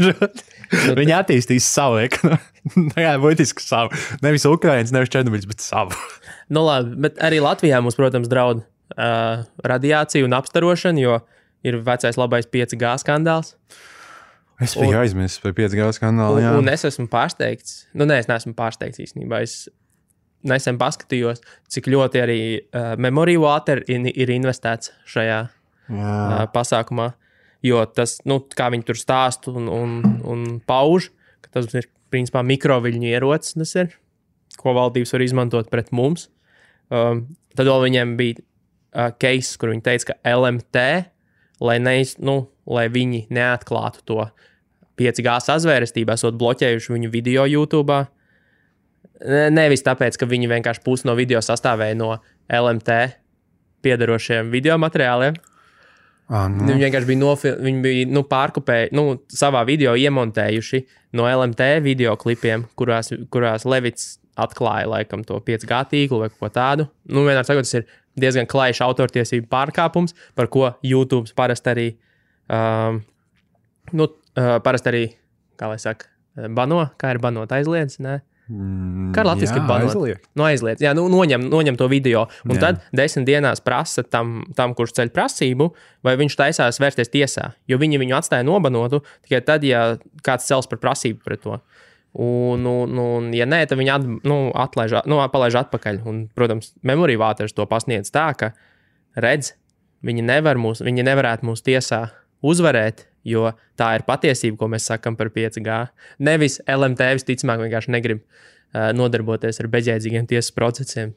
Viņi 0.99 1.15
attīstīs 1.15 1.69
savu 1.69 2.01
ekonomiku. 2.03 2.83
Jā, 3.05 3.15
būtiski 3.21 3.63
savu. 3.63 3.95
Nevis 4.25 4.47
Ukraiņas, 4.49 4.93
nevis 4.95 5.13
Černobiļs, 5.13 5.47
bet 5.49 5.63
savu. 5.63 5.95
nu, 6.53 6.65
labi, 6.67 6.97
bet 7.07 7.21
arī 7.23 7.39
Latvijā 7.43 7.79
mums, 7.83 7.97
protams, 7.99 8.29
draud 8.31 8.65
uh, 8.65 9.45
radiācija 9.63 10.27
un 10.27 10.35
apstarošana, 10.37 11.03
jo 11.05 11.19
ir 11.63 11.79
vecais 11.85 12.19
labais 12.19 12.49
5G 12.49 12.95
skandāls. 13.03 13.55
Es 14.59 14.75
biju 14.75 14.97
aizmirsis 14.99 15.39
par 15.39 15.53
5 15.55 15.75
gadu 15.77 16.01
kanālu. 16.03 16.41
Un, 16.43 16.59
un 16.59 16.71
es 16.71 16.83
esmu 16.87 17.07
pārsteigts. 17.11 17.85
Nu, 17.95 18.07
nē, 18.09 18.19
es 18.23 18.27
neesmu 18.27 18.51
pārsteigts 18.57 18.99
īstenībā. 18.99 19.39
Es 19.45 19.69
nesen 20.47 20.79
paskatījos, 20.79 21.41
cik 21.71 21.87
ļoti 21.91 22.21
arī 22.23 22.41
uh, 22.59 22.93
Memory 22.99 23.37
Water 23.39 23.83
in, 23.91 24.07
ir 24.09 24.31
investēts 24.33 24.93
šajā 25.09 25.39
Jā. 25.47 26.11
uh, 26.15 26.43
pasākumā. 26.53 27.11
Jo 27.65 27.83
tas, 27.91 28.17
nu, 28.27 28.39
kā 28.55 28.69
viņi 28.71 28.87
tur 28.87 28.99
stāsta 28.99 29.51
un, 29.51 29.67
un, 29.71 29.95
un 30.27 30.45
pauž, 30.67 31.09
ka 31.43 31.51
tas 31.57 31.67
ir 31.75 31.89
principā 32.11 32.43
mikroviļņu 32.47 33.09
ierocis, 33.11 33.75
ir, 33.79 33.95
ko 34.59 34.73
valdības 34.77 35.15
var 35.15 35.25
izmantot 35.25 35.71
pret 35.71 35.91
mums. 35.95 36.29
Um, 36.89 37.25
tad 37.55 37.67
vēl 37.67 37.83
viņiem 37.89 38.15
bija 38.19 38.39
uh, 38.39 39.11
case, 39.19 39.57
kur 39.59 39.73
viņi 39.73 39.85
teica, 39.85 40.13
ka 40.13 40.35
LMT, 40.39 40.85
lai, 41.63 41.77
neiz, 41.83 42.15
nu, 42.23 42.41
lai 42.69 42.87
viņi 42.91 43.25
neatklātu 43.33 44.07
to 44.07 44.23
5G 44.99 45.35
sazvērestību, 45.47 46.13
esot 46.15 46.37
bloķējuši 46.39 46.95
viņu 46.95 47.11
video 47.13 47.45
YouTube. 47.49 48.01
Ne- 49.25 49.49
Nevis 49.51 49.83
tāpēc, 49.85 50.17
ka 50.19 50.27
viņi 50.29 50.49
vienkārši 50.51 50.83
pusi 50.85 51.07
no 51.07 51.15
video 51.19 51.41
sastāvēja 51.43 51.97
no 51.99 52.17
LMT 52.49 52.99
piedarošiem 53.83 54.51
video 54.51 54.77
materiāliem, 54.81 55.39
Ah, 56.29 56.45
nu. 56.45 56.61
Viņi 56.67 56.83
vienkārši 56.85 57.07
bija, 57.09 57.17
nofil... 57.17 57.55
viņi 57.65 57.79
bija 57.81 58.07
nu, 58.13 58.21
pārkopējuši, 58.29 58.93
nu, 58.93 59.03
savā 59.33 59.63
video 59.65 59.95
iemontējuši 59.97 60.83
no 61.17 61.23
LMT 61.25 61.69
video 61.81 62.11
klipiem, 62.21 62.67
kurās, 62.77 63.09
kurās 63.33 63.65
Levits 63.65 64.19
atklāja 64.37 64.85
laikam 64.91 65.23
to 65.25 65.39
5G 65.41 65.79
tīklu 65.89 66.19
vai 66.21 66.29
ko 66.29 66.51
tādu. 66.53 66.85
Nu, 67.09 67.23
vienmēr 67.25 67.47
sakot, 67.47 67.65
tas 67.65 67.79
ir 67.79 67.87
diezgan 68.21 68.45
klajš 68.45 68.83
autortiesību 68.85 69.49
pārkāpums, 69.49 70.13
par 70.37 70.51
ko 70.53 70.69
YouTube 70.85 71.33
parasti 71.33 71.73
arī, 71.73 71.87
um, 72.45 73.01
nu, 73.97 74.09
uh, 74.37 74.57
parasti 74.65 74.91
arī, 74.91 75.03
kā 75.59 75.69
lai 75.71 75.79
saka, 75.81 76.09
bano, 76.55 76.85
kā 76.99 77.13
ir 77.15 77.21
banot 77.23 77.51
aizliedz, 77.55 77.99
ne? 78.03 78.19
Mm, 78.49 79.11
Kā 79.13 79.21
latviešu 79.21 79.59
jā, 79.59 79.63
banot? 79.69 79.91
aizliegt. 79.93 80.23
Nu, 80.33 80.43
aizliedz, 80.47 80.81
jā, 80.81 80.95
nu, 80.97 81.03
noņem, 81.11 81.43
noņem 81.51 81.75
to 81.77 81.85
video. 81.91 82.23
Un 82.47 82.57
Jā. 82.57 82.63
tad 82.63 82.79
desmit 82.97 83.27
dienās 83.27 83.61
prasa 83.61 84.01
tam, 84.01 84.39
tam, 84.57 84.73
kurš 84.77 84.95
ceļ 84.97 85.11
prasību, 85.13 85.67
vai 86.05 86.15
viņš 86.17 86.37
taisās 86.39 86.81
vērsties 86.81 87.13
tiesā. 87.13 87.51
Jo 87.69 87.77
viņi 87.81 87.99
viņu 88.01 88.17
atstāja 88.17 88.47
nobanotu 88.47 89.03
tikai 89.27 89.43
tad, 89.45 89.67
ja 89.67 89.83
kāds 90.25 90.49
cels 90.49 90.69
par 90.71 90.81
prasību 90.81 91.21
pret 91.27 91.45
to. 91.45 91.59
Un, 92.17 92.65
un, 92.65 92.97
un 92.97 93.29
ja 93.37 93.45
nē, 93.45 93.61
tad 93.69 93.77
viņi 93.77 93.93
at, 93.93 94.09
nu, 94.25 94.39
atlaiž, 94.57 94.97
nu, 95.05 95.21
palaiž 95.29 95.59
atpakaļ. 95.61 96.01
Un, 96.09 96.23
protams, 96.33 96.73
Memory 96.81 97.19
Waters 97.21 97.53
to 97.53 97.69
pasniedz 97.69 98.09
tā, 98.09 98.31
ka 98.33 98.55
redz, 99.13 99.53
viņi, 100.01 100.25
nevar 100.25 100.57
mūs, 100.57 100.81
viņi 100.81 101.05
nevarētu 101.05 101.45
mūs 101.45 101.61
tiesā 101.61 102.07
uzvarēt, 102.41 103.05
jo 103.27 103.49
tā 103.79 103.93
ir 103.97 104.05
patiesība, 104.07 104.57
ko 104.59 104.69
mēs 104.71 104.89
sakām 104.91 105.17
par 105.19 105.31
5G. 105.35 105.79
Nevis 106.25 106.59
LMT 106.67 107.13
visticamāk 107.19 107.63
vienkārši 107.65 107.95
negrib 107.95 108.21
uh, 108.23 108.91
nodarboties 108.95 109.61
ar 109.61 109.71
bezjēdzīgiem 109.71 110.29
tiesas 110.29 110.53
procesiem. 110.55 111.15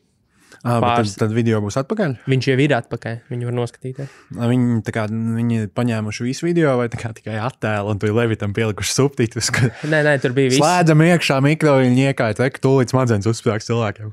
Ah, 0.60 0.76
bet 0.76 0.84
Pāris. 0.84 1.14
tad, 1.16 1.24
tad 1.24 1.34
video 1.34 1.58
būs 1.64 1.78
atpakaļ. 1.80 2.18
Viņš 2.28 2.48
jau 2.50 2.56
ir 2.60 2.74
atpakaļ, 2.76 3.14
viņu 3.32 3.48
var 3.48 3.54
noskatīties. 3.56 4.16
Viņi, 4.36 4.82
kā, 4.94 5.06
viņi 5.08 5.58
ir 5.62 5.70
paņēmuši 5.74 6.26
visu 6.26 6.46
video, 6.46 6.74
vai 6.78 6.90
kā 6.92 7.14
tikai 7.16 7.38
attēlu, 7.40 7.94
un 7.94 8.02
tur 8.02 8.12
Levitam 8.14 8.52
pielikuši 8.56 8.92
subtitrus. 8.94 9.48
ka 9.54 9.70
Nē, 9.88 10.02
nē, 10.04 10.18
tur 10.22 10.36
bija 10.36 10.52
viss. 10.52 10.60
Slēdzam 10.60 11.02
iekšā 11.08 11.40
mikroviļņu 11.48 12.04
iekārtu, 12.12 12.44
ka 12.44 12.62
tūlīt 12.62 12.92
smadzenes 12.92 13.30
uzsprāgs 13.32 13.70
cilvēkiem. 13.70 14.12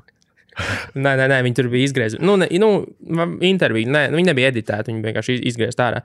Nē, 0.94 1.12
nē, 1.18 1.26
nē, 1.30 1.40
viņi 1.46 1.58
tur 1.58 1.68
bija 1.72 1.88
izgriezti. 1.88 2.20
Nu, 2.24 2.36
ne, 2.40 2.48
nu, 2.62 2.70
intervija, 3.46 3.90
nē, 3.90 4.02
viņi 4.14 4.28
nebija 4.30 4.52
editēti, 4.52 4.92
viņi 4.92 5.04
vienkārši 5.06 5.36
iz- 5.38 5.44
izgriezti 5.52 5.84
ārā. 5.84 6.02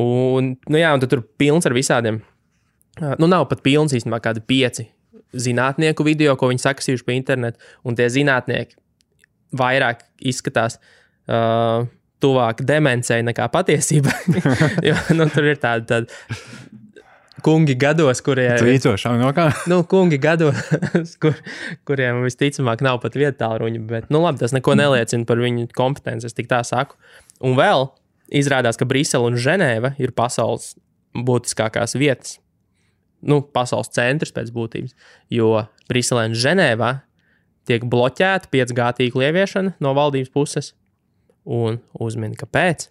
Un, 0.00 0.54
nu, 0.68 0.80
jā, 0.80 0.92
un 0.94 1.02
tur 1.02 1.22
pilns 1.40 1.66
ar 1.68 1.76
visādiem. 1.76 2.20
Nu, 3.18 3.26
nav 3.26 3.48
pat 3.50 3.62
pilns 3.64 3.94
īstenībā, 3.96 4.20
kādi 4.22 4.42
pieci 4.46 4.88
zinātnieku 5.34 6.06
video, 6.06 6.36
ko 6.38 6.48
viņi 6.52 6.62
sakasījuši 6.62 7.06
pa 7.06 7.14
internetu, 7.16 7.58
un 7.84 7.96
tie 7.98 8.06
zinātnieki 8.12 8.78
vairāk 9.58 10.06
izskatās. 10.22 10.78
Uh, 11.26 11.86
Tuvāk 12.24 12.62
demencei 12.64 13.18
nekā 13.26 13.50
patiesībai. 13.52 14.14
jo 14.88 14.94
nu, 15.18 15.26
tur 15.28 15.44
ir 15.50 15.58
tādi, 15.60 15.84
tādi 15.90 16.73
kungi 17.44 17.76
gados, 17.78 18.22
kuriem 18.24 18.56
Trīcošām 18.60 19.18
no 19.20 19.30
kā? 19.36 19.48
nu, 19.70 19.82
kungi 19.88 20.18
gados, 20.22 20.58
kur, 21.22 21.36
kuriem 21.88 22.22
visticamāk 22.24 22.84
nav 22.84 23.00
pat 23.02 23.18
vietā 23.18 23.50
ruņa. 23.60 23.82
Bet, 23.88 24.08
nu, 24.14 24.22
labi, 24.24 24.40
tas 24.42 24.54
neko 24.56 24.76
neliecina 24.78 25.28
par 25.28 25.42
viņu 25.42 25.68
kompetenci, 25.76 26.30
es 26.30 26.36
tik 26.36 26.48
tā 26.50 26.62
saku. 26.66 26.96
Un 27.44 27.58
vēl 27.58 27.88
izrādās, 28.34 28.78
ka 28.80 28.88
Brisele 28.88 29.28
un 29.28 29.36
Ženēva 29.40 29.94
ir 30.00 30.14
pasaules 30.16 30.72
būtiskākās 31.14 31.96
vietas. 32.00 32.38
Nu, 33.24 33.40
pasaules 33.40 33.92
centrs 33.94 34.34
pēc 34.36 34.50
būtības. 34.52 34.96
Jo 35.32 35.66
Briselē 35.88 36.28
un 36.30 36.38
Ženēvā 36.38 36.90
tiek 37.68 37.84
bloķēta 37.88 38.50
5G 38.52 38.88
tīkla 38.98 39.30
ieviešana 39.30 39.76
no 39.84 39.94
valdības 39.96 40.32
puses. 40.34 40.72
Un 41.44 41.80
uzmini, 42.00 42.36
kāpēc. 42.40 42.88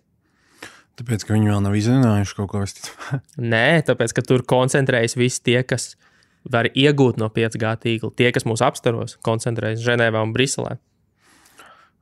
Tāpēc, 0.99 1.23
ka 1.25 1.33
viņi 1.33 1.49
vēl 1.49 1.61
nav 1.65 1.75
izrunājuši 1.79 2.35
kaut 2.37 2.49
ko 2.51 2.61
tādu. 2.69 3.19
Nē, 3.53 3.81
tāpēc, 3.87 4.13
ka 4.13 4.21
tur 4.25 4.43
koncentrējas 4.45 5.15
visi 5.17 5.41
tie, 5.47 5.59
kas 5.65 5.95
var 6.43 6.67
iegūt 6.69 7.17
no 7.21 7.29
5G 7.33 7.71
tīkla. 7.85 8.11
Tie, 8.19 8.29
kas 8.35 8.45
mūs 8.45 8.61
apstaros, 8.65 9.15
koncentrējas 9.25 9.81
Ženēvā 9.85 10.21
un 10.27 10.33
Briselē. 10.35 10.75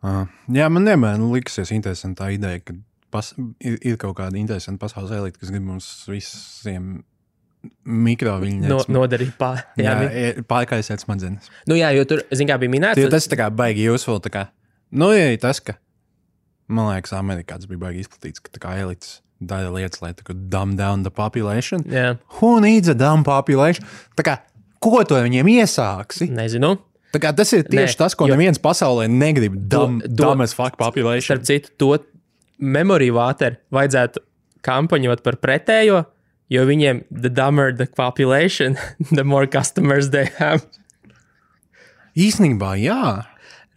Ah, 0.02 0.26
Jā, 0.50 0.66
man 0.74 0.88
vienmēr 0.90 1.20
nu, 1.22 1.30
liksies 1.36 1.70
interesanti 1.76 2.18
tā 2.20 2.32
ideja, 2.34 2.60
ka 2.66 2.74
pas, 3.14 3.32
ir, 3.62 3.78
ir 3.86 4.00
kaut 4.02 4.16
kāda 4.18 4.40
interesanta 4.40 4.82
pasaules 4.82 5.12
elite, 5.14 5.38
kas 5.40 5.52
grib 5.54 5.68
mums 5.68 5.88
visiem 6.10 7.04
mikroviļņiem 7.86 8.66
No, 8.72 8.80
nodarīt 8.90 9.36
pāri. 9.38 9.62
Jā, 9.78 9.94
jā, 10.02 10.08
jā, 10.10 10.44
pārkaisēt 10.50 11.04
smadzenes. 11.04 11.52
nu, 11.70 11.78
jā, 11.78 11.92
jo 11.94 12.08
tur, 12.10 12.24
zin, 12.34 12.50
kā 12.50 12.58
bija 12.62 12.74
minēts, 12.74 12.98
Tie, 12.98 13.06
tas 13.14 13.30
kā 13.30 13.52
baigi 13.54 13.86
useful. 13.94 14.18
tā 14.26 14.32
Kā, 14.34 14.44
nu, 14.90 15.12
jā, 15.14 15.30
tas, 15.42 15.62
ka, 15.62 15.78
man 16.72 16.88
liekas, 16.94 17.12
Amerikā 17.18 17.58
tas 17.60 17.68
bija 17.70 17.82
baigi 17.84 18.06
izplatīts, 18.06 18.42
ka 18.44 18.52
tā 18.56 18.62
kā 18.64 18.76
elites 18.82 19.20
dara 19.42 19.72
lietas, 19.74 20.02
lai 20.04 20.12
tā 20.14 20.24
kā 20.28 20.36
dumb 20.54 20.76
down 20.80 21.04
the 21.04 21.12
population. 21.12 21.84
jā, 21.90 22.18
Who 22.40 22.60
needs 22.62 22.88
a 22.92 22.96
dumb 22.96 23.24
population? 23.28 23.86
Tā 24.18 24.24
kā, 24.28 24.36
ko 24.82 25.04
to 25.04 25.16
viņiem 25.22 25.50
iesāksi? 25.58 26.30
nezinu. 26.32 26.78
Tā 27.12 27.20
kā, 27.20 27.34
tas 27.36 27.50
ir 27.54 27.64
tieši 27.68 27.96
Nē, 27.96 27.98
tas, 28.00 28.14
ko 28.16 28.28
jo- 28.30 28.36
neviens 28.38 28.58
pasaulē 28.62 29.10
negrib. 29.12 29.58
Dumb, 29.68 30.00
To- 30.02 30.08
to- 30.08 30.16
dumb 30.16 30.42
as 30.42 30.54
fuck 30.54 30.78
population. 30.80 31.42
Starp 31.42 31.44
citu, 31.44 31.74
to 31.78 31.98
memoriju 32.62 33.18
vāteru 33.18 33.58
vajadzētu 33.74 34.22
kampaņot 34.64 35.24
par 35.26 35.36
pretējo, 35.42 36.06
jo 36.54 36.66
viņiem, 36.70 37.04
the 37.12 37.30
dumber 37.30 37.74
the 37.76 37.88
population, 37.88 38.78
the 39.18 39.24
more 39.26 39.46
customers 39.48 40.12
they 40.12 40.30
have. 40.38 40.64
Īsnībā, 42.18 42.76
jā. 42.82 43.26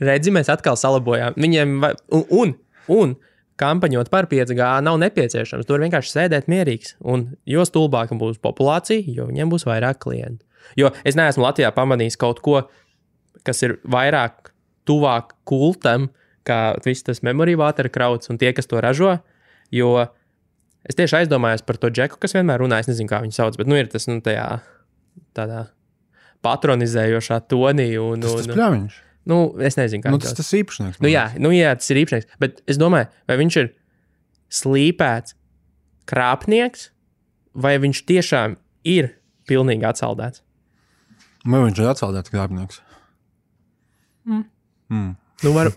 Redzi, 0.02 0.32
mēs 0.34 0.48
atkal 0.52 0.76
salabojām. 0.78 1.36
Viņiem, 1.38 1.74
va- 1.82 1.94
un, 2.12 2.24
un, 2.30 2.54
un 2.92 3.14
kampaņot 3.60 4.10
par 4.10 4.26
5G 4.30 4.70
nav 4.84 4.98
nepieciešams. 5.02 5.66
Tur 5.68 5.82
vienkārši 5.84 6.14
sēdēt 6.16 6.48
mierīgs. 6.50 6.96
Un 7.00 7.28
jo 7.48 7.64
stulbāka 7.68 8.16
būs 8.18 8.40
populācija, 8.42 9.04
jo 9.06 9.28
viņiem 9.30 9.52
būs 9.52 9.66
vairāk 9.68 10.02
klientu. 10.02 10.42
Jo 10.80 10.90
es 11.06 11.16
neesmu 11.18 11.44
Latvijā 11.44 11.70
pamanījis 11.76 12.18
kaut 12.20 12.40
ko, 12.44 12.64
kas 13.46 13.62
ir 13.66 13.78
vairāk 13.84 14.50
tuvāk 14.88 15.34
kultam, 15.48 16.08
kā 16.44 16.74
viss 16.84 17.06
tas 17.06 17.22
memoriju 17.24 17.60
vātera 17.62 17.92
krauts 17.92 18.32
un 18.32 18.40
tie, 18.40 18.52
kas 18.56 18.68
to 18.68 18.80
ražo. 18.84 19.18
Jo 19.72 20.08
es 20.84 20.98
tieši 20.98 21.22
aizdomājos 21.22 21.64
par 21.64 21.78
to 21.80 21.92
džeku, 21.92 22.18
kas 22.20 22.36
vienmēr 22.36 22.64
runā, 22.64 22.82
es 22.82 22.90
nezinu, 22.90 23.08
kā 23.10 23.22
viņu 23.24 23.36
sauc, 23.36 23.56
bet 23.60 23.70
nu, 23.70 23.78
ir 23.80 23.88
tas 23.92 24.08
nu, 24.10 24.18
tajā 24.24 24.48
tādā 25.36 25.66
patronizējošā 26.44 27.40
tonī. 27.48 27.88
Un, 28.00 28.24
Tas 28.24 28.36
tas 28.40 28.48
un, 28.48 28.56
pļāviņš. 28.58 29.00
Nu, 29.30 29.38
es 29.64 29.78
nezinu, 29.80 30.02
kā 30.04 30.12
Nu, 30.12 30.18
tas 30.22 30.32
sauc. 30.34 30.40
tas 30.42 30.52
īpašnieks. 30.60 31.00
Nu, 31.04 31.08
jā, 31.12 31.26
nu, 31.40 31.50
jā, 31.54 31.72
tas 31.78 31.90
ir 31.94 32.02
īpašnieks. 32.04 32.38
Bet 32.42 32.62
es 32.70 32.78
domāju, 32.80 33.08
vai 33.30 33.36
viņš 33.40 33.56
ir 33.62 33.70
slīpēts 34.54 35.34
krāpnieks, 36.10 36.88
vai 37.54 37.76
viņš 37.80 38.02
tiešām 38.08 38.56
ir 38.84 39.12
pilnīgi 39.48 39.86
atsaldēts. 39.88 40.42
Vai 41.44 41.60
viņš 41.66 41.80
ir 41.82 41.90
atsaldēts 41.92 42.32
krāpnieks? 42.32 42.80
Mm. 44.24 44.44
Mm. 44.92 45.12
Nu, 45.44 45.52
var, 45.52 45.68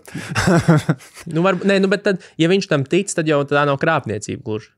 nu, 1.34 1.42
var, 1.44 1.58
nē, 1.68 1.78
nu, 1.82 1.88
bet 1.92 2.04
tad, 2.06 2.22
ja 2.40 2.48
viņš 2.48 2.68
tam 2.70 2.84
tic, 2.88 3.10
tad 3.12 3.28
jau 3.28 3.42
tā 3.48 3.64
nav 3.68 3.76
krāpniecība 3.82 4.44
gluži. 4.46 4.70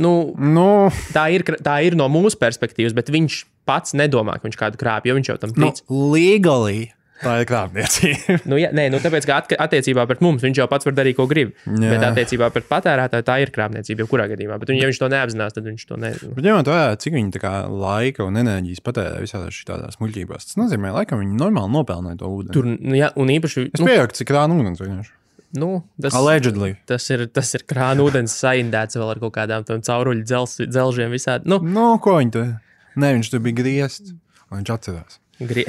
Nu, 0.00 0.12
Nu, 0.38 0.88
tā, 1.14 1.28
ir, 1.34 1.44
tā 1.62 1.76
ir 1.86 1.94
no 1.98 2.08
mūsu 2.10 2.38
perspektīvas, 2.40 2.94
bet 2.96 3.12
viņš 3.14 3.42
pats 3.68 3.94
nedomā, 3.98 4.38
ka 4.40 4.48
viņš 4.48 4.60
kādu 4.60 4.80
krāpj, 4.80 5.10
jo 5.10 5.16
viņš 5.20 5.32
jau 5.32 5.38
tam 5.44 5.54
nu, 5.56 5.70
tic. 5.70 5.84
legally. 5.90 6.92
Tā 7.24 7.36
ir 7.40 7.46
krāpniecība. 7.48 8.34
Nu, 8.50 8.56
jā, 8.58 8.68
nē, 8.74 8.88
nu, 8.92 8.98
tāpēc, 9.00 9.24
ka 9.24 9.36
attiecībā 9.64 10.02
pret 10.10 10.20
mums 10.20 10.42
viņš 10.44 10.58
jau 10.60 10.66
pats 10.68 10.84
var 10.84 10.96
darīt, 10.98 11.14
ko 11.16 11.24
grib. 11.30 11.52
Jā. 11.64 11.92
Bet 11.94 12.02
attiecībā 12.10 12.48
pret 12.52 12.66
patērētāju 12.68 13.24
tā 13.24 13.36
ir 13.40 13.52
krāpniecība, 13.54 14.02
jebkurā 14.04 14.26
gadījumā. 14.32 14.58
Bet, 14.60 14.72
ja 14.74 14.88
viņš 14.90 14.98
to 15.00 15.08
neapzinās, 15.14 15.54
tad 15.56 15.68
viņš 15.70 15.84
to 15.88 15.98
nezina. 16.02 16.34
Bet 16.36 16.48
ņemot 16.48 16.70
vērā, 16.72 16.98
cik 17.00 17.16
kā 17.40 17.52
laika 17.70 18.26
un 18.26 18.36
enerģijas 18.42 18.82
patērē 18.84 19.22
visādās 19.22 19.56
šādās 19.62 20.00
muļķībās, 20.02 20.48
tas 20.50 20.58
nozīmē, 20.60 20.90
laikam 20.98 21.22
viņi 21.22 21.38
normāli 21.38 21.72
nopelnīja 21.78 22.18
to 22.20 22.32
ūdeni. 22.34 22.56
Tur, 22.58 22.68
nu, 22.74 22.98
jā, 22.98 23.12
un 23.16 23.32
īpaši, 23.38 23.68
Es 23.70 23.80
nu, 23.80 23.88
pieņemu, 23.88 24.18
cik 24.20 24.30
krāna 24.34 24.58
ūdens 24.58 24.82
vienkārši. 24.82 25.14
nu, 25.62 25.70
tas, 26.02 26.18
Allegedly. 26.18 26.74
tas 26.90 27.08
ir, 27.14 27.24
tas 27.30 27.54
ir 27.54 27.64
krāna 27.70 28.04
ūdens 28.04 28.34
saindēts 28.42 28.98
vēl 28.98 29.14
ar 29.14 29.22
kaut 29.22 29.36
kādām 29.38 29.64
cauruļu 29.70 30.26
dzelžiem 30.26 31.14
visādi. 31.14 31.48
Nu, 31.48 31.62
Nu, 31.62 31.94
ko 32.02 32.18
viņi 32.18 32.36
tur? 32.36 32.52
Nē, 33.00 33.14
viņš 33.18 33.30
tur 33.32 33.42
bija 33.44 33.58
griezt. 33.62 34.14
un 34.50 34.60
Viņš 34.60 34.72
atcerās. 34.74 35.20
grie... 35.50 35.64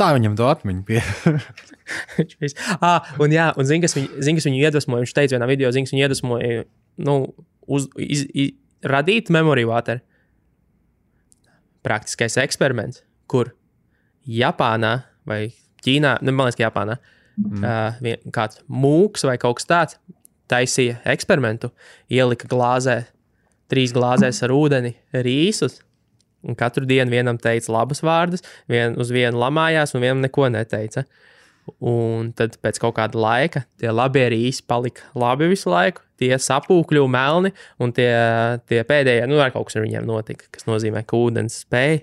Tā 0.00 0.08
viņam 0.16 0.36
pie. 0.88 1.02
Viņš 2.16 2.36
viss- 2.40 2.60
ah, 2.78 3.10
un, 3.20 3.34
jā, 3.34 3.50
un 3.60 3.68
zini, 3.68 3.82
kas 3.84 3.96
viņu, 3.98 4.22
zini, 4.24 4.38
kas 4.38 4.48
viņu 4.48 4.62
iedvesmoja. 4.62 5.04
Viņš 5.04 5.14
teica 5.18 5.36
vienā 5.36 5.48
video, 5.50 5.72
zini, 5.74 5.90
viņu 5.92 6.06
iedvesmoja 6.06 6.62
nu, 7.04 7.16
uz, 7.66 7.88
iz, 8.00 8.24
iz, 8.32 8.54
radīt 8.88 9.28
memory 9.34 9.66
water. 9.68 10.00
Praktiskais 11.84 12.38
eksperiments, 12.40 13.02
kur 13.28 13.52
Japānā 14.28 15.02
vai 15.28 15.44
Ķīnā, 15.82 16.16
nu, 16.22 16.32
man 16.32 16.46
liekas, 16.46 16.60
ka 16.60 16.68
Japānā, 16.68 16.98
mm. 17.40 17.62
uh, 17.62 18.02
vien, 18.04 18.20
kāds 18.34 18.60
mūks 18.70 19.26
vai 19.26 19.34
kaut 19.42 19.58
kas 19.58 19.66
tāds 19.66 19.98
taisīja 20.52 21.00
eksperimentu, 21.10 21.72
ielika 22.12 22.48
glāzē, 22.50 23.00
trīs 23.72 23.94
glāzēs 23.96 24.42
ar 24.46 24.54
ūdeni 24.54 24.94
rīsus. 25.24 25.80
Un 26.42 26.56
katru 26.58 26.86
dienu 26.88 27.12
vienam 27.12 27.38
teica 27.38 27.70
labus 27.70 28.02
vārdus, 28.02 28.42
vien, 28.70 28.96
uz 29.00 29.12
vienu 29.14 29.38
lamājās, 29.38 29.94
un 29.94 30.02
vienam 30.02 30.22
neko 30.24 30.48
neteica. 30.50 31.04
Un 31.78 32.32
tad 32.34 32.56
pēc 32.58 32.80
kaut 32.82 32.96
kāda 32.96 33.20
laika 33.22 33.62
tie 33.78 33.92
labie 33.94 34.24
rīsi 34.32 34.64
palika 34.66 35.06
labi 35.14 35.46
visu 35.52 35.70
laiku. 35.70 36.02
Tie 36.18 36.32
sapūkļuva 36.34 37.10
melni, 37.10 37.52
un 37.82 37.94
tie, 37.94 38.10
tie 38.70 38.82
pēdējie, 38.86 39.28
nu, 39.30 39.38
ar 39.42 39.52
kaut 39.54 39.68
kas 39.68 39.78
ar 39.78 39.86
viņiem 39.86 40.06
notika, 40.06 40.48
kas 40.54 40.66
nozīmē, 40.66 41.04
ka 41.06 41.18
ūdens 41.18 41.62
spēja. 41.62 42.02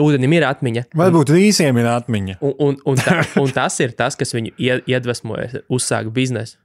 Ūdenim 0.00 0.32
ir 0.34 0.44
atmiņa. 0.48 0.88
Varbūt 0.98 1.30
visiem 1.36 1.76
ir 1.78 1.86
atmiņa. 1.92 2.40
Un, 2.42 2.56
un, 2.58 2.80
un, 2.90 2.98
ta, 2.98 3.20
un 3.42 3.52
tas 3.54 3.76
ir 3.84 3.92
tas, 3.96 4.16
kas 4.18 4.34
viņu 4.34 4.56
ie- 4.56 4.80
iedvesmoja 4.90 5.62
uzsākt 5.70 6.10
biznesu. 6.16 6.56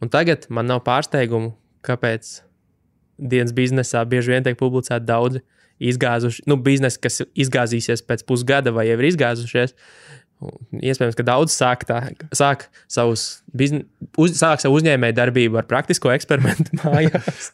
Un 0.00 0.08
tagad 0.08 0.46
man 0.48 0.70
nav 0.70 0.80
pārsteigumu, 0.86 1.52
kāpēc 1.84 2.38
dienas 3.20 3.52
biznesā 3.52 4.06
bieži 4.08 4.32
vien 4.32 4.46
tiek 4.46 4.56
publicēti 4.56 5.04
daudzi 5.10 5.42
izgāzuši, 5.80 6.44
nu, 6.50 6.58
biznesi, 6.60 7.00
kas 7.02 7.22
izgāzīsies 7.32 8.04
pēc 8.06 8.24
pusgada 8.28 8.74
vai 8.74 8.88
jau 8.90 8.98
ir 9.00 9.10
izgāzušies. 9.12 9.76
Iespējams, 10.72 11.16
ka 11.18 11.24
daudz 11.26 11.52
sāk, 11.52 11.82
tā, 11.84 11.98
sāk, 12.32 12.62
savus 12.88 13.42
bizne, 13.52 13.82
uz, 14.16 14.32
sāk 14.38 14.62
savu 14.62 14.78
uzņēmēju 14.78 15.16
darbību 15.18 15.58
ar 15.60 15.66
praktisko 15.68 16.08
eksperimentu 16.14 16.78
mājās. 16.80 17.50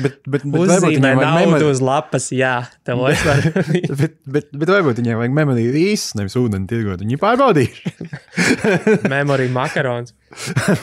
Bet, 0.00 0.16
bet, 0.24 0.46
bet 0.46 0.70
varbūt 0.72 0.94
viņiem 0.94 1.04
vajag 1.04 1.20
naudu 1.20 1.50
memori... 1.50 1.66
uz 1.68 1.82
lapas, 1.84 2.30
jā, 2.32 2.54
tev 2.88 3.00
vairs 3.04 3.26
var. 3.28 3.44
Bet, 3.90 4.16
bet, 4.24 4.48
bet 4.56 4.72
varbūt 4.72 5.02
viņiem 5.02 5.20
vajag 5.20 5.36
memoriju 5.36 5.74
īsts, 5.82 6.16
nevis 6.16 6.38
ūdeni 6.40 6.70
tirgot. 6.70 7.04
Viņi 7.04 7.20
pārbaudīja. 7.20 7.92
Memory 9.12 9.50
makarons. 9.52 10.16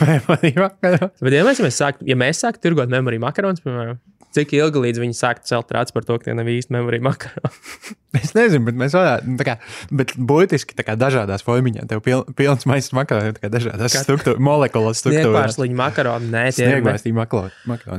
memoriju 0.03 0.61
vakarā. 0.61 1.09
Bet, 1.23 1.39
ja 1.39 1.47
mēs, 1.47 1.63
mēs 1.65 1.81
sāktu, 1.81 2.05
ja 2.05 2.19
mēs 2.21 2.45
sāktu 2.45 2.67
tirgot 2.67 2.93
memory 2.93 3.17
makarons, 3.23 3.65
piemēram, 3.65 3.97
cik 4.37 4.53
ilgi 4.57 4.83
līdz 4.87 5.01
viņi 5.03 5.17
sāktu 5.17 5.49
celt 5.49 5.73
rāds 5.75 5.93
par 5.95 6.05
to, 6.07 6.15
ka 6.21 6.29
tie 6.29 6.35
nav 6.37 6.47
īsti 6.53 6.73
memory 6.77 7.01
makaroni? 7.03 7.55
Es 8.17 8.31
nezinu, 8.33 8.63
bet 8.65 8.77
mēs 8.79 8.93
varētu, 8.97 9.27
nu, 9.29 9.43
kā, 9.45 9.53
bet 9.93 10.13
būtiski 10.17 10.73
tā 10.77 10.81
kā 10.87 10.95
dažādās 10.97 11.43
formās. 11.45 11.83
Tev 11.91 11.99
pil, 12.01 12.23
pilns 12.39 12.63
maisa 12.65 12.95
makaroni, 12.97 13.35
tā 13.35 13.43
kā 13.43 13.49
dažādās 13.53 13.93
Kat- 13.93 14.07
struktūrās, 14.07 14.39
molekulas 14.41 15.01
struktūrās. 15.03 15.27
Sniegpārsliņu 15.27 15.77
makaroni, 15.77 16.29
nē, 16.33 16.43
tie 16.55 16.65
ir 16.65 16.71
Sniegvērstī 16.71 17.11
makaroni. 17.13 17.53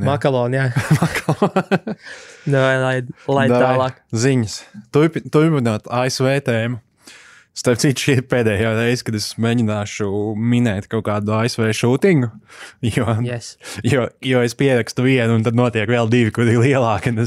makaroni, 0.09 0.59
jā. 0.59 0.65
Nē, 2.49 2.65
lai, 2.83 2.95
lai 3.29 3.45
Davai, 3.51 3.63
tālāk. 3.63 4.01
Ziņas. 4.25 4.57
Turpi- 4.95 5.23
Turpinot 5.31 5.87
ASV 6.01 6.33
tēmu. 6.49 6.81
Starp 7.57 7.79
citu, 7.81 7.99
šī 8.05 8.13
ir 8.19 8.21
pēdējā 8.31 8.69
reize, 8.77 9.03
kad 9.03 9.15
es 9.17 9.31
mēģināšu 9.41 10.07
minēt 10.39 10.85
kaut 10.91 11.03
kādu 11.09 11.33
ASV 11.35 11.65
šūtingu. 11.75 12.29
Jo, 12.85 13.17
Yes. 13.25 13.57
jo, 13.83 14.05
jo 14.23 14.43
es 14.45 14.55
pierakstu 14.55 15.03
vienu, 15.03 15.35
un 15.35 15.43
tad 15.43 15.57
notiek 15.59 15.89
vēl 15.91 16.07
divi, 16.13 16.31
kuri 16.35 16.53
ir 16.55 16.61
lielāki. 16.63 17.11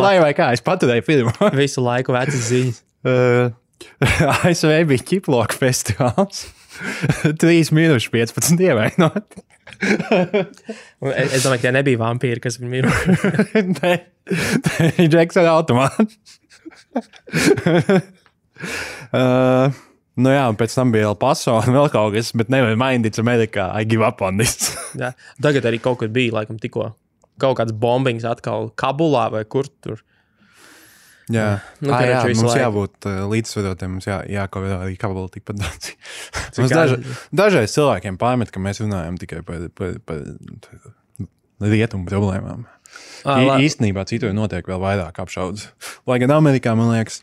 Lai 0.00 0.16
vai 0.20 0.32
kā, 0.36 0.50
es 0.56 0.62
paturēju 0.66 1.04
pirmo. 1.06 1.32
visu 1.56 1.82
laiku 1.84 2.16
vecas 2.16 2.46
ziņas. 2.52 2.82
Uh, 3.00 3.48
ASV 4.44 4.74
bija 4.90 5.00
ķiploka 5.08 5.56
festivāls. 5.56 6.42
3 7.40 7.72
minūtes 7.76 8.10
15 8.12 8.66
ievainoti. 8.66 9.44
Un 11.00 11.12
Es, 11.14 11.32
es 11.36 11.44
domāju, 11.44 11.60
ka 11.60 11.66
tie 11.68 11.72
nebija 11.74 12.00
vampīri, 12.00 12.40
kas 12.42 12.58
viņu 12.60 12.80
ir. 12.80 12.88
Nē, 13.80 13.92
tā 14.66 14.88
ir 14.90 15.08
Džeksona 15.12 15.54
automāts. 15.54 16.38
uh, 19.16 19.78
nu 20.20 20.34
jā, 20.34 20.42
un 20.50 20.58
pēc 20.60 20.74
tam 20.76 20.92
bija 20.94 21.08
vēl 21.08 21.18
paso 21.20 21.56
un 21.60 21.76
vēl 21.76 21.88
kaut 21.92 22.14
kas, 22.16 22.32
bet 22.36 22.52
nevar 22.52 22.76
mainīt 22.80 23.20
Amerikā. 23.22 23.70
I 23.76 23.88
give 23.88 24.04
up 24.06 24.22
on 24.26 24.40
this. 24.42 24.74
Jā. 25.00 25.14
Tagad 25.42 25.70
arī 25.70 25.78
kaut 25.82 25.98
kur 26.02 26.10
bija, 26.12 26.34
laikam, 26.40 26.60
tikko 26.60 26.92
kaut 27.40 27.56
kāds 27.56 27.72
bombings 27.72 28.26
atkal 28.28 28.68
Kabulā 28.76 29.30
vai 29.32 29.44
kur 29.48 29.66
tur. 29.80 30.02
Jā, 31.30 31.46
Nu, 31.80 31.88
nu, 31.88 31.94
ah, 31.94 32.00
jā 32.06 32.20
mums 32.26 32.42
laiku. 32.42 32.60
jābūt 32.64 33.06
uh, 33.06 33.18
līdzsvarotiem. 33.30 33.92
Mums 33.96 34.06
jā, 34.08 34.18
jākavē 34.34 34.70
arī 34.82 34.96
kabala 34.98 35.28
tikpat 35.30 35.60
daudz. 35.62 35.90
Ātri? 36.60 37.14
dažreiz 37.42 37.74
cilvēkiem 37.76 38.18
pārmet, 38.20 38.50
ka 38.54 38.62
mēs 38.62 38.80
runājam 38.82 39.18
tikai 39.20 39.42
par, 39.46 39.68
par, 39.78 39.96
par 40.08 40.24
rietumu 41.60 42.08
problēmām. 42.08 42.66
Ah, 43.24 43.38
Ī- 43.38 43.46
la- 43.46 43.58
Īstenībā 43.62 44.02
citur 44.10 44.32
notiek 44.34 44.66
vēl 44.66 44.80
vairāk 44.82 45.20
apšaudas. 45.22 45.68
Lai 46.08 46.18
gan 46.22 46.32
Amerikā, 46.34 46.72
man 46.76 46.90
liekas, 46.96 47.20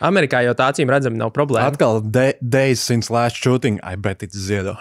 Amerikā 0.00 0.44
jau 0.46 0.54
tā 0.54 0.68
acīm 0.70 0.88
redzami 0.92 1.18
nav 1.18 1.32
problēma. 1.34 1.66
atkal 1.72 1.98
de, 2.00 2.34
days 2.40 2.80
since 2.80 3.10
last 3.10 3.36
shooting, 3.36 3.80
I 3.82 3.96
bet 3.96 4.22
it's 4.22 4.38
zero. 4.38 4.76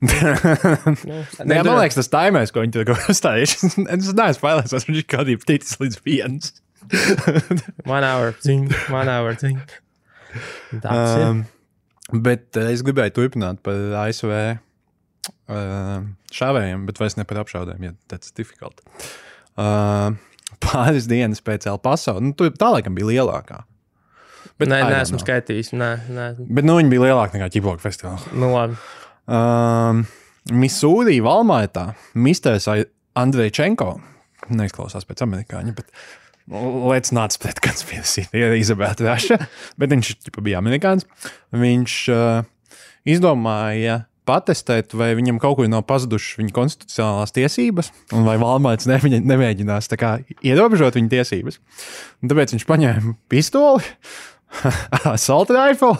Nu, 0.00 0.08
Nē, 1.48 1.60
man 1.64 1.76
liekas, 1.80 1.96
tas 1.98 2.08
taimēs, 2.12 2.52
ko 2.54 2.62
viņi 2.64 2.72
tur 2.76 2.92
uzstājuši. 3.12 3.70
es 3.84 4.12
neesmu 4.16 4.42
pārliecināts, 4.44 4.86
viņš 4.88 5.00
ir 5.02 5.08
kādīgi 5.12 5.46
ticis 5.48 5.80
līdz 5.80 5.98
viens. 6.06 6.52
One 7.86 8.04
hour 8.04 8.32
thing, 8.32 8.70
one 8.90 9.08
hour 9.08 9.34
thing. 9.38 9.60
Ir. 10.74 10.86
Um, 10.86 11.44
bet 12.10 12.58
uh, 12.58 12.70
es 12.70 12.84
gribēju 12.86 13.14
turpināt 13.16 13.62
par 13.66 13.78
ASV 14.04 14.30
uh, 14.30 16.02
šāvējiem, 16.34 16.86
bet 16.88 17.00
vairs 17.02 17.18
ne 17.18 17.26
par 17.28 17.42
apšaudēm, 17.44 17.88
ja 17.88 17.94
tas 18.10 18.30
ir 18.30 18.38
difficult. 18.42 18.82
Uh, 19.58 20.14
pāris 20.62 21.08
dienas 21.10 21.42
pēc 21.44 21.66
El 21.70 21.80
Paso, 21.82 22.16
nu, 22.22 22.34
tā 22.34 22.70
laikam 22.74 22.96
bija 22.98 23.10
lielākā. 23.12 23.64
Bet 24.60 24.68
Nē, 24.68 24.82
nē, 24.84 25.00
esmu 25.00 25.20
skaitījis. 25.22 25.72
Nē, 25.76 25.90
nē. 26.12 26.26
Bet 26.52 26.66
nu, 26.68 26.76
viņi 26.76 26.92
bija 26.92 27.06
lielāka 27.08 27.38
nekā 27.38 27.48
Ķiploka 27.54 27.80
festivāls. 27.80 28.26
Nu, 28.36 28.52
labi. 28.52 28.76
Um, 29.30 30.02
Misūrī, 30.52 31.18
Valmaitā, 31.24 31.90
Misters 32.18 32.66
Andrejčenko, 33.20 33.94
neizklausās 34.52 35.06
pēc 35.08 35.24
amerikāņa, 35.24 35.74
bet 35.76 35.92
Let's 36.50 37.12
not 37.14 37.30
split 37.32 37.60
conspiracy. 37.66 38.26
Ir 38.34 38.56
Izabela 38.58 38.96
Traša, 38.98 39.38
bet 39.78 39.92
viņš 39.94 40.14
ķipa, 40.26 40.42
bija 40.42 40.58
amerikānis. 40.58 41.06
Viņš 41.54 41.96
uh, 42.10 42.48
izdomāja 43.06 44.00
patestēt, 44.28 44.92
vai 44.98 45.12
viņam 45.18 45.38
kaut 45.42 45.56
kur 45.58 45.68
nav 45.70 45.84
pazudušas 45.88 46.38
viņa 46.38 46.54
konstitucionālās 46.54 47.34
tiesības, 47.34 47.90
un 48.14 48.26
vai 48.26 48.36
neviņa- 48.90 49.22
nemēģinās 49.26 49.90
kā 49.98 50.16
ierobežot 50.46 50.98
viņa 50.98 51.10
tiesības. 51.16 51.58
Un 52.22 52.30
tāpēc 52.30 52.54
viņš 52.54 52.66
paņēma 52.68 53.14
pistoli, 53.32 53.86
assault 55.14 55.50
rifle, 55.54 55.94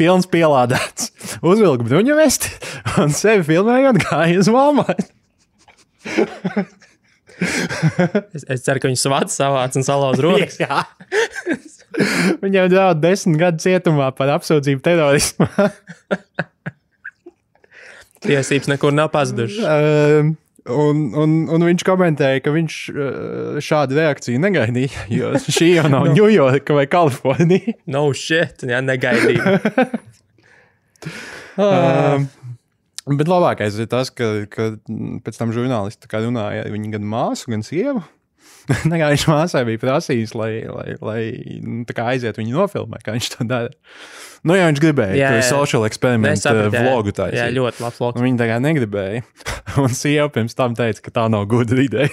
pilns 0.00 0.28
pielādēts, 0.32 1.12
uzvilka 1.44 1.86
bruņu 1.86 2.16
vesti 2.20 2.52
un 3.00 3.12
sevi 3.16 3.46
filmējot 3.52 4.00
gāja 4.08 4.40
uz 4.40 4.52
Valmaitu. 4.52 5.08
Es, 7.40 8.44
es 8.44 8.64
ceru, 8.66 8.82
ka 8.82 8.90
viņi 8.90 9.00
svats 9.00 9.38
savāc 9.40 9.76
un 9.78 9.86
salauz 9.86 10.20
rokas. 10.24 10.58
Jā. 10.60 10.82
Viņam 12.42 12.68
draud 12.72 13.00
desmit 13.02 13.40
gadu 13.40 13.62
cietumā 13.64 14.10
par 14.16 14.34
apsūdzību 14.36 14.84
terorismā. 14.84 15.48
Tiesības 18.24 18.68
nekur 18.74 18.92
nav 18.92 19.12
pazudušas. 19.14 19.64
Um, 19.64 20.36
Un, 20.70 20.98
un, 21.16 21.30
un 21.48 21.62
viņš 21.64 21.82
komentēja, 21.88 22.42
ka 22.44 22.52
viņš 22.52 22.74
uh, 22.92 23.54
šādu 23.64 23.96
reakciju 23.96 24.42
negaidīja. 24.44 25.06
Jo 25.10 25.30
šī 25.56 25.70
jau 25.72 25.86
nav 25.90 26.10
Ņujorka 26.12 26.76
vai 26.76 26.84
Kalifornija. 26.92 27.78
No 27.90 28.02
shit, 28.12 28.60
jā, 28.68 28.82
negaidīju. 28.84 29.40
Um, 31.56 32.28
bet 33.18 33.30
labākais 33.30 33.78
ir 33.80 33.88
tas, 33.90 34.12
ka, 34.14 34.30
ka 34.50 34.72
pēc 35.24 35.38
tam 35.40 35.54
žurnālisti 35.56 36.10
runāja 36.12 36.64
ar 36.66 36.72
viņu 36.72 36.94
gan 36.94 37.06
māsu, 37.10 37.50
gan 37.52 37.66
sievu. 37.66 38.02
Kā 38.90 39.06
viņš 39.10 39.24
māsai 39.26 39.64
bija 39.66 39.80
prasījis, 39.82 40.32
lai, 40.38 40.50
lai, 40.70 40.94
lai 41.02 41.22
nu, 41.64 41.84
aiziet 42.04 42.38
viņu 42.38 42.54
nofilmēt, 42.54 43.02
kā 43.02 43.14
viņš 43.16 43.30
to 43.32 43.46
dara. 43.48 43.72
Nu, 44.46 44.54
ja 44.54 44.68
viņš 44.68 44.80
gribēja 44.84 45.16
Jā, 45.18 45.30
jā. 45.38 45.46
social 45.48 45.84
eksperimentu 45.88 46.52
jā. 46.52 46.68
vlogu 46.70 47.12
taisīt. 47.16 47.40
Jā, 47.40 47.48
ļoti 47.56 47.82
labs 47.82 47.98
vlogs. 48.00 48.22
Viņa 48.22 48.40
tā 48.40 48.48
kā 48.48 48.58
negribēja. 48.62 49.24
Un 49.82 49.96
sieva 49.96 50.28
pirms 50.32 50.54
tam 50.58 50.76
teica, 50.78 51.02
ka 51.04 51.14
tā 51.18 51.26
nav 51.32 51.48
gudra 51.50 51.82
ideja. 51.82 52.12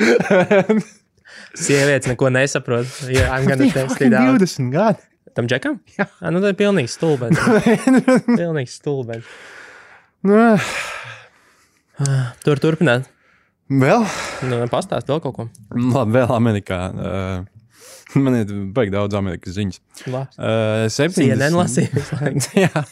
Sievietes 1.60 2.10
neko 2.10 2.30
nesaprot. 2.34 2.90
Jā, 3.10 3.30
I'm 3.34 3.48
gonna 3.48 3.70
test 3.72 4.02
it 4.04 4.14
out. 4.14 4.38
20 4.38 4.70
gadi. 4.74 5.06
Tam 5.34 5.48
džekam? 5.50 5.78
Jā. 5.96 6.06
Nu, 6.30 6.42
tā 6.42 6.52
ir 6.52 6.58
pilnīgi 6.58 6.90
stulbens. 6.90 7.38
pilnīgi 8.26 8.70
stulbens. 8.70 9.26
Nu, 10.26 10.40
Tur 12.44 12.60
turpināt. 12.60 13.08
vēl, 13.70 14.04
Nu, 14.50 14.58
pastāst 14.72 15.08
vēl 15.08 15.20
kaut 15.24 15.36
ko. 15.36 15.46
labi, 15.70 16.12
vēl 16.16 16.32
Amerikā. 16.34 16.78
Uh, 16.90 18.18
man 18.20 18.36
ir 18.40 18.52
baigi 18.74 18.92
daudz 18.94 19.14
Amerikas 19.16 19.54
ziņas. 19.56 19.80
Uh, 20.36 20.86
70 20.92 21.56
visu 21.94 22.18
laiku. 22.20 22.44
Jā, 22.64 22.84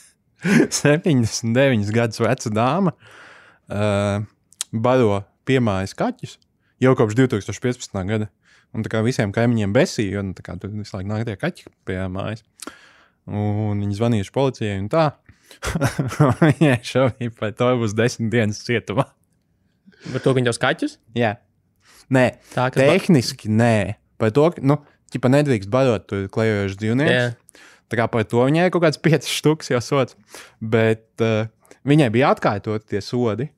79 0.70 1.92
gadus 1.94 2.20
veca 2.22 2.52
dāma 2.54 2.92
uh, 2.94 4.24
baro 4.72 5.22
piemājas 5.48 5.96
kaķus 5.98 6.36
jau 6.84 6.92
kopš 6.96 7.16
2015. 7.18 7.96
gada. 8.08 8.28
Un 8.76 8.84
tā 8.84 8.92
kā 8.92 9.00
visiem 9.02 9.32
kaimiņiem 9.32 9.72
besīja, 9.72 10.20
tā 10.36 10.44
kā 10.44 10.54
tur 10.60 10.70
visu 10.76 10.92
laiku 10.94 11.08
nāk 11.08 11.24
tie 11.24 11.38
kaķi 11.40 11.70
pie 11.88 12.02
mājas. 12.12 12.44
Un 13.28 13.80
viņi 13.80 13.96
zvanījuši 13.96 14.32
policijai 14.36 14.76
un 14.82 14.90
tā. 14.92 15.06
Viņai 16.42 16.78
šobrīd 16.86 17.34
par 17.38 17.54
to 17.58 17.70
būs 17.80 17.94
desmit 17.98 18.30
dienas 18.32 18.60
cietumā. 18.66 19.08
Par 20.12 20.22
to, 20.22 20.30
ka 20.30 20.36
viņi 20.38 20.50
jau 20.50 20.56
skaķus? 20.56 20.96
Jā. 21.18 21.34
Nē, 22.14 22.26
Tā, 22.54 22.68
ba- 22.68 22.76
tehniski 22.78 23.50
nē. 23.52 23.96
Par 24.20 24.32
to, 24.34 24.46
ka, 24.54 24.62
nu, 24.64 24.78
ķipa 25.12 25.30
nedrīkst 25.32 25.70
barot 25.72 26.06
tur 26.10 26.26
klejojušas 26.32 26.78
dzīvniekus. 26.80 27.14
Jā. 27.14 27.66
Tā 27.88 27.96
kā 28.00 28.06
par 28.12 28.24
to 28.28 28.42
viņai 28.44 28.66
ir 28.68 28.72
kaut 28.74 28.84
kāds 28.84 29.00
5 29.04 29.28
stūks 29.28 29.70
jau 29.72 29.80
sots. 29.84 30.16
Bet 30.60 31.06
uh, 31.24 31.48
viņai 31.88 32.10
bija 32.14 32.34
atkārtot 32.36 32.84
tie 32.88 33.00
sodi. 33.04 33.48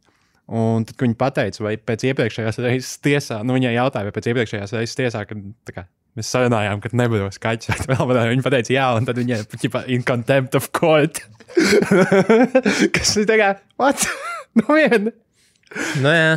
Un 0.50 0.82
tad, 0.82 0.96
kad 0.96 1.06
viņi 1.06 1.14
pateica, 1.18 1.62
vai 1.62 1.76
pēc 1.78 2.08
iepriekšējās 2.10 2.56
reizes 2.64 2.96
tiesā, 3.04 3.36
nu, 3.46 3.54
viņai 3.54 3.70
jautāja, 3.76 4.08
vai 4.08 4.14
pēc 4.16 4.32
iepriekšējās 4.32 4.72
reizes 4.74 4.96
tiesā, 4.98 5.20
kad 5.30 5.44
kā, 5.76 5.84
mēs 6.20 6.30
sarunājām, 6.36 6.80
ka 6.84 6.92
nebaros 6.96 7.40
kaķis, 7.42 7.88
viņa 7.90 8.44
pateica, 8.46 8.72
jā, 8.76 8.86
un 9.00 9.08
tad 9.08 9.18
viņai 9.20 9.40
ķipa, 9.56 9.84
in 9.90 10.04
contempt 10.06 10.54
of 10.60 10.70
court. 10.76 11.22
Kas 12.94 13.16
ir 13.18 13.26
tā 13.30 13.40
kā, 13.40 13.50
what? 13.80 14.04
nu, 14.60 14.68
viena. 14.70 15.10
Nu, 16.02 16.14
jā. 16.14 16.30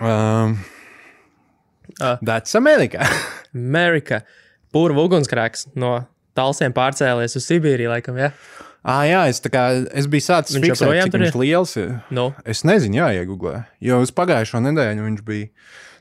Um, 0.00 0.56
Ah. 2.02 2.18
that's 2.22 2.54
America. 2.58 3.06
Amerika. 3.54 4.24
Pūra 4.74 4.96
ugunsgrēks 4.98 5.68
no 5.78 6.00
Talsiem 6.34 6.72
pārcēlies 6.74 7.36
uz 7.38 7.44
Sibīriju, 7.46 7.92
laikam, 7.92 8.16
jā. 8.18 8.32
ah, 8.82 9.04
jā, 9.06 9.20
es, 9.30 9.38
kā, 9.46 9.68
es 9.94 10.08
biju 10.10 10.24
sācis 10.26 10.58
fiksēt, 10.58 10.90
cik 11.06 11.14
viņš 11.22 11.36
liels 11.38 11.76
ir. 11.78 11.92
Nu, 12.10 12.32
Es 12.42 12.64
nezinu, 12.66 12.98
jāiegūlē. 12.98 13.60
Jo 13.86 14.00
uz 14.02 14.10
pagājušo 14.10 14.58
nedēļu 14.64 15.06
viņš 15.06 15.22
bija. 15.28 15.52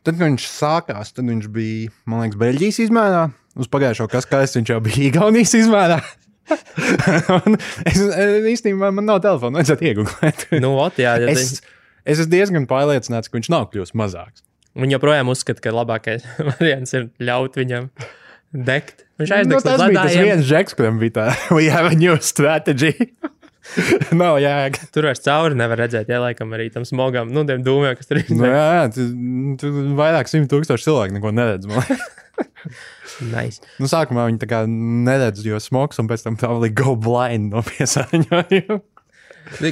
Tad, 0.03 0.17
kad 0.17 0.25
viņš 0.27 0.45
sākās, 0.51 1.13
tad 1.15 1.29
viņš 1.31 1.45
bija, 1.55 1.91
man 2.11 2.25
liekas, 2.25 2.39
Beļģijas 2.41 2.79
izmērā. 2.87 3.21
Uz 3.55 3.69
pagājušo 3.71 4.09
kaskais 4.11 4.55
viņš 4.57 4.71
jau 4.73 4.79
bija 4.83 5.03
Igaunijas 5.11 5.53
izmērā. 5.61 5.99
Es 7.87 7.99
īstenībā 8.51 8.89
man 8.91 9.05
nav 9.07 9.21
telefona, 9.23 9.61
vajadzētu 9.61 9.85
iegūt. 9.89 10.41
nu, 10.63 10.73
ot, 10.83 10.97
jā, 10.99 11.13
ja 11.21 11.29
es, 11.31 11.61
es 12.03 12.19
esmu 12.19 12.31
diezgan 12.33 12.65
pārliecināts, 12.69 13.31
ka 13.31 13.37
viņš 13.39 13.49
nav 13.53 13.69
kļuvis 13.71 13.93
mazāks. 13.99 14.43
Viņi 14.75 14.95
joprojām 14.97 15.29
uzskata, 15.31 15.61
ka 15.63 15.71
labākais 15.71 16.25
variants 16.51 16.95
ir 16.97 17.07
ļaut 17.23 17.55
viņam 17.61 17.87
degt. 18.53 19.05
Viņš 19.21 19.29
Nu, 19.31 19.37
aizdegs 19.39 19.63
tas 19.69 19.79
no 19.79 19.87
bija 19.87 20.01
tas 20.01 20.11
ledājiem. 20.11 20.27
viens 20.31 20.49
žeks, 20.49 20.75
kuram 20.77 20.99
bija 21.01 21.15
tā, 21.19 21.27
we 21.55 21.69
have 21.71 21.91
a 21.93 21.95
new 21.95 22.17
strategy. 22.19 22.91
nav 24.21 24.39
jēga. 24.43 24.89
Tur 24.93 25.07
vairs 25.09 25.23
cauri 25.23 25.57
nevar 25.57 25.79
redzēt, 25.85 26.09
ja 26.11 26.19
laikam 26.23 26.53
arī 26.55 26.69
tam 26.73 26.85
smogam, 26.87 27.31
nu, 27.33 27.45
tiem 27.47 27.63
dūmiem, 27.65 27.95
kas 27.99 28.09
tur 28.09 28.19
ir. 28.21 28.27
Nu, 28.35 28.47
jā, 28.49 28.89
tu, 28.93 29.07
tu 29.61 29.71
vairāk 29.99 30.31
simt 30.31 30.51
tūkstoši 30.51 30.89
cilvēku 30.89 31.19
neko 31.19 31.33
neredz. 31.35 31.69
Nice. 33.29 33.61
Nu, 33.77 33.85
sākumā 33.91 34.23
viņi 34.25 34.39
tā 34.41 34.47
kā 34.49 34.63
neredz, 34.65 35.43
jo 35.45 35.59
smogs, 35.61 35.99
un 36.01 36.07
pēc 36.09 36.23
tam 36.25 36.37
tā 36.39 36.49
vēl 36.49 36.71
go 36.73 36.95
blind 36.97 37.51
no 37.53 37.61
piesārņojuma. 37.67 38.79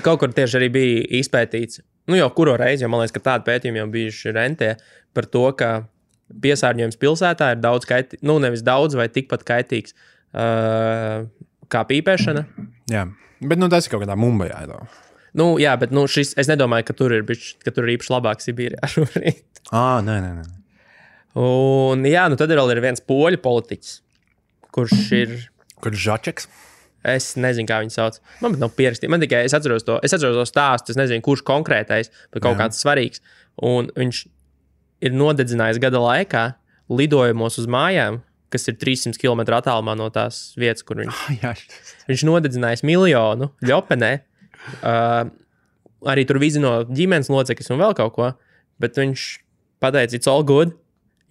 Kaut 0.05 0.21
kur 0.21 0.33
tieši 0.35 0.59
arī 0.59 0.67
bija 0.75 0.99
izpētīts, 1.21 1.81
nu 2.11 2.19
jau 2.19 2.27
kuro 2.35 2.53
reizi, 2.59 2.83
jo 2.85 2.91
man 2.91 3.01
liekas, 3.01 3.15
ka 3.15 3.23
tādi 3.31 3.47
pētījumi 3.47 3.81
jau 3.81 3.87
bijuši 3.95 4.35
rentē 4.35 4.69
par 5.15 5.25
to, 5.31 5.45
ka 5.57 5.71
piesārņojums 6.43 6.99
pilsētā 7.01 7.53
ir 7.55 7.63
daudz 7.63 7.87
kaitīgs, 7.89 8.21
nu 8.27 8.37
nevis 8.43 8.61
daudz 8.67 8.99
vai 8.99 9.07
tikpat 9.11 9.47
kaitīgs 9.47 9.95
uh, 9.95 11.25
kā 11.71 11.83
pīpēšana. 11.89 12.45
Jā, 12.91 13.05
bet 13.41 13.61
nu, 13.61 13.69
tas 13.71 13.87
ir 13.87 13.93
kaut 13.93 14.03
kādā 14.05 14.17
Mumbajā. 14.19 14.63
Nu, 15.37 15.53
jā, 15.61 15.75
bet 15.79 15.93
nu, 15.95 16.05
šis, 16.11 16.33
es 16.39 16.49
nedomāju, 16.51 16.89
ka 16.89 16.95
tur 16.97 17.13
ir, 17.15 17.23
bišķi, 17.27 17.61
ka 17.65 17.73
tur 17.75 17.87
ir 17.87 17.95
īpaši 17.95 18.11
labāk 18.13 18.43
Sibīrijā 18.43 18.89
šobrīd. 18.95 19.43
Ah, 19.71 20.01
nē, 20.03 20.17
nē, 20.23 20.31
nē. 20.41 20.49
Un 21.41 22.03
jā, 22.09 22.25
nu 22.27 22.35
tad 22.39 22.51
ir 22.51 22.59
vēl 22.59 22.73
ir 22.73 22.81
viens 22.83 23.03
poļu 23.07 23.39
politiķis, 23.43 23.93
kurš 24.75 25.05
ir. 25.15 25.37
Kurš 25.81 26.03
žačeks? 26.09 26.49
Es 27.07 27.31
nezinu, 27.39 27.65
kā 27.69 27.79
viņu 27.81 27.93
sauc. 27.95 28.19
Man 28.43 28.59
nav 28.61 28.75
pierakstīts. 28.77 29.09
Man 29.09 29.23
tikai 29.23 29.45
es 29.47 29.55
atceros 29.57 29.85
to, 29.87 29.95
es 30.05 30.13
atceros 30.13 30.37
to 30.37 30.43
stāstu. 30.45 30.93
Es 30.93 30.99
nezinu, 30.99 31.23
kurš 31.25 31.41
konkrētais, 31.47 32.11
bet 32.33 32.43
kaut 32.43 32.53
Jā. 32.53 32.65
kāds 32.65 32.81
svarīgs. 32.83 33.23
Un 33.65 33.89
viņš 33.95 34.19
ir 35.07 35.15
nodedzinājis 35.17 35.79
gada 35.81 36.01
laikā 36.03 36.43
lidojumos 36.91 37.57
uz 37.57 37.69
mājām, 37.71 38.19
kas 38.51 38.67
ir 38.67 38.75
300 38.81 39.19
km 39.21 39.41
attālumā 39.57 39.95
no 39.99 40.09
tās 40.13 40.51
vietas, 40.59 40.83
kur 40.87 40.99
viņš, 41.01 41.21
šis- 41.41 41.93
viņš 42.09 42.25
nodedzinājis 42.27 42.83
miljonu 42.87 43.51
ļopenē. 43.65 44.11
Uh, 44.81 45.31
arī 46.11 46.25
tur 46.29 46.39
vizino 46.41 46.81
ģimenes 46.89 47.31
locekļus 47.31 47.71
un 47.73 47.81
vēl 47.81 47.95
kaut 47.97 48.15
ko. 48.17 48.31
Bet 48.81 48.97
viņš 48.99 49.25
pateica, 49.81 50.17
it's 50.17 50.29
all 50.29 50.43
good. 50.45 50.75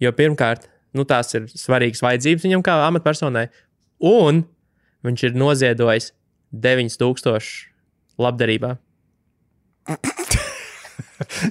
Jo 0.01 0.11
pirmkārt, 0.17 0.65
nu, 0.97 1.05
tās 1.07 1.29
ir 1.37 1.45
svarīgas 1.51 2.01
vajadzības 2.03 2.47
viņam 2.47 2.63
kā 2.65 2.79
amatpersonai. 2.87 3.47
Un 4.01 4.43
viņš 5.05 5.27
ir 5.29 5.37
noziedojis 5.37 6.11
9000 6.51 7.67
labdarībā. 8.21 8.75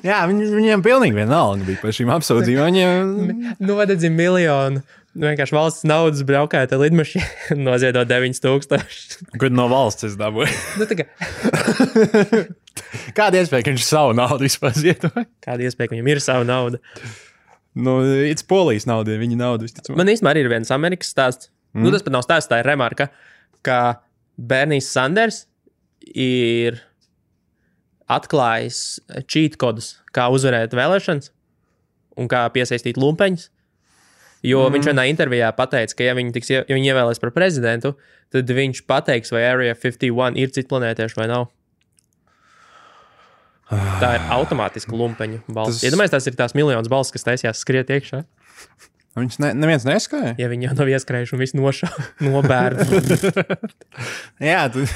jā 0.07 0.19
viņ, 0.31 0.41
viņiem 0.55 0.83
pilnīgi 0.85 1.17
vienalga 1.17 1.67
bija 1.67 1.81
par 1.83 1.95
šīm 1.97 2.11
apsūdzībām. 2.17 2.71
Viņiem... 2.71 3.55
Nodedzina 3.71 4.17
miljonu. 4.17 4.83
Vienkārši 5.19 5.55
valsts 5.57 5.87
naudas 5.91 6.23
braukāta 6.27 6.79
lidmašīna 6.79 7.57
noziedo 7.67 8.05
9000. 8.07 9.25
Kur 9.41 9.51
no 9.51 9.67
valsts 9.71 10.07
es 10.07 10.15
dabūju? 10.21 10.51
nu, 10.79 10.87
kā, 10.87 11.07
Kāda 13.19 13.41
iespēja, 13.41 13.67
ka 13.67 13.75
viņš 13.75 13.87
savu 13.87 14.15
naudu 14.17 14.47
vispār 14.47 14.77
zietoja? 14.77 15.27
kāda 15.43 15.67
iespēja, 15.67 15.91
ka 15.91 15.97
viņam 15.97 16.13
ir 16.13 16.23
sava 16.23 16.47
nauda? 16.47 16.81
Nu, 17.75 17.99
it's 18.27 18.47
polijas 18.47 18.87
nauda, 18.89 19.19
viņa 19.19 19.39
nauda 19.39 19.67
visticamāk. 19.67 19.99
Man 19.99 20.11
īstenībā 20.11 20.35
arī 20.35 20.45
ir 20.45 20.53
viens 20.53 20.71
Amerikas 20.75 21.11
stāsts. 21.13 21.51
Mm. 21.75 21.85
Nu, 21.87 21.93
tas 21.95 22.07
pat 22.07 22.15
nav 22.15 22.25
stāsts, 22.27 22.51
tā 22.51 22.63
ir 22.63 22.71
remarka, 22.71 23.09
ka 23.67 24.01
Bernijs 24.39 24.89
Sanders 24.91 25.45
ir 26.11 26.81
atklājis 28.11 29.01
cheat 29.31 29.59
kodus, 29.61 29.97
kā 30.15 30.27
uzvarēt 30.35 30.75
vēlēšanas 30.75 31.31
un 32.19 32.31
kā 32.31 32.43
piesaistīt 32.55 32.99
lumpeņus. 32.99 33.51
Jo 34.47 34.65
mm. 34.65 34.77
viņš 34.77 34.91
vienā 34.91 35.07
intervijā 35.11 35.51
pateica, 35.57 35.97
ka, 35.99 36.05
ja 36.07 36.17
viņi, 36.17 36.35
tiks, 36.37 36.51
ja 36.53 36.63
viņi 36.69 36.93
ievēlēs 36.93 37.21
par 37.21 37.33
prezidentu, 37.37 37.95
tad 38.33 38.53
viņš 38.57 38.85
pateiks, 38.89 39.33
vai 39.35 39.45
Area 39.45 39.77
51 39.77 40.39
ir 40.41 40.53
citplanētieši 40.57 41.19
vai 41.21 41.27
nav. 41.31 41.51
Tā 43.71 44.15
ir 44.17 44.25
automātiska 44.35 44.97
lumpeņu 44.97 45.45
balss. 45.47 45.79
Tas-. 45.79 45.85
Iedomājieties, 45.87 46.17
tas 46.17 46.31
ir 46.31 46.39
tās 46.39 46.57
miljonas 46.59 46.91
balss, 46.91 47.13
kas 47.15 47.27
taisījās 47.27 47.61
skriet 47.63 47.93
iekšā. 47.95 48.25
Viņš 49.19 49.37
ne, 49.43 49.53
neviens 49.59 49.85
neskrēja. 49.87 50.35
Ja 50.41 50.49
viņi 50.51 50.69
jau 50.69 50.75
nav 50.79 50.91
ieskrējuši 50.91 51.37
un 51.37 51.43
viss 51.43 51.57
nošāva, 51.59 52.07
nobērta. 52.27 52.89
Jā, 54.51 54.65
tu... 54.75 54.87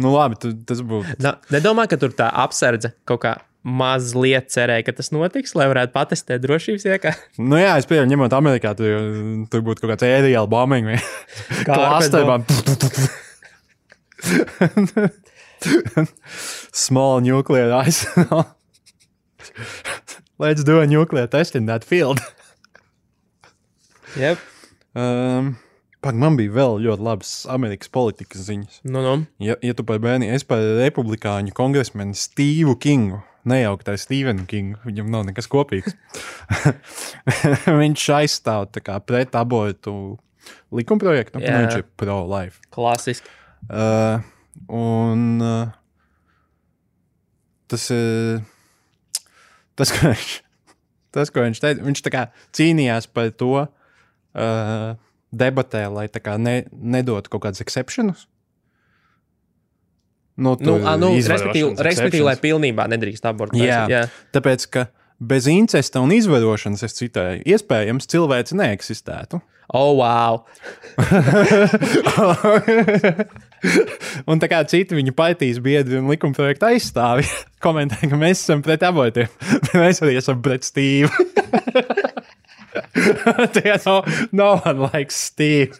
nu 0.00 0.14
labi, 0.14 0.40
tu, 0.42 0.54
tas 0.66 0.82
būtu. 0.86 1.18
Nedomā, 1.52 1.86
ka 1.90 2.00
tur 2.00 2.14
tā 2.16 2.30
apsardze 2.42 2.94
kaut 3.06 3.22
kā 3.26 3.36
mazliet 3.62 4.50
cerēja, 4.52 4.84
ka 4.86 4.92
tas 4.96 5.10
notiks, 5.12 5.54
lai 5.58 5.66
varētu 5.70 5.92
patestēt 5.94 6.42
drošības 6.44 6.84
iekārtu. 6.88 7.20
Nu 7.50 7.56
jā, 7.60 7.72
es 7.80 7.88
pieņemu, 7.90 8.10
ņemot 8.14 8.32
Amerikā, 8.36 8.68
tur, 8.78 8.90
tur 9.52 9.60
būtu 9.66 9.78
kaut 9.84 9.92
kāds 9.94 10.08
ēdielas 10.08 10.50
bombing. 10.50 10.84
Klāstībām. 11.68 12.40
Small 16.72 17.20
nuclear 17.20 17.70
arsenal. 17.82 18.44
Let's 20.40 20.64
do 20.64 20.80
a 20.80 20.86
nuclear 20.86 21.28
test 21.28 21.56
in 21.56 21.66
that 21.66 21.84
field. 21.84 22.20
Yep. 24.16 24.38
Um, 24.96 25.58
Pak, 26.00 26.16
man 26.16 26.38
bija 26.38 26.54
vēl 26.54 26.78
ļoti 26.86 27.04
labas 27.04 27.32
Amerikas 27.52 27.90
politikas 27.92 28.46
ziņas. 28.46 28.78
Nu, 28.88 29.02
nu. 29.04 29.26
Ja, 29.42 29.58
ja 29.60 29.76
tu 29.76 29.84
par 29.84 30.00
bērnu, 30.00 30.30
es 30.32 30.46
par 30.48 30.62
republikāņu 30.78 31.52
kongresmenu 31.56 32.16
Stīvu 32.16 32.78
Kingu, 32.80 33.20
nejauktais 33.50 34.06
Stevenu 34.06 34.46
Kingu, 34.48 34.80
viņam 34.86 35.10
nav 35.12 35.26
nekas 35.28 35.50
kopīgs. 35.50 35.96
Viņš 37.82 38.06
aizstāv 38.20 38.70
pret 39.06 39.36
abortu 39.38 39.94
likumprojektu, 40.74 41.42
Jā. 41.42 41.52
nu, 41.52 41.66
viņš 41.66 41.82
ir 41.82 41.84
pro-life. 42.00 42.62
Klasiski. 42.72 43.28
Uh, 43.68 44.22
un 44.72 45.42
uh, 45.44 45.74
tas 47.70 47.84
ir 47.94 48.40
tas, 49.78 49.92
ko 49.92 50.10
viņš, 50.10 50.32
tas, 51.14 51.32
ko 51.32 51.44
viņš 51.44 51.62
teica. 51.62 51.86
Viņš 51.86 52.02
cīnījās 52.56 53.10
par 53.12 53.30
to 53.36 53.52
uh, 53.66 54.90
debatē, 55.30 55.84
lai 55.92 56.08
kā 56.10 56.36
ne, 56.40 56.64
nedotu 56.72 57.32
kaut 57.32 57.46
kādas 57.46 57.62
exceptions. 57.64 58.26
Nu, 60.40 60.56
Nu, 60.60 60.78
a, 60.80 60.96
nu, 60.96 61.12
respektīvi, 61.14 61.74
respektīvi, 61.84 62.24
lai 62.24 62.36
pilnībā 62.40 62.86
nedrīkst 62.90 63.26
abortēt. 63.28 63.60
Jā. 63.60 63.84
jā. 63.92 64.02
Tāpēc, 64.32 64.64
ka 64.72 64.86
bez 65.20 65.46
incesta 65.52 66.00
un 66.00 66.14
izvarošanas, 66.16 66.82
es 66.86 66.96
citēju, 66.96 67.42
iespējams, 67.54 68.08
cilvēks 68.10 68.56
neeksistētu. 68.56 69.42
Oh, 69.70 69.92
wow. 70.00 70.40
un 74.30 74.40
tā 74.42 74.48
kā 74.50 74.64
citi 74.66 74.96
viņa 74.98 75.12
partijas 75.14 75.60
biedri 75.62 76.00
un 76.00 76.10
likumprojekta 76.10 76.72
aizstāvi 76.72 77.28
komentē, 77.64 78.00
ka 78.10 78.18
mēs 78.18 78.42
esam 78.42 78.64
pret 78.66 78.82
abortiem, 78.88 79.30
bet 79.68 79.76
mēs 79.78 80.02
arī 80.02 80.16
esam 80.18 80.42
pret 80.42 80.66
Stīvu. 80.66 81.12
Tie 83.54 83.76
nav, 83.86 84.10
nav 84.34 84.52
man 84.64 84.76
laiks 84.88 85.16
Stīvu. 85.30 85.78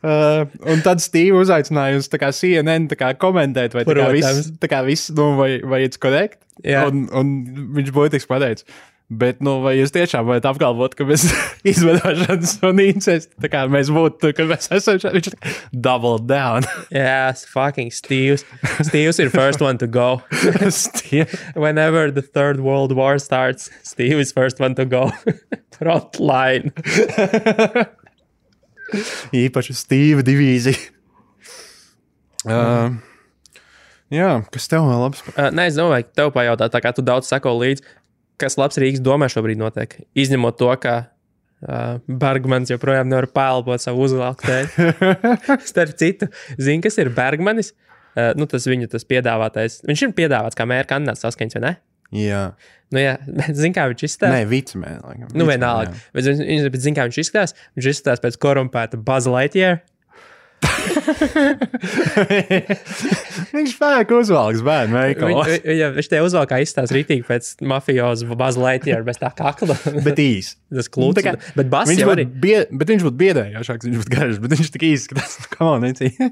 Uh, 0.00 0.46
un 0.64 0.80
tad 0.80 1.02
Stīva 1.04 1.42
uzaicināja 1.44 1.98
uz 2.00 2.06
kā 2.08 2.30
CNN 2.32 2.88
kā 2.96 3.10
komentēt, 3.20 3.74
vai 3.76 3.84
Protams. 3.84 4.54
tā 4.60 4.70
kā 4.72 4.80
viss 4.86 5.12
nu, 5.12 5.34
vai, 5.36 5.58
vai 5.60 5.82
it's 5.84 6.00
correct. 6.00 6.40
Jā. 6.64 6.86
Un, 6.88 7.04
un 7.16 7.34
viņš 7.76 7.92
būtiski 7.92 8.28
pateica, 8.30 8.64
bet 9.10 9.42
nu, 9.44 9.58
vai 9.64 9.74
jūs 9.76 9.92
tiešām 9.92 10.24
varat 10.28 10.48
apgalvot, 10.48 10.94
ka 10.96 11.04
mēs 11.08 11.26
izvedošanas 11.72 12.56
un 12.68 12.80
incestu, 12.84 13.34
tā 13.44 13.50
kā 13.52 13.66
mēs 13.68 13.92
būtu 13.92 14.32
kad 14.36 14.48
mēs 14.48 14.70
esam 14.72 15.00
šeit, 15.02 15.18
viņš 15.18 15.30
kā 15.34 15.54
double 15.88 16.16
down. 16.24 16.64
Jā, 16.94 17.34
fucking 17.52 17.92
Steve's. 17.92 18.46
Steve's 18.80 19.20
ir 19.20 19.28
first 19.34 19.60
one 19.60 19.76
to 19.82 19.88
go. 19.90 20.22
Stīva. 20.80 21.28
Whenever 21.56 22.08
the 22.10 22.24
third 22.24 22.64
world 22.64 22.96
war 22.96 23.18
starts, 23.18 23.68
Steve 23.82 24.20
is 24.20 24.32
first 24.32 24.60
one 24.60 24.76
to 24.80 24.88
go. 24.88 25.10
Front 25.76 26.20
line. 26.20 26.72
Īpaši 29.44 29.76
Stīva 29.76 30.24
divīzija. 30.26 30.78
Uh, 32.48 32.96
jā, 34.12 34.30
kas 34.52 34.68
tev 34.72 34.86
vēl 34.88 35.02
labs? 35.04 35.22
Uh, 35.34 35.48
nē, 35.52 35.68
es 35.68 35.76
domāju, 35.76 36.06
ka 36.08 36.22
tev 36.22 36.30
pajautāt, 36.36 36.72
tā 36.72 36.80
kā 36.84 36.92
tu 36.96 37.04
daudz 37.04 37.28
sako 37.28 37.52
līdzi, 37.60 37.84
kas 38.40 38.56
labs 38.60 38.80
Rīgas 38.80 39.02
domē 39.04 39.28
šobrīd 39.32 39.60
notiek. 39.60 39.98
Izņemot 40.18 40.56
to, 40.60 40.70
ka 40.80 40.94
uh, 41.04 42.00
Bergmans 42.08 42.72
joprojām 42.72 43.10
nevar 43.12 43.28
pēlpot 43.34 43.84
savu 43.84 44.06
uzvalku 44.08 44.48
tēju. 44.48 44.88
Starp 45.70 46.00
citu, 46.00 46.30
zini, 46.56 46.80
kas 46.86 46.96
ir 47.02 47.12
Bergmanis? 47.16 47.74
Uh, 48.16 48.32
nu, 48.40 48.48
tas 48.50 48.64
viņa 48.66 48.88
tas 48.96 49.06
piedāvātais. 49.06 49.82
Viņš 49.86 50.08
ir 50.08 50.16
piedāvāts 50.16 50.58
kā 50.58 50.66
mēra 50.68 50.88
kandidāts 50.88 51.22
saskaņas, 51.26 51.60
vai 51.60 51.66
ne? 51.68 51.76
Jā, 52.16 52.44
Nu, 52.90 52.98
jā, 52.98 53.12
bet 53.38 53.54
zini, 53.54 53.70
kā 53.76 53.84
viņš 53.86 54.00
izstāsta? 54.02 54.32
nē, 54.34 54.40
vicemē. 54.50 54.96
Laikam. 55.04 55.28
Nu, 55.30 55.44
Vicemē, 55.46 55.52
vienalga. 55.52 55.92
jā. 55.94 56.08
Bet 56.16 56.26
viņš, 56.26 56.64
bet 56.74 56.82
zini, 56.82 56.96
kā 56.98 57.04
viņš 57.06 57.18
izskatās? 57.22 57.52
Viņš 57.78 57.86
izskatās 57.92 58.18
pēc 58.24 58.34
korumpēta 58.42 58.98
Buzz 58.98 59.28
Lightyear. 59.30 59.78
Viņš 63.54 63.74
pērk 63.80 64.12
uzvalks 64.14 64.62
bērnu 64.66 64.96
veikalā. 64.96 65.44
Viņ, 65.46 65.62
viņ, 65.64 65.80
viņš 65.96 66.08
te 66.12 66.20
uzvalkā 66.24 66.58
izstāsta 66.64 66.96
rītīgi 66.96 67.24
pēc 67.28 67.48
mafijos 67.70 68.24
Buzz 68.28 68.58
Lightyear 68.60 69.04
bez 69.06 69.20
tā 69.20 69.30
kakla. 69.36 69.76
Bet 70.06 70.20
īsi. 70.22 70.56
Tas 70.74 70.90
klūts. 70.92 71.20
Nu, 71.20 71.24
kā- 71.30 71.36
Bet 71.58 71.72
Viņš 71.90 72.04
arī. 72.12 72.26
bie, 72.42 72.58
bet 72.70 72.92
viņš 72.92 73.06
būtu 73.06 73.18
biedējošāks, 73.22 73.88
viņš 73.88 74.02
būtu 74.02 74.14
garš, 74.16 74.40
bet 74.44 74.56
viņš 74.58 74.72
tik 74.76 74.86
īsi 74.90 75.06
skatās, 75.08 75.38
kā 75.54 75.68
man 75.68 75.86
necīja. 75.88 76.30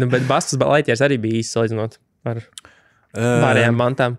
Nu, 0.00 0.08
bet 0.12 0.26
Buzz 0.30 0.54
Lightyear 0.58 1.04
arī 1.08 1.20
bija 1.26 1.42
īsts 1.42 1.56
salīdzinot 1.58 1.98
ar 2.32 2.42
pārējām 3.16 3.76
mantām. 3.78 4.18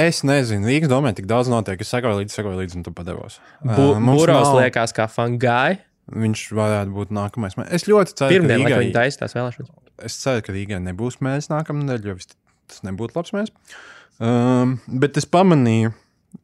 Es 0.00 0.22
nezinu, 0.26 0.68
Rīgas 0.70 0.90
domē 0.92 1.10
tik 1.18 1.26
daudz 1.30 1.50
notiek. 1.52 1.80
Es 1.82 1.90
sekoju 1.92 2.20
līdzi, 2.22 2.36
sekoju 2.38 2.58
līdzi, 2.62 2.78
un 2.80 2.84
tu 2.86 2.92
padevos. 2.96 3.38
Bu, 3.64 3.88
Ā, 3.96 4.00
mums 4.00 4.20
Buros 4.22 4.46
nav- 4.48 4.60
liekas 4.62 4.94
kā 4.96 5.08
fangai. 5.10 5.78
Viņš 6.10 6.44
varētu 6.58 6.94
būt 6.94 7.10
nākamais. 7.14 7.54
Es 7.70 7.84
ļoti 7.90 8.14
ceru, 8.18 8.32
Pirmdien, 8.34 8.62
ka 8.64 8.70
Rīgai, 8.72 8.78
viņi 8.84 8.94
taisa 8.96 9.20
tās 9.24 9.34
vēlēšanas. 9.36 9.70
es 10.06 10.16
ceru, 10.22 10.42
ka 10.46 10.52
Rīgai 10.54 10.78
nebūs 10.82 11.18
mēnesis 11.22 11.50
nākamā 11.52 11.84
nedēļa, 11.86 12.14
jo 12.14 12.16
tas 12.70 12.80
nebūtu 12.86 13.14
labs 13.18 13.34
mēnesis. 13.36 13.76
Um, 14.20 14.80
bet 14.88 15.16
es 15.16 15.24
pamanīju 15.26 15.92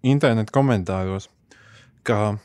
internetu 0.07 0.53
komentāros, 0.55 1.27
ka 2.07 2.39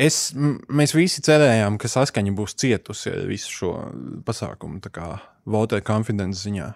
es, 0.00 0.32
mēs 0.34 0.94
visi 0.96 1.22
cerējām, 1.24 1.76
ka 1.80 1.90
saskaņa 1.92 2.32
būs 2.38 2.56
cietusi 2.58 3.12
ar 3.12 3.26
visu 3.28 3.52
šo 3.52 3.72
pasākumu, 4.26 4.80
tā 4.84 4.90
kā 4.94 5.08
voter 5.46 5.80
confidence 5.86 6.42
ziņā. 6.46 6.70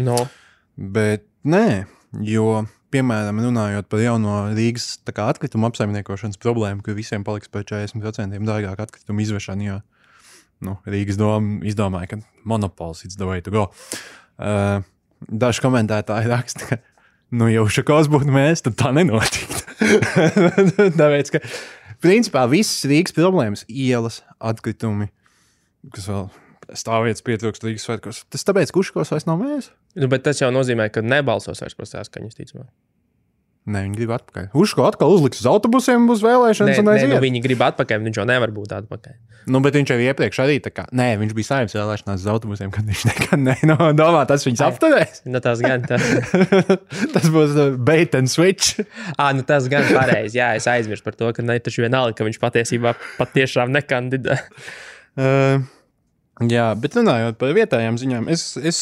No. 0.00 0.16
Bet 0.76 1.26
nē, 1.44 1.86
jo, 2.18 2.64
piemēram, 2.90 3.40
runājot 3.44 3.88
par 3.90 4.02
jauno 4.02 4.36
Rīgas 4.56 4.96
kā 5.06 5.28
atkritumu 5.30 5.68
apsaimniekošanas 5.70 6.40
problēmu, 6.42 6.82
kur 6.84 6.98
visiem 6.98 7.24
paliks 7.26 7.50
par 7.52 7.66
40% 7.68 8.40
dārgāk 8.48 8.82
atkritumu 8.82 9.22
izvešana, 9.24 9.66
jo 9.66 9.80
nu, 10.66 10.76
Rīgas 10.90 11.18
doma 11.20 11.60
izdomāja, 11.66 12.14
ka 12.14 12.20
monopols 12.48 13.04
ir 13.06 13.14
the 13.16 13.28
way 13.28 13.44
to 13.44 13.54
go. 13.54 13.68
Uh, 14.40 14.82
daži 15.28 15.62
komentētāji 15.64 16.30
raksta, 16.30 16.68
ka, 16.68 16.80
nu, 17.36 17.48
jau 17.52 17.66
šakos 17.70 18.10
būtu 18.12 18.32
mēs, 18.34 18.64
tad 18.66 18.78
tā 18.80 18.92
nenotiktu. 18.96 19.62
Tāpēc, 21.00 21.32
ka, 21.36 21.42
principā, 22.04 22.46
visas 22.50 22.84
Rīgas 22.90 23.16
problēmas, 23.16 23.64
ielas, 23.68 24.20
atkritumi, 24.36 25.10
kas 25.94 26.10
vēl 26.10 26.26
stāvvietas 26.76 27.24
pietrūkst 27.26 27.66
Rīgas 27.66 27.86
svētkos, 27.88 28.24
tas 28.32 28.46
tāpēc, 28.46 28.72
ka 28.72 28.82
Uškos 28.82 29.14
vairs 29.14 29.28
nav 29.28 29.40
mēs. 29.42 29.70
Nu, 29.98 30.06
bet 30.10 30.22
tas 30.26 30.38
jau 30.42 30.52
nozīmē, 30.54 30.90
ka 30.94 31.02
nebalsos 31.02 31.62
vairs 31.62 31.74
par 31.78 31.88
saskaņas 31.90 32.38
ticamā. 32.38 32.68
Nē, 33.70 33.82
viņi 33.84 33.98
grib 33.98 34.12
atpakaļ. 34.14 34.46
Uzko 34.56 34.86
atkal 34.88 35.12
uzliks 35.12 35.42
uz 35.42 35.46
autobusiem, 35.50 36.06
Nē, 36.08 36.14
vēlēšanas, 36.24 36.78
un 36.80 36.86
nē, 36.88 36.94
aiziet. 36.96 37.10
nu, 37.12 37.18
viņi 37.20 37.42
grib 37.44 37.60
atpakaļ, 37.66 38.00
viņš 38.06 38.18
jau 38.18 38.24
nevar 38.30 38.52
būt 38.56 38.72
atpakaļ. 38.72 39.18
Nu, 39.52 39.60
bet 39.64 39.76
viņš 39.76 39.92
jau 39.92 39.98
iepriekš 40.00 40.38
arī 40.42 40.56
tā 40.64 40.72
kā, 40.72 40.86
nē, 40.96 41.10
viņš 41.20 41.34
bija 41.36 41.48
saimnes 41.50 41.76
vēlēšanās 41.76 42.24
uz 42.24 42.30
autobusiem, 42.32 42.72
kad 42.72 42.88
viņš 42.88 43.04
nekad 43.10 43.42
ne, 43.44 43.56
no, 43.70 43.76
domā, 43.96 44.24
tas 44.28 44.46
viņus 44.48 44.64
apturēs. 44.64 45.22
Nu, 45.28 45.42
tas 45.44 45.60
gan, 45.64 45.84
tā. 45.84 46.00
tas 47.14 47.28
būs 47.30 47.52
uh, 47.52 47.76
bait 47.76 48.16
and 48.16 48.32
switch. 48.32 48.80
à, 49.16 49.30
nu, 49.36 49.44
tas 49.46 49.68
gan 49.72 49.84
pareizi. 49.92 50.40
Jā, 50.40 50.54
es 50.56 50.68
aizmirsu 50.70 51.04
par 51.04 51.20
to, 51.20 51.28
ka 51.36 51.44
ne 51.44 51.58
taču 51.60 51.84
vienalga, 51.84 52.16
ka 52.16 52.26
viņš 52.26 52.40
patiesībā 52.42 52.96
patiešām 53.20 53.76
nekandidē. 53.76 54.40
Uh, 55.20 55.58
jā, 56.46 56.68
bet 56.78 56.94
runājot 56.94 57.34
par 57.40 57.50
vietējām 57.56 57.96
ziņām, 57.98 58.28
es, 58.30 58.44
es, 58.62 58.78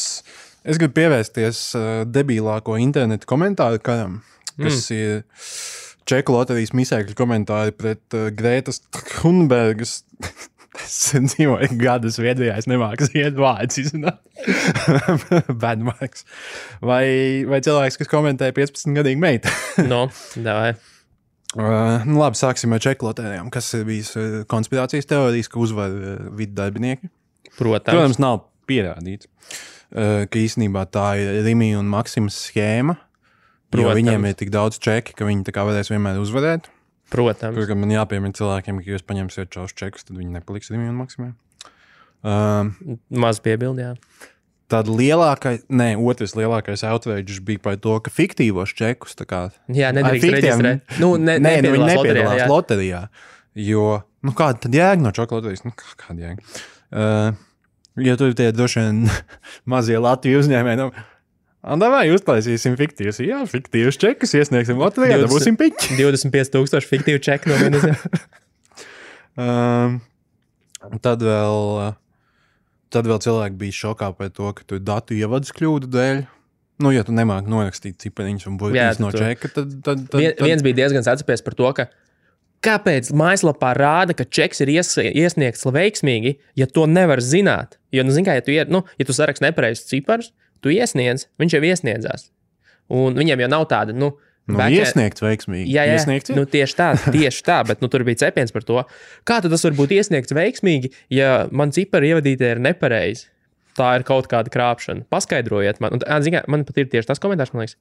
es 0.63 0.79
gribu 0.79 0.95
pievērsties 0.99 1.63
uh, 1.77 1.89
debilāko 2.09 2.77
internetu 2.81 3.29
komentāru 3.29 3.81
karam, 3.83 4.21
kas 4.57 4.87
mm. 4.89 4.97
ir 4.97 5.23
Čeku 6.09 6.33
loterijas 6.33 6.71
misēkļu 6.73 7.13
komentāri 7.17 7.73
pret 7.77 8.15
uh, 8.17 8.31
Grētas 8.33 8.81
Hunbergas. 9.19 9.99
Es 10.79 11.11
dzīvoju 11.27 11.77
gadus 11.77 12.17
Zviedrijā, 12.17 12.55
es 12.57 12.65
nemāku 12.69 13.05
ziet 13.11 13.37
vārdus 13.37 13.81
izrunāt. 13.83 14.17
Badmarks. 15.61 16.25
Vai, 16.81 17.05
vai 17.49 17.61
cilvēks, 17.65 17.99
kas 18.01 18.09
komentē 18.09 18.49
15 18.57 18.95
gadīgu 18.97 19.21
meitu? 19.21 19.53
no, 19.91 20.07
davai. 20.33 20.73
Uh, 21.57 22.01
nu, 22.05 22.17
labi, 22.21 22.37
sāksim 22.37 22.73
ar 22.73 22.81
čeku 22.81 23.09
lotērijām. 23.09 23.53
Kas 23.53 23.69
ir 23.77 23.85
bijis 23.85 24.13
uh, 24.17 24.41
konspirācijas 24.49 25.09
teorijas, 25.09 25.49
ka 25.51 25.61
uzvar 25.61 25.93
uh, 25.93 26.29
vidu 26.37 26.57
darbinieki? 26.57 27.09
Protams. 27.57 27.93
Protams, 27.93 28.21
nav 28.21 28.47
pierādīts, 28.69 29.29
uh, 29.29 29.78
ka 29.93 30.41
īstenībā 30.41 30.85
tā 30.93 31.05
ir 31.21 31.43
Rimija 31.47 31.79
un 31.81 31.89
Maksimas 31.91 32.37
schēma. 32.47 32.97
Jo 33.69 33.83
Protams. 33.85 33.99
viņiem 33.99 34.25
ir 34.25 34.33
tik 34.37 34.49
daudz 34.49 34.79
čeki, 34.81 35.13
ka 35.13 35.27
viņi 35.27 35.53
varēs 35.53 35.91
vienmēr 35.93 36.17
uzvarēt. 36.21 36.71
Protams. 37.13 37.57
Tur 37.57 37.75
man 37.77 37.93
jāpiemina 37.93 38.33
cilvēkiem, 38.37 38.81
ka, 38.81 38.91
jūs 38.93 39.05
paņemsiet 39.05 39.53
šos 39.53 39.73
čekus, 39.77 40.05
tad 40.05 40.17
viņi 40.17 40.33
nepaliks 40.39 40.69
Rimija 40.73 40.89
un 40.89 40.97
Maksimai. 41.01 41.29
Uh, 42.19 42.97
Maz 43.09 43.39
piebildi, 43.41 43.85
jā. 43.85 43.93
Tad 44.69 44.89
lielākais, 44.91 45.63
ne, 45.73 45.95
otrs 45.97 46.35
lielākais 46.37 46.83
outrage 46.85 47.39
bija 47.45 47.61
par 47.63 47.77
to, 47.81 47.95
ka 48.05 48.11
fiktīvos 48.13 48.73
čekus 48.77 49.17
tā 49.17 49.25
kā 49.29 49.39
Jā, 49.73 49.89
nedrīkst 49.95 50.35
reģistrēt. 50.35 50.97
Nu, 51.01 51.15
ne, 51.17 51.39
Nē, 51.41 51.55
nu, 51.65 51.71
viņi 51.73 51.87
nepiedalās 51.89 52.01
loterijā, 52.01 52.33
jā. 52.37 52.49
loterijā. 52.51 52.99
Jo, 53.69 53.85
nu, 54.25 54.33
kāda 54.37 54.61
tad 54.67 54.77
jēga 54.77 55.01
no 55.01 55.13
čokolādes? 55.15 55.65
Nu, 55.65 55.73
kā- 55.73 55.95
kāda 56.03 56.27
jēga? 56.27 56.45
Uh, 56.89 57.39
jo 58.05 58.17
tur 58.19 58.35
tie 58.37 58.49
droši 58.55 58.83
vien 58.83 59.05
mazie 59.73 60.01
Latvijas 60.01 60.45
uzņēmēji. 60.45 60.81
Nu, 60.81 60.91
Vai 61.59 62.05
uztaisīsim 62.15 62.77
fiktīvus? 62.79 63.19
Jā, 63.19 63.41
fiktīvus 63.51 63.99
čekus 63.99 64.31
iesniegsim 64.39 64.79
Latvijā, 64.79 65.17
tad 65.17 65.25
20 65.27 65.33
būsim 65.33 65.57
piņķi. 65.59 65.97
25,000 65.99 66.87
fiktīvu 66.93 67.23
čeku 67.25 67.51
no 67.51 67.57
vienas. 67.59 68.05
Um, 69.35 69.99
Un 70.87 71.01
Tad 71.03 71.23
vēl, 71.23 71.93
tad 72.93 73.07
vēl 73.09 73.21
cilvēki 73.23 73.57
bija 73.59 73.77
šokā 73.81 74.11
par 74.17 74.29
to, 74.35 74.51
ka 74.55 74.65
tu 74.67 74.79
datu 74.79 75.17
ievadas 75.17 75.51
kļūdu 75.55 75.89
dēļ. 75.91 76.21
Nu, 76.79 76.93
ja 76.95 77.03
tu 77.03 77.11
nemāki 77.11 77.51
norakstīt 77.51 77.97
cipariņus 77.99 78.47
un 78.47 78.59
burbuļus 78.61 79.01
no 79.03 79.11
čeka, 79.11 79.49
tad, 79.51 79.73
tad, 79.83 80.05
tad, 80.07 80.21
tad 80.39 80.45
viens 80.47 80.63
bija 80.63 80.77
diezgan 80.77 81.03
atsapies 81.03 81.43
par 81.43 81.57
to, 81.59 81.71
ka 81.75 81.89
kāpēc 82.65 83.11
mājaslapā 83.15 83.73
rāda, 83.77 84.15
ka 84.17 84.25
čeks 84.27 84.63
ir 84.65 84.71
ies, 84.75 84.91
iesniegts 84.99 85.67
veiksmīgi, 85.67 86.37
ja 86.59 86.67
to 86.67 86.85
nevar 86.89 87.21
zināt. 87.23 87.77
Jo, 87.95 88.05
nu, 88.05 88.13
zin 88.15 88.27
kā, 88.27 88.35
ja 88.37 88.45
tu, 88.45 88.53
ier, 88.55 88.69
nu, 88.71 88.83
ja 88.99 89.07
tu 89.07 89.15
saraksti 89.15 89.47
nepareizus 89.47 89.87
ciparus, 89.89 90.33
tu 90.63 90.73
iesniedz, 90.73 91.27
viņš 91.41 91.55
jau 91.55 91.63
iesniedzās. 91.69 92.29
Un 92.91 93.17
viņiem 93.17 93.45
jau 93.45 93.49
nav 93.51 93.65
tāda, 93.71 93.95
nu, 93.95 94.11
nu, 94.49 94.57
backend- 94.57 94.81
iesniegts 94.81 95.23
veiksmīgi. 95.23 95.67
Jā, 95.71 95.85
jā. 95.87 95.97
Iesniegts, 95.99 96.33
nu, 96.35 96.45
tieši 96.49 96.77
tā, 96.77 96.89
tieši 97.15 97.43
tā, 97.47 97.59
bet 97.69 97.83
nu, 97.85 97.89
tur 97.91 98.03
bija 98.07 98.25
cepiens 98.25 98.53
par 98.55 98.65
to, 98.67 98.83
kā 99.29 99.39
tas 99.45 99.67
var 99.67 99.77
būt 99.77 99.95
iesniegts 99.99 100.35
veiksmīgi, 100.35 100.91
ja 101.15 101.45
man 101.51 101.71
cipari 101.75 102.11
ievadītie 102.13 102.55
ir 102.55 102.63
nepareizi. 102.65 103.29
Tā 103.79 103.93
ir 103.95 104.03
kaut 104.03 104.25
kāda 104.27 104.51
krāpšana. 104.51 105.05
Paskaidrojiet 105.13 105.77
man, 105.79 105.93
un, 105.95 106.01
ā, 106.03 106.17
zini 106.25 106.35
kā, 106.35 106.41
man 106.51 106.65
pat 106.67 106.81
ir 106.81 106.89
tieši 106.91 107.07
tas 107.07 107.21
komentārs, 107.23 107.53
man 107.53 107.63
liekas. 107.63 107.77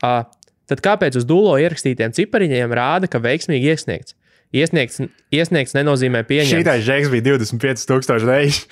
Uh, 0.00 0.26
tad 0.70 0.82
kāpēc 0.84 1.18
uz 1.20 1.26
dūlo 1.28 1.56
ierakstītiem 1.60 2.14
cipariņiem 2.16 2.74
rāda, 2.76 3.10
ka 3.10 3.22
veiksmīgi 3.22 3.74
iesniegts? 3.74 4.16
Iesniegts, 4.50 5.02
iesniegts 5.30 5.76
nenozīmē 5.76 6.24
pieņemt. 6.26 6.56
Šitais 6.58 6.86
žeks 6.86 7.10
bija 7.12 7.36
25,000 7.36 8.26
reizes. 8.26 8.64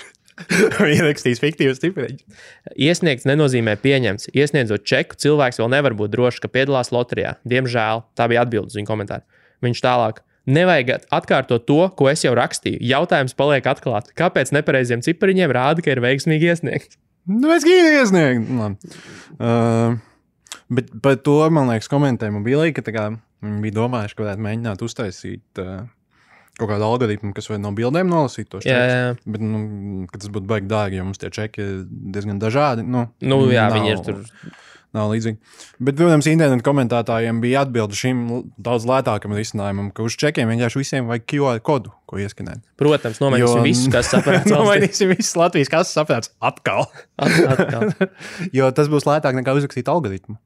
Ierakstījis 0.98 1.40
fiktīvas 1.42 1.80
cipariņus. 1.82 2.46
Iesniegts 2.78 3.26
nenozīmē 3.28 3.74
pieņemts. 3.82 4.30
Iesniedzot 4.34 4.86
čeku, 4.86 5.18
cilvēks 5.18 5.58
vēl 5.58 5.70
nevar 5.74 5.96
būt 5.98 6.14
drošs, 6.14 6.42
ka 6.42 6.50
piedalās 6.52 6.92
loterijā. 6.94 7.36
Diemžēl 7.48 8.04
tā 8.18 8.28
bija 8.30 8.44
atbilde 8.46 8.70
uz 8.70 8.78
viņa 8.78 8.90
komentāru. 8.90 9.26
Viņš 9.66 9.82
tālāk. 9.82 10.22
Nevajag 10.48 11.04
atkārtot 11.12 11.66
to, 11.68 11.80
ko 11.98 12.08
es 12.08 12.22
jau 12.24 12.32
rakstīju. 12.38 12.80
Jautājums 12.88 13.36
paliek 13.36 13.66
atklāts. 13.68 14.14
Kāpēc 14.16 14.54
nepareiziem 14.56 15.02
cipariņiem 15.04 15.52
rāda, 15.52 15.84
ka 15.84 15.92
ir 15.92 16.00
veiksmīgi 16.04 16.48
iesniegts? 16.54 16.96
Nu, 17.28 17.50
es 17.52 17.66
gribu 17.66 17.90
iesniegt. 17.98 18.48
Labi. 18.56 18.94
Uh, 19.36 19.98
bet 20.70 20.90
par 21.04 21.16
to, 21.24 21.38
man 21.54 21.70
liekas, 21.72 21.88
komentēja 21.92 22.34
mobilī, 22.34 22.72
ka 22.76 22.84
kā, 22.88 23.06
viņi 23.44 23.62
bija 23.64 23.76
domājuši, 23.80 24.16
ka 24.18 24.26
varētu 24.26 24.44
mēģināt 24.48 24.84
uztaisīt 24.84 25.62
uh, 25.62 25.82
kaut 26.58 26.70
kādu 26.72 26.86
algoritmu, 26.88 27.32
kas 27.36 27.46
var 27.52 27.60
no 27.62 27.70
bildēm 27.76 28.08
nolasīt 28.10 28.48
to 28.50 28.58
jā. 28.66 28.78
Bet 29.26 29.42
nu, 29.44 30.06
tas 30.12 30.30
būtu 30.34 30.48
baigi 30.50 30.70
dārgi, 30.70 30.98
jo 30.98 31.04
mums 31.06 31.20
tie 31.22 31.30
čeki 31.30 31.62
ir 31.62 31.76
diezgan 31.88 32.40
dažādi. 32.42 32.82
Nu, 32.86 33.06
Nu, 33.22 33.44
jā, 33.52 33.68
nav- 33.70 33.78
viņi 33.78 33.94
ir 33.94 34.02
tur. 34.08 34.24
Nav 34.96 35.10
līdzīgi. 35.12 35.36
Bet, 35.84 35.98
protams, 35.98 36.24
internetu 36.32 36.64
komentētājiem 36.64 37.42
bija 37.42 37.60
atbilde 37.66 37.92
šim 37.94 38.22
daudz 38.56 38.86
lētākam 38.88 39.34
risinājumam, 39.36 39.90
ka 39.92 40.00
uz 40.02 40.16
čekiem 40.16 40.48
vienkārši 40.48 40.80
visiem 40.80 41.10
vajag 41.10 41.26
QR 41.28 41.60
kodu, 41.60 41.92
ko 42.08 42.16
ieskanēt. 42.16 42.62
Protams, 42.80 43.20
nomainīsim 43.20 43.60
Jo- 43.60 43.66
visus, 43.68 43.90
kas 43.92 44.08
saprot. 44.14 44.48
Nomainīsim 44.54 45.12
visus 45.12 45.36
Latvijas 45.36 45.68
kases 45.68 45.92
saprāts 45.92 46.32
atkal. 46.40 46.86
Atkal. 47.20 47.92
jo 48.56 48.70
tas 48.72 48.88
būs 48.88 49.04
lētāk 49.04 49.36
nekā 49.36 49.52
uzrakstīt 49.60 49.92
algoritmu. 49.92 50.38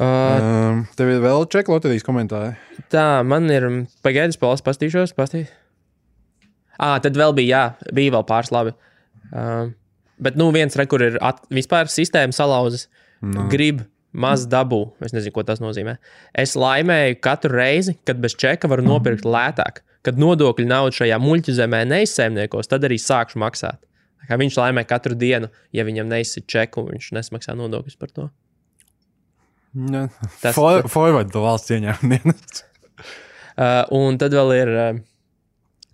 Uh, 0.00 0.42
Um, 0.74 0.78
tev 0.98 1.06
ir 1.12 1.20
vēl 1.22 1.44
čeka 1.52 1.70
loterijas 1.70 2.02
komentāri. 2.02 2.56
tā, 2.90 3.22
man 3.22 3.46
ir 3.52 3.62
pagaidis, 4.02 4.36
palas, 4.40 4.62
pastīšos, 4.66 5.12
pastī. 5.14 5.44
Ah, 6.82 6.98
tad 6.98 7.14
vēl 7.14 7.34
bija, 7.36 7.46
jā, 7.78 7.90
bija 7.94 8.16
vēl 8.16 8.24
pāris 8.26 8.50
labi. 8.50 8.72
Uh, 9.30 9.70
bet, 10.18 10.34
nu, 10.40 10.48
viens, 10.54 10.74
re, 10.74 10.86
kur 10.90 11.04
ir 11.06 11.18
at, 11.22 11.44
vispār 11.54 11.86
sistēma 11.92 12.34
salauzis, 12.34 12.88
Nu. 13.24 13.46
grib 13.48 13.84
maz 14.12 14.42
dabū. 14.50 14.82
Es 15.00 15.14
nezinu, 15.14 15.32
ko 15.32 15.42
tas 15.46 15.62
nozīmē. 15.62 15.94
Es 16.34 16.52
laimēju 16.58 17.20
katru 17.24 17.54
reizi, 17.56 17.94
kad 18.04 18.18
bez 18.20 18.34
čeka 18.36 18.68
varu 18.68 18.82
nopirkt 18.84 19.24
lētāk. 19.24 19.80
Kad 20.04 20.18
nodokļu 20.20 20.66
naudu 20.68 20.92
šajā 20.98 21.16
muļķu 21.22 21.54
zemē 21.56 21.84
neizsēmniekos, 21.88 22.68
tad 22.68 22.84
arī 22.84 22.98
sākšu 23.00 23.38
maksāt. 23.40 23.78
Kā 24.28 24.36
viņš 24.40 24.58
laimē 24.60 24.84
katru 24.90 25.14
dienu, 25.16 25.48
ja 25.72 25.86
viņam 25.86 26.10
neizsit 26.10 26.44
čeku, 26.50 26.84
viņš 26.90 27.12
nesmaksā 27.16 27.54
nodokļus 27.56 27.96
par 27.96 28.10
to. 28.12 28.28
Ja. 29.74 30.04
Tas- 30.40 30.54
For, 30.54 30.84
forward 30.88 31.34
valsts 31.34 31.74
ieņēmumu 31.74 32.20
dienestu. 32.20 32.62
Uh, 33.54 33.84
un 33.94 34.16
tad 34.18 34.32
vēl 34.34 34.48
ir. 34.56 34.70
Uh, 34.74 34.96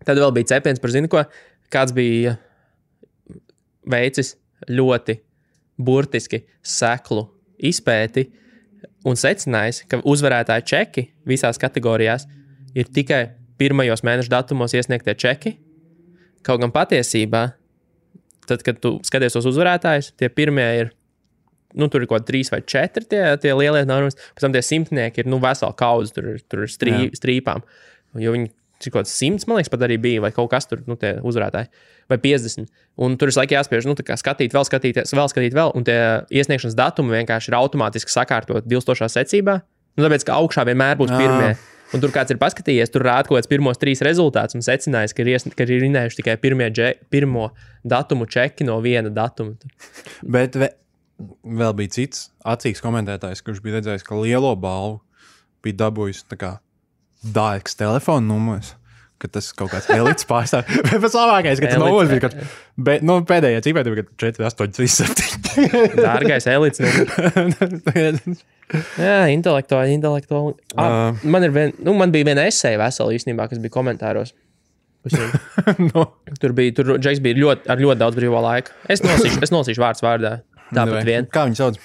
tad 0.08 0.16
vēl 0.16 0.30
bija 0.32 0.46
cepiens 0.54 0.78
par 0.80 0.92
zinu, 0.94 1.10
ko 1.12 1.20
kāds 1.68 1.92
bija 1.92 2.30
veicis 3.92 4.30
ļoti 4.70 5.18
burtiski 5.76 6.40
seklu 6.64 7.26
izpēti 7.60 8.24
un 9.04 9.18
secinājis, 9.20 9.82
ka 9.92 10.00
uzvarētāji 10.08 10.66
čeki 10.72 11.04
visās 11.28 11.60
kategorijās 11.60 12.24
ir 12.72 12.88
tikai 12.88 13.20
pirmajos 13.60 14.00
mēnešu 14.08 14.32
datumos 14.32 14.72
iesniegtie 14.76 15.12
čeki. 15.20 15.52
Kaut 16.46 16.62
gan 16.64 16.72
patiesībā, 16.72 17.42
tad, 18.48 18.64
kad 18.64 18.80
tu 18.80 18.96
skaties 19.04 19.36
uz 19.36 19.50
uzvarētājus, 19.52 20.14
tie 20.16 20.32
pirmie 20.32 20.68
ir. 20.80 20.94
Nu, 21.78 21.86
tur 21.92 22.02
ir 22.02 22.10
kaut 22.10 22.20
kādi 22.20 22.32
trīs 22.32 22.50
vai 22.52 22.62
četri 22.66 23.06
tie, 23.06 23.22
tie 23.42 23.52
lielie 23.54 23.84
normas. 23.86 24.18
Pēc 24.34 24.46
tam 24.46 24.54
tie 24.56 24.62
simtnieki 24.64 25.22
ir 25.22 25.30
nu, 25.30 25.38
vesela 25.42 25.74
kaudze, 25.78 26.14
tur, 26.16 26.32
tur 26.50 26.64
ir 26.66 26.72
strī, 26.72 26.96
Jā. 27.06 27.20
strīpām. 27.20 27.62
Jo 28.18 28.34
viņi 28.34 28.50
cik 28.80 28.94
kaut 28.94 29.04
kāds 29.04 29.14
simts, 29.14 29.46
man 29.48 29.58
liekas, 29.58 29.70
pat 29.72 29.82
arī 29.84 29.98
bija, 30.00 30.22
vai 30.24 30.30
kaut 30.34 30.50
kas 30.52 30.68
tur, 30.68 30.80
nu, 30.88 30.96
tie 31.00 31.18
uzvarētāji, 31.26 31.68
vai 32.10 32.18
50. 32.22 32.70
Un 33.04 33.16
tur 33.20 33.30
ir 33.30 33.36
laika 33.36 33.58
jāspiež, 33.58 33.88
nu, 33.88 33.96
tā 33.98 34.06
kā 34.08 34.16
skatīt, 34.20 34.54
vēl 34.56 34.64
skatīties, 34.66 35.12
vēl 35.16 35.28
skatīt, 35.32 35.56
vēl, 35.56 35.74
un 35.76 35.84
tie 35.86 35.98
iesniegšanas 36.32 36.78
datumi 36.78 37.18
vienkārši 37.18 37.52
ir 37.52 37.58
automātiski 37.60 38.12
sakārtot 38.12 38.68
dilstošā 38.70 39.10
secībā. 39.12 39.60
Nu, 39.98 40.06
tāpēc, 40.06 40.24
ka 40.24 40.40
augšā 40.40 40.64
vienmēr 40.70 40.96
būs 41.00 41.12
Jā. 41.12 41.20
pirmie. 41.20 41.52
Un 41.90 41.98
tur 41.98 42.12
kāds 42.14 42.30
ir 42.30 42.38
paskatījies, 42.38 42.92
tur 42.94 43.02
rāda 43.02 43.26
kaut 43.26 43.40
kāds 43.40 43.50
pirmos 43.50 43.80
trīs 43.82 43.98
rezultātus 44.06 44.54
un 44.54 44.62
secinājis, 44.62 45.14
ka 45.14 45.24
ir, 45.24 45.32
ies, 45.32 45.46
ka 45.58 45.66
ir 45.66 45.82
minējuši 45.82 46.20
tikai 46.20 46.36
pirmie, 46.38 46.68
dže, 46.70 46.92
pirmo 47.10 47.48
datumu 47.82 48.28
čeki 48.30 48.68
no 48.68 48.76
viena 48.84 49.10
datuma. 49.10 49.58
Bet 50.22 50.54
vēl 51.44 51.76
bija 51.78 51.94
cits 51.98 52.28
acīgs 52.48 52.82
komentētājs, 52.84 53.44
kurš 53.44 53.62
bija 53.64 53.78
redzējis, 53.78 54.04
ka 54.06 54.18
lielo 54.18 54.52
balvu 54.58 55.00
bija 55.64 55.84
dabūjis 55.86 56.24
dārgs 57.34 57.76
telefona 57.78 58.24
numurs. 58.26 58.74
Ka 59.20 59.28
tas 59.28 59.50
kaut 59.52 59.68
kāds 59.68 59.90
elites 59.92 60.24
pārstāvs. 60.24 60.78
Pats 60.88 61.16
labākais, 61.18 61.60
ka 61.60 61.74
tas 61.74 61.80
numurs 61.82 62.08
bija. 62.08 62.22
Kad, 62.24 62.38
bet, 62.80 63.02
nu, 63.04 63.18
pēdējā 63.28 63.60
cipē 63.66 63.82
bija 63.84 64.06
4, 64.16 64.46
8, 64.48 64.70
3, 64.78 64.94
7. 64.96 65.98
Dārgais 65.98 66.48
elites. 66.48 66.80
Nu, 67.36 68.36
jā, 69.10 69.18
intelektuāli, 69.34 69.98
intelektuāli. 69.98 70.56
Ah, 70.72 71.10
Ā. 71.10 71.28
man, 71.28 71.44
vien, 71.52 71.76
nu, 71.84 71.92
man 72.00 72.14
bija 72.14 72.30
viena 72.30 72.46
esēja 72.48 72.80
vesela 72.80 73.12
īstenībā, 73.12 73.50
kas 73.50 73.60
bija 73.60 73.76
komentāros. 73.76 74.32
No. 75.94 76.02
Tur 76.40 76.52
bija, 76.56 76.74
tur 76.76 76.94
Džeks 77.00 77.22
bija 77.24 77.38
ļoti, 77.38 77.68
ar 77.72 77.80
ļoti 77.80 78.00
daudz 78.00 78.16
brīvā 78.18 78.40
laika. 78.44 78.74
Es 78.92 79.00
nolasīšu, 79.04 79.40
es 79.44 79.52
nolasīšu 79.52 79.80
vārds 79.80 80.04
vārdā. 80.04 80.32
Tāpat 80.74 81.08
vien. 81.08 81.30
Kā 81.32 81.46
viņi 81.48 81.58
sauc? 81.60 81.80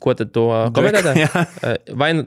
Ko 0.00 0.14
tad 0.16 0.32
to 0.34 0.46
komentētā? 0.76 1.16
Jā. 1.24 1.46
Vai 1.98 2.12
nu. 2.20 2.26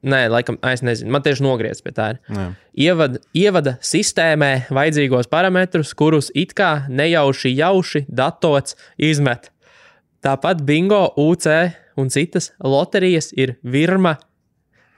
Nē, 0.00 0.22
laikam, 0.32 0.56
ā, 0.64 0.72
es 0.72 0.80
nezinu. 0.80 1.12
Man 1.12 1.20
tieši 1.20 1.44
nogriezts 1.44 1.84
pie 1.84 1.92
tā. 1.92 2.06
Ir. 2.14 2.20
Jā. 2.32 2.44
Ievada, 2.86 3.20
ievada 3.36 3.74
sistēmē 3.84 4.52
vajadzīgos 4.72 5.28
parametrus, 5.28 5.92
kurus 5.92 6.30
it 6.32 6.54
kā 6.56 6.86
nejauši 6.88 7.52
jauši 7.58 8.06
datots 8.08 8.78
izmet. 8.96 9.50
Tāpat 10.24 10.64
bingo, 10.64 11.02
UC 11.20 11.46
un 12.00 12.08
citas 12.12 12.50
loterijas 12.64 13.28
ir 13.36 13.58
virma 13.60 14.16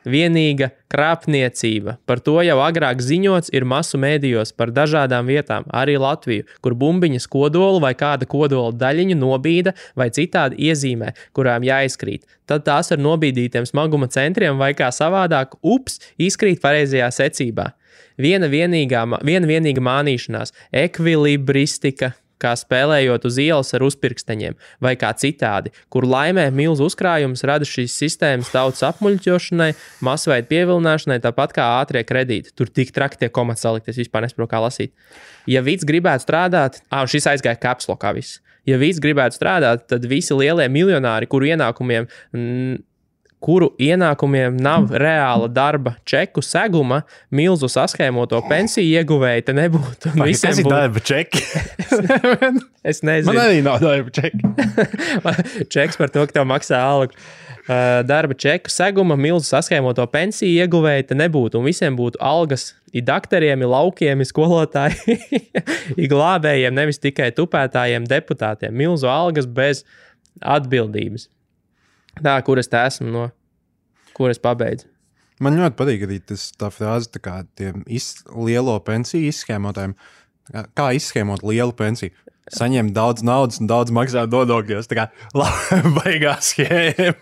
vienīga 0.09 0.71
krāpniecība. 0.93 1.97
Par 2.07 2.21
to 2.25 2.39
jau 2.45 2.59
agrāk 2.65 3.03
ziņots 3.03 3.53
ir 3.55 3.67
masu 3.69 4.01
mēdījos 4.03 4.55
par 4.57 4.73
dažādām 4.75 5.29
vietām, 5.31 5.67
arī 5.73 5.99
Latviju, 6.01 6.47
kur 6.65 6.77
bumbiņas 6.79 7.29
kodolu 7.33 7.83
vai 7.83 7.95
kāda 7.99 8.29
kodola 8.29 8.73
daļiņu 8.77 9.19
nobīda 9.19 9.75
vai 9.99 10.11
citādi 10.15 10.61
iezīmē, 10.69 11.13
kurām 11.37 11.67
jāizkrīt. 11.67 12.27
Tad 12.47 12.67
tās 12.69 12.93
ar 12.93 13.03
nobīdītiem 13.03 13.69
smaguma 13.69 14.11
centriem 14.13 14.59
vai 14.61 14.73
kā 14.79 14.91
savādāk, 14.93 15.57
ups, 15.63 16.01
izkrīt 16.19 16.63
pareizajā 16.63 17.11
secībā. 17.23 17.73
Viena 18.21 18.49
vienīgā, 18.53 19.07
viena 19.25 19.49
vienīga 19.49 19.83
mānīšanās, 19.85 20.53
ekvilibristika, 20.85 22.13
kā 22.43 22.53
spēlējot 22.59 23.27
uz 23.29 23.39
ielas 23.43 23.73
ar 23.77 23.87
uzpirksteņiem, 23.87 24.59
vai 24.83 24.95
kā 25.01 25.13
citādi, 25.19 25.73
kur 25.93 26.07
laimē 26.09 26.49
milzu 26.55 26.89
uzkrājumus 26.91 27.45
rada 27.49 27.69
šīs 27.69 27.95
sistēmas 28.03 28.53
tautas 28.53 28.85
apmuļķošanai, 28.91 29.73
masveida 30.05 30.49
pievilināšanai, 30.51 31.21
tāpat 31.25 31.57
kā 31.57 31.69
ātrie 31.81 32.05
kredīti. 32.07 32.55
Tur 32.59 32.71
tik 32.71 32.95
traki 32.95 33.23
tie 33.23 33.33
komats 33.33 33.65
salikt, 33.65 33.91
es 33.93 34.01
vispār 34.01 34.27
nesaprotu, 34.27 34.51
kā 34.53 34.63
lasīt. 34.67 34.95
Ja 35.51 35.63
Vīts 35.65 35.87
gribētu 35.89 36.27
strādāt, 36.27 36.83
ah, 36.91 37.07
šis 37.09 37.31
aizgāja 37.33 37.61
kapslokā 37.63 38.13
viss. 38.17 38.41
Ja 38.69 38.79
Vīts 38.79 39.03
gribētu 39.03 39.39
strādāt, 39.39 39.89
tad 39.91 40.07
visi 40.07 40.37
lielie 40.39 40.69
miljonāri, 40.71 41.27
kuru 41.31 41.49
ienākumiem 41.51 42.07
mm, 42.07 42.77
kuru 43.43 43.73
ienākumiem 43.83 44.57
nav 44.63 44.93
reāla 45.03 45.49
darba 45.51 45.97
čeku 46.09 46.43
seguma, 46.47 47.03
milzu 47.35 47.69
saskaņoto 47.73 48.41
pensiju 48.49 48.87
ieguvēja, 49.01 49.45
te 49.49 49.55
nebūtu. 49.59 50.13
Visiem 50.23 50.53
Tas 50.53 50.61
ir 50.63 50.67
būtu- 50.69 50.77
darba 50.77 51.03
čeki. 51.11 51.43
Es 52.83 52.99
Man 53.05 53.13
nezinu, 53.15 53.39
arī 53.39 53.61
nav 53.63 53.79
darba 53.83 54.11
čeki. 54.11 54.41
čeks 55.75 55.99
par 56.01 56.11
to, 56.11 56.25
ka 56.27 56.35
tev 56.41 56.47
maksā 56.51 56.81
algu. 56.83 57.15
Uh, 57.63 58.01
darba 58.03 58.35
čeku 58.35 58.71
seguma, 58.75 59.15
milzu 59.15 59.47
saskaņoto 59.53 60.03
pensiju 60.11 60.65
ieguvēja, 60.65 61.05
te 61.13 61.19
nebūtu. 61.19 61.61
Un 61.61 61.69
visiem 61.69 61.95
būtu 61.99 62.19
algas, 62.19 62.73
ir 62.91 63.05
doktoriem, 63.07 63.63
ir 63.63 63.71
laukiem, 63.71 64.19
ir 64.25 64.27
skolotājiem, 64.27 65.23
ir 66.03 66.11
glābējiem, 66.11 66.75
nevis 66.75 66.99
tikai 66.99 67.31
tupētājiem, 67.37 68.09
deputātiem. 68.11 68.75
Milzu 68.75 69.07
algas 69.13 69.47
bez 69.47 69.85
atbildības. 70.43 71.29
Tā, 72.21 72.35
kur 72.45 72.61
es 72.61 72.69
te 72.69 72.81
esmu, 72.83 73.09
no 73.13 73.29
kuras 74.17 74.41
pabeidzu. 74.43 74.89
Man 75.43 75.57
ļoti 75.59 75.79
patīk 75.79 76.05
arī 76.07 76.19
tas, 76.23 76.51
tā 76.59 76.69
frāze, 76.71 77.11
tā 77.11 77.23
kā 77.23 77.39
tiem 77.59 77.83
iz, 77.91 78.13
lielo 78.37 78.77
pensiju 78.85 79.31
izschēmotājiem. 79.33 79.97
Tā 80.53 80.67
Kā, 80.77 80.91
izschēmot 80.99 81.43
lielu 81.47 81.73
pensiju? 81.75 82.13
Saņemt 82.53 82.93
daudz 82.95 83.25
naudas 83.25 83.61
un 83.63 83.71
daudz 83.71 83.95
maksāt 83.95 84.31
nodokļos. 84.31 84.91
Tā 84.91 84.99
kā 84.99 85.09
labi, 85.39 85.95
baigās 85.99 86.53
schēma. 86.53 87.15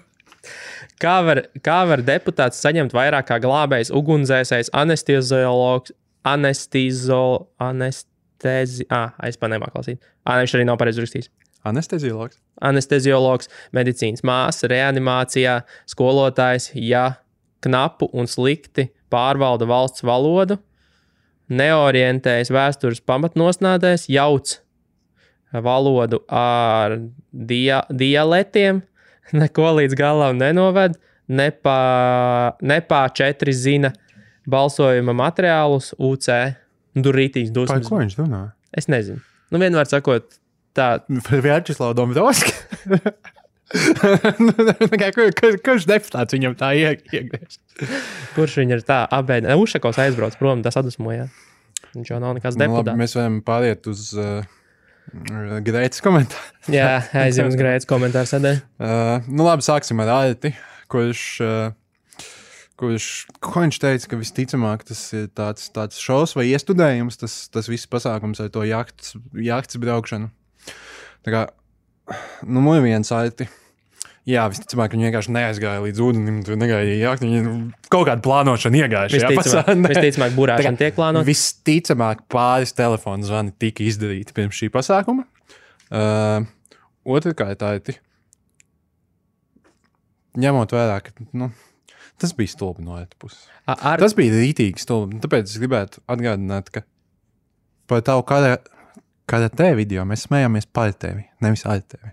Kā 1.01 1.15
var, 1.25 1.43
kā 1.65 1.79
var 1.89 2.03
deputāts 2.05 2.61
saņemt 2.61 2.93
vairāk 2.97 3.29
kā 3.31 3.39
glābējs, 3.41 3.93
ugunsdzēsējs, 3.97 4.73
anesteziologs, 4.77 5.95
anestezo, 6.29 7.23
anestezi... 7.63 8.85
Ah, 8.93 9.15
es 9.25 9.41
pat 9.41 9.53
nemāku 9.55 9.81
lasīt. 9.81 10.01
Ah, 10.27 10.41
viņš 10.43 10.59
arī 10.59 10.67
nav 10.69 10.77
pareizi 10.81 11.05
rakstījis. 11.05 11.31
Anesteziologs. 11.67 12.39
Anesteziologs, 12.65 13.51
medicīnas 13.77 14.25
māsa, 14.27 14.69
reanimācijā, 14.71 15.61
skolotājs, 15.89 16.71
ja 16.75 17.21
knapu 17.65 18.09
un 18.17 18.29
slikti 18.31 18.89
pārvalda 19.13 19.69
valsts 19.69 20.05
valodu, 20.07 20.57
neorientējas 21.51 22.53
vēstures 22.55 23.03
pamatnosnādēs, 23.05 24.07
jauc 24.13 24.59
valodu 25.53 26.23
ar 26.31 26.97
dia 27.33 27.83
dialektiem, 27.91 28.83
neko 29.43 29.75
līdz 29.81 29.99
galam 29.99 30.39
nenoved, 30.41 30.97
nepā, 31.31 31.81
nepā 32.63 33.03
četri 33.15 33.55
zina 33.55 33.93
balsojuma 34.51 35.15
materiālus, 35.15 35.93
UC, 35.99 36.57
durītīs 36.97 37.51
Par 37.51 37.61
dusmas. 37.61 37.89
ko 37.89 38.01
viņš 38.01 38.17
runā? 38.19 38.45
Es 38.75 38.89
nezinu. 38.91 39.21
Nu, 39.51 39.59
vienmēr 39.59 39.89
sakot, 39.91 40.40
Vjačeslavu 41.31 41.95
Dombrovski. 41.99 42.53
Kur- 43.71 45.35
kur- 45.39 45.59
Kurš 45.65 45.85
deputāts 45.87 46.35
viņam 46.35 46.57
tā 46.59 46.73
ie- 46.75 46.97
iegriež? 47.15 47.59
kurš 48.35 48.57
viņu 48.63 48.79
ir 48.79 48.83
tā 48.87 49.03
apbēdījis. 49.15 49.61
Ušakovs 49.63 50.01
aizbrauc 50.05 50.35
prom, 50.41 50.63
tas 50.67 50.77
atdusmoja. 50.81 51.29
Viņš 51.95 52.11
jau 52.13 52.19
nav 52.23 52.35
nekas 52.39 52.57
Nu, 52.59 52.65
labi, 52.67 52.73
deputāts. 52.91 52.99
mēs 53.01 53.15
varam 53.19 53.37
pāriet 53.47 53.87
uz 53.91 54.09
uh, 54.19 54.43
Grētas 55.67 56.03
komentāru. 56.05 56.51
Jā, 56.77 57.01
aizjām 57.25 57.49
uz 57.51 57.57
grētas 57.59 57.89
komentāru 57.91 58.29
sēdē. 58.31 58.53
Uh, 58.79 59.23
nu, 59.31 59.47
labi, 59.47 59.65
sāksim 59.67 60.03
ar 60.05 60.11
Aiti, 60.21 60.53
kurš, 60.93 61.23
uh, 61.43 62.27
kurš 62.79 63.09
ko 63.43 63.65
viņš 63.65 63.81
teica, 63.83 64.11
ka 64.13 64.19
visticamāk 64.21 64.85
tas 64.91 65.01
ir 65.17 65.27
tāds, 65.35 65.67
tāds 65.75 65.99
šovs 66.03 66.37
vai 66.39 66.47
iestudējums, 66.53 67.19
tas, 67.23 67.39
tas 67.55 67.71
viss 67.71 67.87
pasākums 67.91 68.43
ar 68.45 68.51
to 68.55 68.63
jahtas 68.67 69.79
braukšanu. 69.83 70.31
Tā 71.27 71.35
kā, 71.35 71.47
nu, 72.47 72.63
mūžīgi 72.65 72.87
viens 72.87 73.13
Aiti. 73.17 73.49
Jā, 74.29 74.45
visticamāk, 74.53 74.93
viņi 74.95 75.09
vienkārši 75.09 75.33
neaizgāja 75.33 75.81
līdz 75.83 76.01
ūdenim, 76.05 76.41
tur 76.45 76.59
negaidīja 76.61 77.09
jahtu. 77.09 77.25
Viņi 77.27 77.41
nu, 77.47 77.55
kaut 77.93 78.05
kādu 78.07 78.23
plānošanu 78.27 78.83
iegāja 78.83 79.11
šajā 79.15 79.31
Visticamāk, 79.33 80.35
burāšana 80.37 80.81
tiek 80.81 80.95
plānota. 80.97 81.27
Visticamāk, 81.27 82.23
pāris 82.31 82.77
telefonu 82.77 83.27
zvani 83.27 83.55
tika 83.59 83.83
izdarīti 83.87 84.37
pirms 84.37 84.61
šī 84.61 84.69
pasākuma. 84.75 85.25
Uh, 85.91 86.45
Otrakārt, 87.09 87.59
tā 87.63 87.73
ir. 87.81 87.99
Ņemot 90.41 90.77
vērā, 90.77 91.01
ka 91.03 91.27
nu, 91.35 91.49
tas 92.21 92.37
bija 92.37 92.53
stulbi 92.53 92.85
no 92.87 93.01
otras 93.01 93.19
puses. 93.19 93.47
Ar, 93.67 93.99
Tas 94.03 94.15
bija 94.19 94.37
rītīgi 94.37 94.83
stulbi. 94.83 95.19
Tāpēc 95.25 95.49
es 95.49 95.59
gribētu 95.59 96.05
atgādināt, 96.11 96.71
ka 96.75 96.85
par 97.91 98.05
tavu 98.07 98.23
kara, 99.31 99.49
karatē 99.49 99.73
video 99.79 100.05
mēs 100.09 100.27
smējāmies 100.29 100.69
par 100.75 100.95
tevi, 100.99 101.25
nevis 101.45 101.67
ar 101.71 101.83
tevi. 101.83 102.13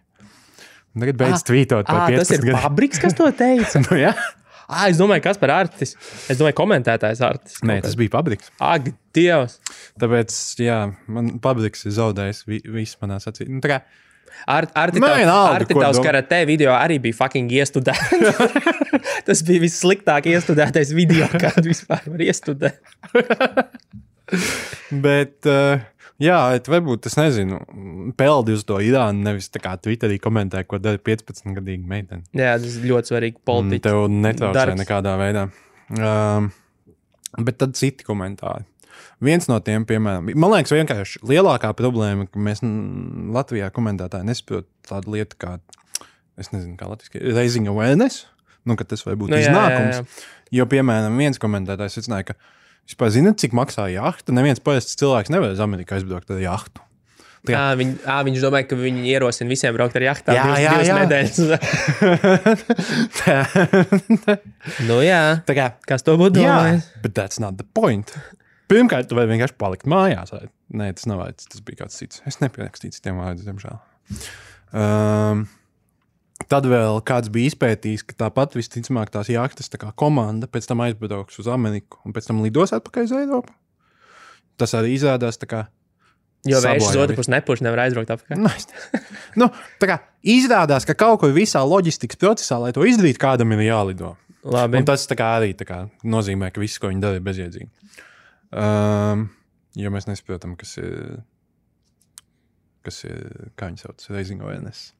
Un 0.98 1.04
Tagad 1.04 1.20
beidz 1.20 1.38
Ah, 1.38 1.46
tvītot 1.46 1.86
par 1.90 2.00
à, 2.02 2.10
tas 2.10 2.32
15 2.32 2.34
ir 2.38 2.44
gadiem. 2.48 2.60
Fabriks, 2.64 3.02
kas 3.04 3.18
to 3.18 3.30
teica. 3.38 3.82
Nu, 3.86 4.00
jā? 4.02 4.14
À, 4.68 4.90
es 4.92 4.98
domāju, 5.00 5.24
kas 5.24 5.38
par 5.40 5.54
artis. 5.56 5.94
Es 6.28 6.40
domāju, 6.40 6.58
komentētājs 6.58 7.22
artis. 7.24 7.60
Nē, 7.64 7.78
tas 7.86 7.94
bija 8.00 8.12
pabriks. 8.18 8.50
Ak, 8.60 8.90
Dievs! 9.16 9.62
Tāpēc, 10.02 10.34
jā, 10.60 10.82
man 11.08 11.38
pabriks 11.44 11.86
ir 11.88 11.96
zaudējis 11.96 12.42
vi, 12.50 12.60
visu 12.76 13.00
manā 13.04 13.22
acīs. 13.22 13.48
Nu, 13.48 13.62
Ar, 14.46 14.68
arti 14.76 15.02
Man 15.02 15.10
tav- 15.10 15.18
vienalga, 15.22 15.54
arti 15.58 15.78
tavs 15.78 16.00
karatē 16.04 16.42
video 16.46 16.74
arī 16.76 17.00
bija 17.02 17.16
fucking 17.18 17.50
iestudēts. 17.58 18.12
tas 19.28 19.42
bija 19.48 19.64
vissliktāk 19.64 20.28
iestudētais 20.30 20.92
video, 20.96 21.30
kādu 21.44 21.72
vispār 21.72 22.04
var 22.12 22.24
iestudēt. 22.28 22.78
Bet, 24.92 25.48
uh, 25.48 25.80
jā, 26.24 26.38
varbūt 26.70 27.04
tas 27.08 27.18
nezinu. 27.20 27.60
Peldi 28.18 28.56
uz 28.58 28.64
to 28.68 28.80
Irānu, 28.84 29.24
nevis 29.28 29.50
tā 29.54 29.62
kā 29.64 29.76
Twitterī 29.82 30.18
komentē, 30.24 30.64
ko 30.68 30.80
dara 30.82 30.98
15-gadīga 31.02 31.86
meitene. 31.88 32.24
Jā, 32.38 32.56
tas 32.62 32.78
ir 32.80 32.88
ļoti 32.92 33.14
svarīgi 33.14 33.40
Un 33.42 33.46
politiski. 33.52 33.84
Tev 33.90 34.06
netraucē 34.12 34.56
darbs. 34.60 34.82
nekādā 34.82 35.14
veidā. 35.22 35.46
Um, 35.98 36.50
bet 37.44 37.60
tad 37.62 37.78
citi 37.80 38.06
komentāri. 38.08 38.66
Viens 39.24 39.48
no 39.50 39.58
tiem, 39.66 39.86
piemēram, 39.90 40.28
man 40.38 40.52
liekas, 40.54 40.74
vienkārši 40.78 41.22
lielākā 41.26 41.72
problēma, 41.78 42.28
ka 42.30 42.42
mēs 42.42 42.62
mm, 42.66 43.32
Latvijā 43.34 43.70
komentētāji 43.74 44.28
nesaprotam 44.30 44.70
tādu 44.90 45.16
lietu 45.16 45.38
kā, 45.42 45.56
es 46.38 46.52
nezinu, 46.54 46.76
kā 46.78 46.90
latviešu, 46.92 47.24
raising 47.34 47.70
awareness. 47.72 48.26
Nu, 48.68 48.76
ka 48.78 48.86
tas 48.86 49.02
var 49.08 49.16
būt 49.18 49.32
Nu, 49.32 49.38
nu, 49.38 49.42
jā, 49.42 49.48
jā, 49.48 49.54
iznākums. 49.54 49.98
jā. 50.02 50.28
Jo, 50.60 50.66
piemēram, 50.70 51.18
viens 51.18 51.40
komentētājs 51.42 51.98
secināja, 51.98 52.30
ka 52.30 52.38
vispār 52.88 53.10
zināt, 53.14 53.38
cik 53.44 53.52
maksā 53.58 53.86
jahta. 53.94 54.32
Neviens 54.36 54.60
parasts 54.64 54.96
cilvēks 55.00 55.30
nevar 55.34 55.52
uz 55.54 55.60
Ameriku 55.64 55.96
aizbraukt 55.98 56.32
ar 56.32 56.40
jahtu. 56.44 56.82
Tā 57.48 57.54
kā- 57.54 57.60
À, 57.62 57.76
viņ, 57.80 57.92
à, 58.04 58.18
viņš 58.28 58.40
domāja, 58.44 58.66
ka 58.68 58.76
viņi 58.76 59.06
ierosina 59.14 59.48
visiem 59.52 59.72
braukt 59.78 59.96
ar 59.96 60.04
jachtām 60.04 60.36
Jā, 60.36 60.44
divas, 60.44 60.60
jā, 60.60 60.72
jā. 60.84 60.96
nedēļas. 61.06 61.38
nu, 64.90 64.98
jā, 65.06 65.22
Tā 65.48 65.54
kā, 65.58 65.68
kas 65.88 66.04
to 66.04 66.18
būtu 66.20 66.42
jā, 66.42 66.50
domājis? 66.50 66.90
bet 67.04 67.14
that's 67.16 67.40
not 67.40 67.56
the 67.60 67.64
point. 67.78 68.12
Pirmkārt, 68.68 69.08
tu 69.08 69.16
vari 69.16 69.32
vienkārši 69.32 69.56
palikt 69.62 69.86
mājās. 69.88 70.32
vai- 70.36 70.50
Nē, 70.76 70.90
tas 70.98 71.06
nav 71.08 71.22
vajadzīgs. 71.24 71.48
Tas 71.54 71.62
bija 71.64 71.78
kāds 71.86 71.96
cits. 71.96 72.22
Es 72.28 72.42
nepierakstīju 72.44 72.92
citiem 72.98 73.16
vārdiem, 73.22 73.46
diemžēl. 73.48 73.78
Um, 74.76 75.48
tad 76.52 76.68
vēl 76.70 77.02
kāds 77.08 77.32
bija 77.34 77.52
izpētījis, 77.52 78.04
ka 78.08 78.18
tāpat 78.26 78.58
visticamāk 78.58 79.12
tās 79.14 79.32
jahtas 79.32 79.72
tā 79.72 79.80
komanda 80.00 80.50
pēc 80.52 80.70
tam 80.70 80.84
aizbrauks 80.86 81.42
uz 81.42 81.50
Ameriku 81.52 82.02
un 82.08 82.16
pēc 82.16 82.30
tam 82.30 82.44
lidos 82.46 82.76
atpakaļ 82.78 83.10
uz 83.10 83.16
Eiropu. 83.20 83.56
Tas 84.58 84.74
arī 84.78 84.96
izrādās 84.98 85.38
tā 85.38 85.50
kā. 85.50 85.66
Jo 86.48 86.62
vējš 86.64 86.86
uz 86.88 87.00
otru 87.02 87.18
pusi 87.18 87.34
nepuš, 87.34 87.62
nevar 87.66 87.84
aizbraukt 87.86 88.14
apkārt. 88.14 88.40
Nu, 88.40 88.52
nu, 89.42 89.48
tā 89.82 89.90
kā 89.90 89.98
izrādās, 90.24 90.86
ka 90.88 90.96
kaut 90.98 91.20
kur 91.22 91.34
visā 91.36 91.64
loģistikas 91.66 92.20
procesā, 92.22 92.60
lai 92.62 92.72
to 92.76 92.86
izdarītu, 92.88 93.20
kādam 93.22 93.52
ir 93.56 93.66
jālido. 93.68 94.16
Labi. 94.48 94.80
Un 94.80 94.88
tas 94.88 95.04
tā 95.10 95.18
kā 95.20 95.34
arī 95.40 95.52
tā 95.58 95.68
kā 95.68 95.82
nozīmē, 96.08 96.54
ka 96.56 96.62
viss, 96.64 96.80
ko 96.80 96.92
viņi 96.92 97.04
dara, 97.04 97.20
ir 97.20 97.26
bezjēdzīgi. 97.26 97.68
Um, 98.56 99.26
jo 99.76 99.92
mēs 99.92 100.08
nesaprotam, 100.08 100.56
kas 100.60 100.78
ir. 100.80 101.18
Kas 102.88 103.02
ir, 103.04 103.50
kā 103.60 103.68
viņi 103.68 103.82
sauc, 103.82 104.06
raising 104.14 104.40
awareness. 104.46 104.94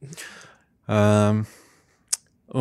Um, 0.88 1.44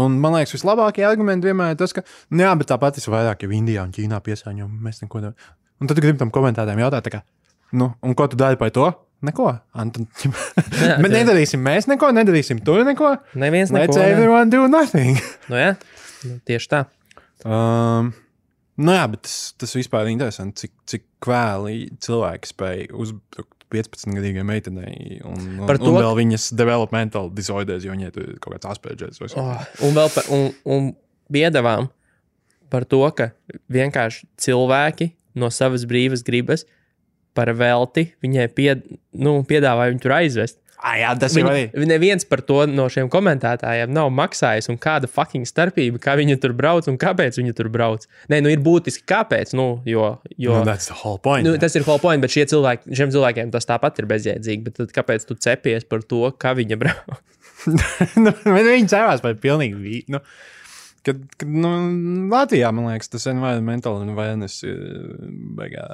un 0.02 0.16
man 0.22 0.34
liekas, 0.34 0.54
vislabākie 0.56 1.04
argumenti 1.06 1.46
vienmēr 1.50 1.74
ir 1.76 1.80
tas, 1.80 1.94
ka, 1.94 2.02
nu 2.34 2.42
jā, 2.46 2.52
bet 2.58 2.70
tāpat 2.72 2.98
ir 2.98 3.08
vairāk, 3.14 3.44
ja 3.46 3.54
Indijā 3.54 3.84
un 3.86 3.94
Ķīnā 3.94 4.18
piesāņo, 4.26 4.66
mēs 4.86 5.02
neko 5.04 5.22
nedarām. 5.22 5.54
Un 5.80 5.90
tad 5.90 6.00
gribam 6.02 6.18
tam 6.24 6.32
komentētājiem 6.34 6.80
jautāt, 6.82 7.06
tā 7.06 7.12
kā, 7.18 7.20
nu, 7.76 7.90
un 8.02 8.16
ko 8.18 8.26
tu 8.32 8.38
dari 8.40 8.58
par 8.60 8.72
to? 8.74 8.88
Neko. 9.26 9.46
Tad, 9.72 9.96
Jā, 10.76 10.98
tā- 11.00 11.08
nedarīsim 11.08 11.62
mēs 11.64 11.86
neko, 11.88 12.10
nedarīsim 12.12 12.58
tur 12.66 12.82
neko. 12.84 13.14
Neviens 13.40 13.72
Let's 13.72 13.94
neko. 13.94 14.02
ne? 14.02 14.10
everyone 14.12 14.50
do 14.52 14.66
nothing. 14.68 15.16
Nu, 15.50 15.56
jā, 15.56 15.70
nu, 16.26 16.36
tieši 16.50 16.68
tā. 16.74 16.82
Um, 17.46 18.10
nu 18.76 18.92
jā, 18.92 19.06
bet 19.12 19.22
tas, 19.24 19.36
tas 19.60 19.72
vispār 19.78 20.04
ir 20.08 20.16
interesanti, 20.16 20.66
cik, 20.66 20.74
cik 20.92 21.04
kvēli 21.24 21.78
cilvēki 22.04 22.50
spēj 22.52 22.82
uzbrukt 22.92 23.55
15-gadīgai 23.74 24.44
meitenei. 24.46 25.20
Un, 25.26 25.40
un, 25.60 25.66
Par 25.68 25.80
to, 25.80 25.90
un 25.90 26.00
vēl 26.00 26.14
viņas 26.20 26.50
developmental 26.58 27.30
disorders, 27.34 27.84
jo 27.86 27.94
viņai 27.94 28.12
tur 28.14 28.30
ir 28.30 28.38
kaut 28.42 28.56
kāds 28.56 28.70
aspergers. 28.76 29.20
Oh, 29.34 29.52
un 29.86 29.96
vēl 29.96 30.10
par, 30.14 30.30
un, 30.34 30.48
un 30.76 30.90
biedavām 31.32 31.90
par 32.72 32.86
to, 32.88 33.02
ka 33.16 33.30
vienkārši 33.72 34.26
cilvēki 34.42 35.10
no 35.38 35.50
savas 35.54 35.86
brīvas 35.88 36.24
gribas 36.26 36.66
par 37.36 37.52
velti 37.52 38.08
viņai 38.24 38.46
pied, 38.56 38.86
nu, 39.12 39.38
piedāvāja 39.46 39.92
viņu 39.92 40.04
tur 40.04 40.16
aizvest. 40.16 40.60
Ah, 40.76 40.96
jā, 41.00 41.10
tas 41.18 41.34
ir 41.38 41.46
arī. 41.48 41.62
Viņi, 41.72 41.88
neviens 41.88 42.26
par 42.28 42.42
to 42.44 42.58
no 42.68 42.84
šiem 42.92 43.08
komentētājiem 43.12 43.92
nav 43.96 44.10
maksājis. 44.14 44.68
Kāda 44.82 45.08
fucking 45.10 45.48
starpība, 45.48 46.00
kā 46.02 46.16
viņi 46.20 46.36
tur 46.42 46.52
brauc 46.56 46.88
un 46.90 46.98
kāpēc 47.00 47.38
viņi 47.40 47.54
tur 47.56 47.70
brauc? 47.72 48.04
Nē, 48.32 48.42
nu 48.44 48.52
ir 48.52 48.60
būtiski, 48.64 49.06
kāpēc. 49.08 49.54
Nu, 49.56 49.80
jo, 49.88 50.10
jo, 50.36 50.58
No, 50.58 50.64
that's 50.68 50.90
the 50.92 50.98
whole 50.98 51.18
point. 51.22 51.46
nu, 51.48 51.54
jā. 51.56 51.62
tas 51.64 51.76
ir 51.78 51.86
whole 51.86 52.02
point, 52.02 52.20
bet 52.24 52.34
cilvēki, 52.36 52.92
šiem 52.92 53.14
cilvēkiem 53.14 53.54
tas 53.54 53.68
tāpat 53.68 54.02
ir 54.02 54.10
bezjēdzīgi. 54.10 54.76
Tad 54.76 54.92
kāpēc 54.96 55.24
tu 55.28 55.38
cepies 55.40 55.88
par 55.88 56.04
to, 56.04 56.28
kā 56.36 56.52
viņa 56.58 56.78
brauc? 56.80 57.24
nu, 58.24 58.32
bet 58.44 58.68
viņi 58.76 58.92
cēlās 58.92 59.24
par 59.24 59.38
pilnīgi 59.42 59.80
vītu. 59.80 60.16
Nu, 60.16 60.22
kad, 61.06 61.22
kad, 61.38 61.48
nu, 61.50 61.70
Latvijā, 62.32 62.72
man 62.74 62.88
liekas, 62.90 63.10
tas 63.12 63.26
environmental 63.30 64.00
awareness 64.02 64.64
ir 64.66 64.80
beigā. 65.56 65.86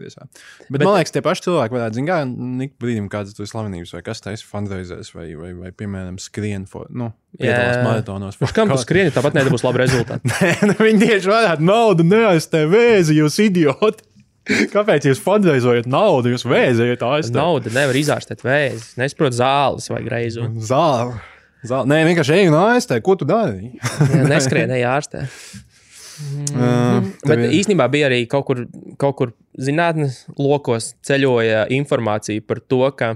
diezā. 0.00 0.26
Bet, 0.66 0.78
bet, 0.78 0.84
man 0.86 0.96
liekas, 0.96 1.14
tie 1.14 1.22
paši 1.24 1.46
cilvēki 1.46 1.76
varētu 1.76 2.00
zināt, 2.00 2.10
kā 2.10 2.66
ik 2.66 2.76
brīdim 2.82 3.08
kādas 3.12 3.36
tur 3.36 3.48
slavenības 3.50 3.94
vai 3.96 4.02
kas 4.06 4.24
taisa 4.24 4.48
fundraisers 4.48 5.12
vai, 5.16 5.28
vai, 5.38 5.52
vai, 5.56 5.72
piemēram, 5.76 6.18
skrien, 6.22 6.66
for, 6.70 6.88
nu, 6.90 7.12
piedalās 7.38 7.82
maratonos. 7.86 8.40
Uz 8.40 8.54
kam 8.56 8.72
tu 8.72 8.78
skrieni, 8.80 9.14
tāpat 9.14 9.38
nedabūs 9.38 9.66
labu 9.66 9.82
rezultātu. 9.82 10.30
Nē, 10.32 10.52
nu, 10.70 10.78
viņi 10.80 11.06
tieši 11.06 11.32
varētu 11.32 11.66
naudu 11.66 12.06
neaizstē 12.06 12.64
vēzi, 12.70 13.18
jūs 13.20 13.40
idioti. 13.46 14.06
Kāpēc 14.74 15.06
jūs 15.10 15.20
fundraisojat 15.22 15.88
naudu, 15.90 16.32
jūs 16.34 16.46
vēzējat 16.48 17.04
aizstāt? 17.06 17.36
Nauda 17.36 17.72
nevar 17.74 17.98
izārstēt 18.00 18.44
vēzi. 18.44 18.94
Nesaprot 19.00 19.36
zāles 19.36 19.90
vai 19.92 20.00
greizu. 20.06 20.48
Zāle. 20.64 21.20
Zāle. 21.66 21.88
Nē, 21.90 22.04
vienkārši 22.08 22.36
ej 22.38 22.48
un 22.48 22.56
aizstē, 22.56 23.00
ko 23.04 23.16
tu 23.20 23.26
dari? 23.28 23.74
Neskrien, 24.32 24.72
ejārstē. 24.78 25.26
Uh, 26.52 27.00
Bet 27.24 27.46
īstenībā 27.48 27.86
bija 27.92 28.10
arī 28.10 28.26
kaut 28.28 28.44
kur, 28.48 28.58
kaut 29.00 29.16
kur 29.16 29.30
zinātnīs 29.60 30.26
lokos 30.36 30.92
ceļoja 31.06 31.66
informācija 31.72 32.44
par 32.44 32.60
to, 32.60 32.82
ka 32.96 33.14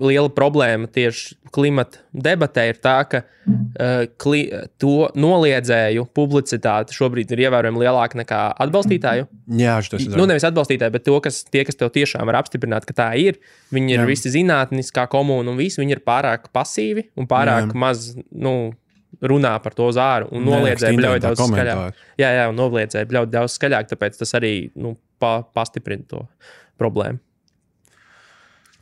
liela 0.00 0.30
problēma 0.32 0.88
tieši 0.90 1.36
klimata 1.54 2.00
debatē 2.12 2.66
ir 2.70 2.78
tā, 2.82 2.96
ka 3.10 3.22
uh, 3.22 4.06
kli, 4.20 4.42
to 4.80 5.10
noliedzēju 5.18 6.06
publicitāte 6.16 6.94
šobrīd 6.96 7.32
ir 7.34 7.44
ievērojami 7.46 7.82
lielāka 7.84 8.20
nekā 8.22 8.40
atbalstītāju. 8.66 9.28
Jā, 9.60 9.78
tas 9.92 10.04
ir. 10.06 10.16
Nu, 10.18 10.26
nevis 10.30 10.46
atbalstītāji, 10.48 10.94
bet 10.96 11.06
to, 11.06 11.16
kas, 11.24 11.42
tie, 11.48 11.64
kas 11.68 11.78
tev 11.78 11.92
tiešām 11.94 12.28
var 12.30 12.40
apstiprināt, 12.40 12.86
ka 12.88 12.96
tā 13.02 13.08
ir. 13.20 13.40
Viņi 13.74 13.96
ir 13.96 14.04
Jā. 14.04 14.08
visi 14.08 14.32
zinātniskā 14.34 15.06
komūna 15.10 15.52
un 15.52 15.60
visi 15.60 15.82
viņi 15.82 15.98
ir 15.98 16.04
pārāk 16.06 16.50
pasīvi 16.54 17.10
un 17.20 17.28
pārāk 17.30 17.70
Jā. 17.70 17.80
maz 17.84 18.12
nu, 18.30 18.72
runā 19.20 19.54
par 19.62 19.74
to 19.76 19.88
zāru 19.94 20.30
un 20.34 20.46
noliedzēja 20.48 20.96
bļauj 20.96 21.24
daudz 21.24 21.42
skaļāk. 21.44 22.04
Jā, 22.20 22.30
jā, 22.38 22.44
un 22.50 22.56
noliedzēja 22.58 23.08
bļaut 23.10 23.32
daudz 23.32 23.56
skaļāk, 23.58 23.90
tāpēc 23.90 24.20
tas 24.22 24.38
arī 24.38 24.54
nu, 24.78 24.94
pa, 25.20 25.40
pastiprina 25.56 26.06
to 26.08 26.24
problēmu. 26.80 27.20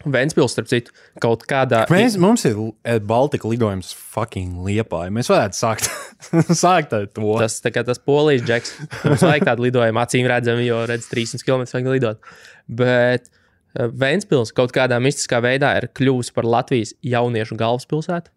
Vēnspils, 0.07 0.53
starp 0.55 0.68
citu, 0.70 0.92
kaut 1.22 1.42
kādā 1.51 1.80
Mēs, 1.90 2.14
mums 2.22 2.44
ir 2.46 2.59
Air 2.86 3.01
Baltica 3.07 3.49
lidojums 3.51 3.90
fucking 4.14 4.61
liepā. 4.66 5.03
Mēs 5.14 5.30
varētu 5.32 5.59
sākt, 5.59 5.88
sākt 6.62 6.94
ar 6.94 7.09
to. 7.11 7.32
Tas 7.42 7.59
tā 7.64 7.72
kā 7.74 7.82
tas 7.86 7.99
polijas 7.99 8.46
džeks. 8.46 8.74
Mums 9.09 9.26
vajag 9.26 9.49
tādu 9.51 9.66
lidojumu, 9.66 10.03
acīm 10.05 10.30
redzami, 10.30 10.68
jo 10.68 10.84
redz 10.88 11.11
300 11.11 11.42
km 11.42 11.66
vajag 11.66 11.92
lidot. 11.96 12.32
Bet 12.70 13.26
eh, 13.26 13.90
Vēnspils 13.90 14.55
kaut 14.55 14.74
kādā 14.76 15.01
mistiskā 15.03 15.42
veidā 15.42 15.74
ir 15.80 15.90
kļuvusi 15.99 16.34
par 16.36 16.46
Latvijas 16.46 16.94
jauniešu 17.03 17.59
galvaspilsētu. 17.59 18.30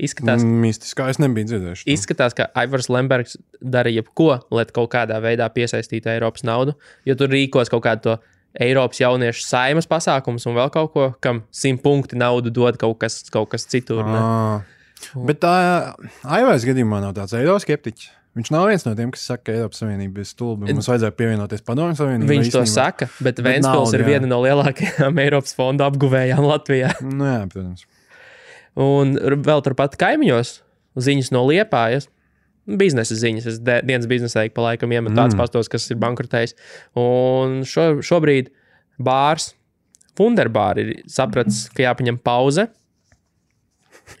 Izskatās, 0.00 0.44
mm. 0.46 0.60
Mistiskā 0.62 1.10
es 1.12 1.18
nebiju 1.20 1.48
dzirdējis. 1.50 1.82
izskatās 1.90 2.32
ka 2.36 2.46
Aivars 2.56 2.88
Lembergs 2.88 3.34
dara 3.60 3.90
jebko, 3.92 4.38
lai 4.54 4.64
kaut 4.70 4.88
kādā 4.94 5.18
veidā 5.20 5.50
piesaistītu 5.52 6.08
Eiropas 6.14 6.46
naudu. 6.46 6.78
Jo 7.04 7.18
tur 7.20 7.28
rīkos 7.34 7.68
kaut 7.72 7.84
kādu 7.84 8.06
to 8.06 8.14
Eiropas 8.58 8.98
jauniešu 8.98 9.44
saimas 9.46 9.86
pasākumus 9.86 10.46
un 10.50 10.56
vēl 10.58 10.70
kaut 10.74 10.92
ko, 10.94 11.04
kam 11.22 11.44
simt 11.54 11.82
punkti 11.84 12.18
naudu 12.18 12.50
dod 12.50 12.78
kaut 12.80 12.98
kas, 12.98 13.20
kaut 13.30 13.50
kas 13.52 13.66
citur. 13.70 14.02
ne? 14.02 14.18
Ah. 14.18 14.62
Bet 15.14 15.38
tā 15.40 15.52
Aivārs 16.26 16.66
gadījumā 16.66 16.98
nav 17.04 17.14
tāds 17.16 17.32
eiroskeptiķis. 17.38 18.10
Viņš 18.36 18.50
nav 18.54 18.68
viens 18.70 18.84
no 18.86 18.92
tiem, 18.94 19.10
kas 19.10 19.24
saka, 19.26 19.42
ka 19.48 19.54
Eiropas 19.56 19.80
Savienība 19.82 20.22
ir 20.22 20.26
stulba. 20.28 20.68
Mums 20.68 20.86
vajadzēja 20.86 21.14
pievienoties 21.18 21.64
Padomju 21.66 21.96
Savienībai. 21.98 22.28
Viņš 22.30 22.50
to 22.52 22.60
īstenībā- 22.62 22.74
saka, 22.74 23.08
bet 23.18 23.40
Bet 23.40 23.46
Vēnspils 23.48 23.94
ir 23.96 24.04
viena 24.06 24.28
no 24.30 24.38
lielākajām 24.44 25.18
Eiropas 25.24 25.54
fonda 25.58 25.88
apguvējām 25.90 26.44
Latvijā. 26.46 26.92
Nu, 27.02 27.24
jā, 27.26 27.40
protams. 27.50 27.86
Un 28.78 29.16
vēl 29.18 29.64
turpat 29.66 29.96
kaimiņos 29.98 30.60
ziņas 30.98 31.32
no 31.34 31.42
Liepājas. 31.48 32.06
Biznesa 32.78 33.16
ziņas. 33.18 33.46
Es 33.46 33.58
de- 33.58 33.80
dienas 33.82 34.06
biznesā 34.06 34.44
ik 34.46 34.54
pa 34.54 34.62
laikam 34.62 34.92
iemetu 34.92 35.16
tāds 35.16 35.34
Mm. 35.34 35.40
pastos, 35.42 35.68
kas 35.68 35.90
ir 35.90 35.96
bankrotējis. 35.96 36.54
Un 36.96 37.62
šo, 37.62 38.00
šobrīd 38.02 38.50
bārs, 39.00 39.54
Funderbārs, 40.18 40.76
ir 40.78 41.02
sapratis, 41.08 41.68
ka 41.72 41.82
jāpaņem 41.82 42.18
pauze. 42.22 42.68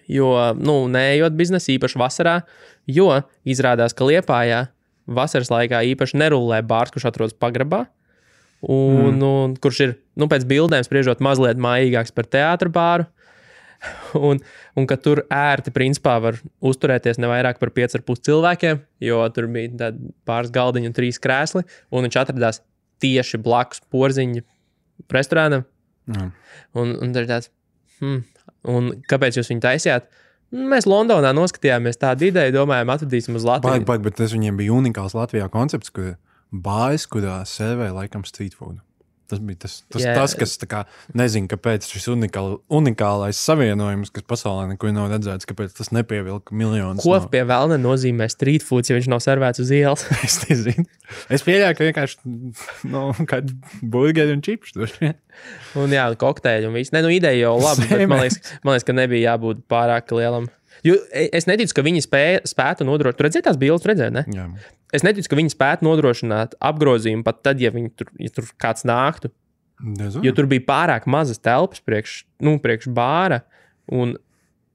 Jo, 0.08 0.54
nu, 0.54 0.86
neejot 0.88 1.34
biznesā, 1.36 1.74
īpaši 1.76 1.98
vasarā, 1.98 2.42
jo 2.86 3.10
izrādās, 3.44 3.94
ka 3.94 4.04
Liepājā 4.04 4.68
vasaras 5.10 5.50
laikā 5.50 5.82
īpaši 5.94 6.18
nerulē 6.20 6.62
bārs, 6.66 6.92
kurš 6.94 7.08
atrodas 7.10 7.34
pagrabā. 7.34 7.86
Un, 8.62 9.16
mm. 9.18 9.22
un, 9.24 9.56
kurš 9.56 9.80
ir, 9.80 9.94
nu, 10.20 10.28
pēc 10.28 10.44
bildēm 10.44 10.84
spriežot, 10.84 11.22
mazliet 11.24 11.60
mājīgāks 11.60 12.14
par 12.14 12.28
teātrus 12.28 12.72
bāru. 12.72 13.06
Un, 14.14 14.42
un 14.78 14.86
ka 14.90 14.98
tur 15.00 15.22
ērti 15.32 15.72
principā 15.74 16.16
var 16.22 16.38
uzturēties 16.60 17.20
ne 17.22 17.30
vairāk 17.30 17.60
par 17.62 17.72
5,5 17.76 18.24
cilvēkiem, 18.28 18.82
jo 19.06 19.20
tur 19.34 19.48
bija 19.52 19.90
pāris 20.28 20.52
galdiņi 20.54 20.90
un 20.90 20.96
trīs 20.96 21.20
krēsli. 21.22 21.64
Un 21.90 22.06
viņš 22.06 22.20
atradās 22.22 22.62
tieši 23.02 23.40
blakus 23.42 23.82
porziņa 23.92 24.44
restorānam. 25.10 25.66
Jā. 26.10 26.30
Un, 26.78 26.96
un 27.02 27.14
tāds, 27.14 27.50
hmm, 28.00 28.24
un 28.70 28.90
kāpēc 29.10 29.40
jūs 29.40 29.52
viņu 29.52 29.64
taisījāt? 29.64 30.10
Mēs 30.50 30.88
Londonā 30.90 31.30
noskatījāmies 31.36 32.00
tādu 32.00 32.26
ideju, 32.26 32.56
domājām, 32.56 32.90
atvedīsim 32.90 33.36
uz 33.38 33.44
Baigi, 33.46 33.68
Latviju. 33.68 33.86
baigi, 33.86 34.06
bet 34.08 34.16
tas 34.18 34.32
viņiem 34.34 34.56
bija 34.58 34.74
unikāls 34.74 35.14
Latvijā 35.14 35.46
koncepts, 35.52 35.92
kur 35.94 36.16
bāzes, 36.50 37.06
kurā 37.10 37.38
servē 37.46 37.92
laikam 37.94 38.26
street 38.26 38.56
food. 38.58 38.80
Tas 39.30 39.38
bija 39.46 39.60
tas, 39.62 39.76
tas, 39.92 40.02
Jā. 40.02 40.14
tas 40.16 40.34
kas 40.38 40.56
kā, 40.66 40.82
nezinu, 41.14 41.46
kāpēc 41.52 41.86
šis 41.86 42.08
unikāl, 42.10 42.56
unikālais 42.72 43.38
savienojums, 43.38 44.10
kas 44.14 44.24
pasaulē 44.26 44.66
nekur 44.72 44.90
nav 44.96 45.08
redzēts, 45.12 45.46
kāpēc 45.46 45.76
tas 45.78 45.92
nepievilka 45.94 46.54
miljonus. 46.56 47.04
Ko 47.06 47.14
no- 47.16 47.30
pie 47.30 47.44
vēlna 47.46 47.78
nozīmē 47.78 48.26
street 48.32 48.66
food, 48.66 48.88
ja 48.90 48.98
viņš 48.98 49.08
nav 49.12 49.22
servēts 49.22 49.62
uz 49.62 49.70
ielas? 49.76 50.02
Es 50.26 50.40
nezinu. 50.48 50.86
Es 51.30 51.42
pieļauju, 51.46 51.76
ka 51.78 51.86
vienkārši 51.88 52.34
no, 52.90 53.06
kāda 53.30 53.54
burgeri 53.82 54.34
un 54.36 54.42
čips 54.46 54.74
tur. 54.76 54.90
Un 55.80 55.94
jā, 55.94 56.04
kokteļi 56.20 56.68
un 56.68 56.74
viss. 56.76 56.92
Nē, 56.94 57.04
nu 57.06 57.10
ideja 57.14 57.46
jau 57.48 57.54
labi, 57.62 57.86
bet 57.90 58.04
man 58.10 58.24
liekas, 58.24 58.40
man 58.66 58.74
liekas, 58.76 58.86
ka 58.90 58.94
nebija 58.98 59.32
jābūt 59.32 59.62
pārāk 59.70 60.10
lielam. 60.14 60.50
Jo 60.86 60.94
e- 61.12 61.28
es 61.36 61.46
neticu, 61.50 61.74
ka 61.76 61.84
viņi 61.86 62.02
spēja, 62.06 62.42
spētu 62.48 62.86
nodrošināt. 62.88 63.18
Tur 63.18 63.26
redzēt, 63.28 63.46
tās 63.46 63.58
bildes, 63.60 63.86
redzēt, 63.90 64.14
ne? 64.16 64.24
Jā. 64.32 64.46
Es 64.92 65.04
neticu, 65.06 65.28
ka 65.30 65.36
viņi 65.38 65.52
spētu 65.54 65.86
nodrošināt 65.86 66.56
apgrozījumu 66.60 67.22
pat 67.26 67.42
tad, 67.46 67.60
ja, 67.62 67.70
tur, 67.70 68.08
ja 68.18 68.30
tur 68.34 68.48
kāds 68.60 68.82
nāktu. 68.88 69.30
Nezinu. 69.80 70.24
Jo 70.26 70.32
tur 70.36 70.48
bija 70.50 70.64
pārāk 70.66 71.06
mazas 71.08 71.38
telpas 71.40 71.80
priekš, 71.80 72.24
nu, 72.44 72.58
priekš 72.60 72.90
bāra 72.92 73.42
un 73.88 74.16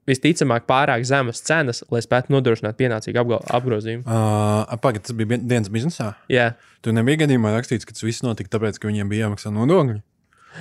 visticamāk 0.10 0.66
pārāk 0.70 1.04
zemas 1.06 1.42
cenas, 1.46 1.84
lai 1.94 2.02
spētu 2.06 2.34
nodrošināt 2.34 2.78
pienācīgu 2.78 3.22
apgro- 3.22 3.42
apgrozījumu. 3.58 4.06
Uh, 4.06 4.78
Pagaidā, 4.82 5.08
tas 5.10 5.16
bija 5.18 5.40
dienas 5.42 5.70
biznesā. 5.74 6.12
Jā, 6.30 6.54
Tur 6.86 6.94
nebija 6.94 7.24
gadījumā 7.24 7.50
rakstīts, 7.56 7.86
ka 7.90 7.96
tas 7.98 8.04
viss 8.06 8.22
notika 8.22 8.52
tāpēc, 8.58 8.78
ka 8.78 8.86
viņiem 8.92 9.10
bija 9.10 9.26
jāmaksā 9.26 9.50
nodokļi. 9.54 10.02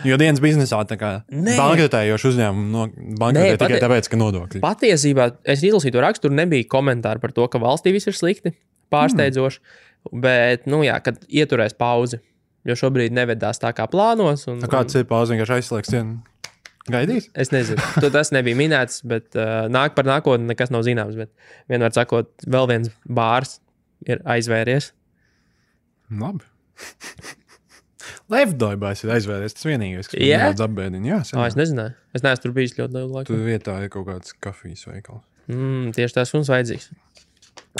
Jo 0.08 0.16
dienas 0.18 0.40
biznesā 0.42 0.78
tā 0.88 0.96
kā 0.98 1.10
Nē. 1.30 1.52
bankrotējoši 1.60 2.30
uzņēmumi 2.32 2.70
no, 2.72 2.86
bankrotē 3.20 3.52
tikai 3.60 3.76
pati- 3.76 3.82
tāpēc, 3.84 4.08
ka 4.10 4.18
nodokļi. 4.18 4.62
patiesībā 4.64 5.26
es 5.44 5.60
izlasīju 5.62 5.92
to 5.94 6.00
rakstu, 6.02 6.26
tur 6.26 6.34
nebija 6.34 6.64
komentāru 6.66 7.20
par 7.22 7.30
to, 7.36 7.44
ka 7.52 7.60
valstī 7.62 7.92
viss 7.94 8.08
ir 8.10 8.16
slikti, 8.16 8.54
pārsteidzoši. 8.92 9.60
Bet, 10.12 10.66
nu 10.68 10.82
jā, 10.84 10.98
kad 11.04 11.22
ieturēs 11.32 11.72
pauzi, 11.80 12.18
jo 12.68 12.76
šobrīd 12.76 13.14
nevedās 13.16 13.60
tā 13.62 13.70
kā 13.76 13.86
plānos. 13.88 14.44
Un, 14.52 14.58
Tā 14.60 14.68
kāds 14.72 14.96
ir 15.00 15.06
pauze, 15.08 15.32
vienkārši 15.32 15.54
aizslēgts 15.60 15.94
dienu. 15.94 16.18
Gaidīs? 16.92 17.30
Es 17.32 17.48
nezinu, 17.48 17.80
to 18.04 18.10
tas 18.12 18.28
nebija 18.36 18.58
minēts, 18.60 18.98
bet 19.08 19.32
uh, 19.40 19.64
nāk 19.72 19.94
par 19.96 20.04
nākotni 20.04 20.50
nekas 20.50 20.68
nav 20.74 20.82
zināms. 20.84 21.16
Bet 21.16 21.32
vienmēr 21.72 21.94
sakot, 21.96 22.28
vēl 22.44 22.68
viens 22.68 22.90
bārs 23.08 23.56
ir 24.04 24.20
aizvēries. 24.28 24.90
Labi. 26.12 26.44
Lefdoibais 28.32 29.00
ir 29.04 29.12
aizvēries. 29.16 29.54
Tas 29.56 29.66
vienīgais, 29.68 30.08
kas 30.12 30.20
Jā? 30.20 30.42
man 30.50 30.60
apbēdina. 30.66 31.08
Jā, 31.08 31.20
Oh, 31.38 31.44
es 31.48 31.56
nezināju. 31.58 31.94
Es 32.16 32.24
neesmu 32.24 32.42
tur 32.44 32.54
bijis 32.56 32.76
ļoti 32.76 33.00
ilgu 33.00 33.16
laiku. 33.18 33.32
Tur 33.32 33.42
vietā 33.48 33.78
ir 33.84 33.90
kaut 33.92 34.06
kāds 34.08 34.36
kafijas 34.44 34.84
veikals. 34.88 35.24
Mm, 35.48 35.90
tieši 35.96 36.16
tas 36.16 36.32
mums 36.36 36.48
vajadzīgs. 36.52 36.90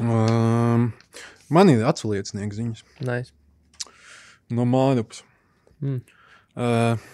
Um, 0.02 0.88
man 1.54 1.70
ir 1.70 1.84
atsliecinieks 1.86 2.58
ziņas 2.58 2.82
Nice. 3.06 3.30
no 4.50 4.66
Mārupas. 4.68 5.22
Mm. 5.82 6.00
Uh, 6.54 7.06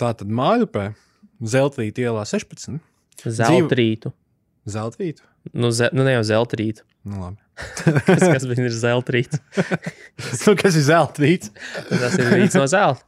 tā 0.00 0.10
tad 0.18 0.30
Mārupē, 0.30 0.92
Zeltrīta 1.44 2.04
ielā 2.06 2.24
16. 2.26 2.80
Zeltrītu. 3.24 4.12
Zeltrīta? 4.66 5.26
Nu, 5.52 5.70
ze, 5.74 5.90
nu, 5.92 6.04
ne 6.06 6.16
jau 6.16 6.24
zeltrītu. 6.24 6.86
Nu, 7.04 7.20
labi. 7.20 7.43
kas, 8.08 8.22
kas 8.22 8.44
ir 8.50 8.74
zeltrīts. 8.74 9.40
nu, 10.44 10.54
kas 10.58 10.76
ir 10.78 10.84
zeltīts? 10.88 11.52
Tas 11.90 12.16
ir 12.18 12.30
rīts 12.32 12.58
no 12.58 12.66
zelta. 12.70 13.04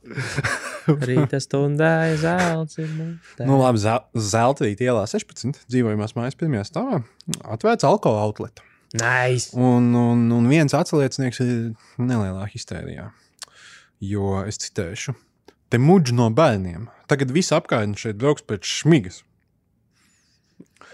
Rīta 1.08 1.40
stundā 1.42 1.92
ir 2.12 2.22
mūtē. 2.22 3.42
Nu, 3.42 3.58
labi, 3.58 3.82
zel 3.82 4.04
zeltīt 4.14 4.84
ielā 4.86 5.02
16. 5.10 5.64
dzīvojamās 5.66 6.14
mājas 6.18 6.38
pirmajā 6.38 6.68
stāvā. 6.68 7.02
Atvērts 7.42 7.86
alkohola 7.88 8.28
outlet. 8.28 8.62
Nice. 8.94 9.50
Un, 9.58 9.90
un, 9.98 10.26
un 10.32 10.46
viens 10.50 10.76
atsliecinieks 10.78 11.42
ir 11.42 11.52
nelielā 11.98 12.46
histērijā. 12.52 13.10
Jo 14.04 14.44
es 14.46 14.60
citēšu, 14.62 15.16
te 15.72 15.82
muģi 15.82 16.14
no 16.14 16.30
bērniem. 16.30 16.86
Tagad 17.10 17.34
viss 17.34 17.54
apkārtne 17.56 17.98
šeit 17.98 18.20
brauks 18.20 18.46
pēc 18.46 18.68
šmigas. 18.78 19.24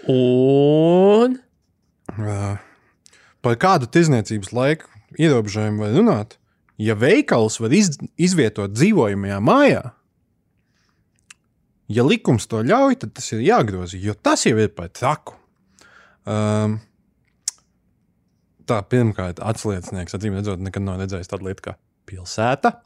Un 0.09 1.37
Uh, 2.11 2.57
par 3.43 3.59
kādu 3.61 3.89
tirzniecības 3.91 4.53
laiku 4.55 4.89
ierobežojumu 5.19 5.85
var 5.85 5.93
runāt? 5.97 6.37
Ja 6.81 6.95
veikals 6.97 7.59
var 7.61 7.73
iz, 7.75 7.93
izvietot 8.17 8.73
dzīvojamajā 8.73 9.37
mājā, 9.43 9.83
ja 11.93 12.05
likums 12.07 12.47
to 12.49 12.63
ļauj, 12.65 12.97
tad 13.03 13.13
tas 13.19 13.29
ir 13.35 13.43
jāgroza, 13.45 13.99
jo 14.01 14.15
tas 14.15 14.45
jau 14.47 14.55
ir 14.57 14.71
par 14.73 14.89
traku. 14.95 15.37
Um, 16.23 16.79
tā 18.69 18.79
pirmkārt, 18.87 19.41
atsliecinieks, 19.43 20.15
acīm 20.15 20.37
redzot, 20.39 20.61
nekad 20.63 20.85
nav 20.85 21.01
redzējis 21.03 21.31
tādu 21.31 21.49
lietu 21.49 21.67
kā 21.67 21.75
pilsēta. 22.09 22.77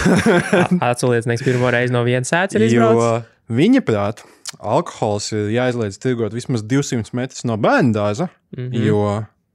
atsauliecinieks 0.90 1.44
pirmo 1.44 1.70
reizi 1.72 1.92
no 1.94 2.04
vienas 2.06 2.32
sēdes 2.32 2.56
ir 2.56 2.66
izbraucis. 2.68 3.28
viņa 3.52 3.82
prāt, 3.84 4.22
alkohols 4.58 5.28
ir 5.36 5.52
jāizliedz 5.52 6.00
tirgot 6.00 6.36
vismaz 6.36 6.64
200 6.68 7.16
metrus 7.16 7.44
no 7.48 7.58
bērnu 7.60 7.92
dārza, 7.96 8.30
mm. 8.56 8.64
-hmm. 8.64 8.86
jo, 8.88 9.04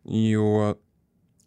jo 0.07 0.75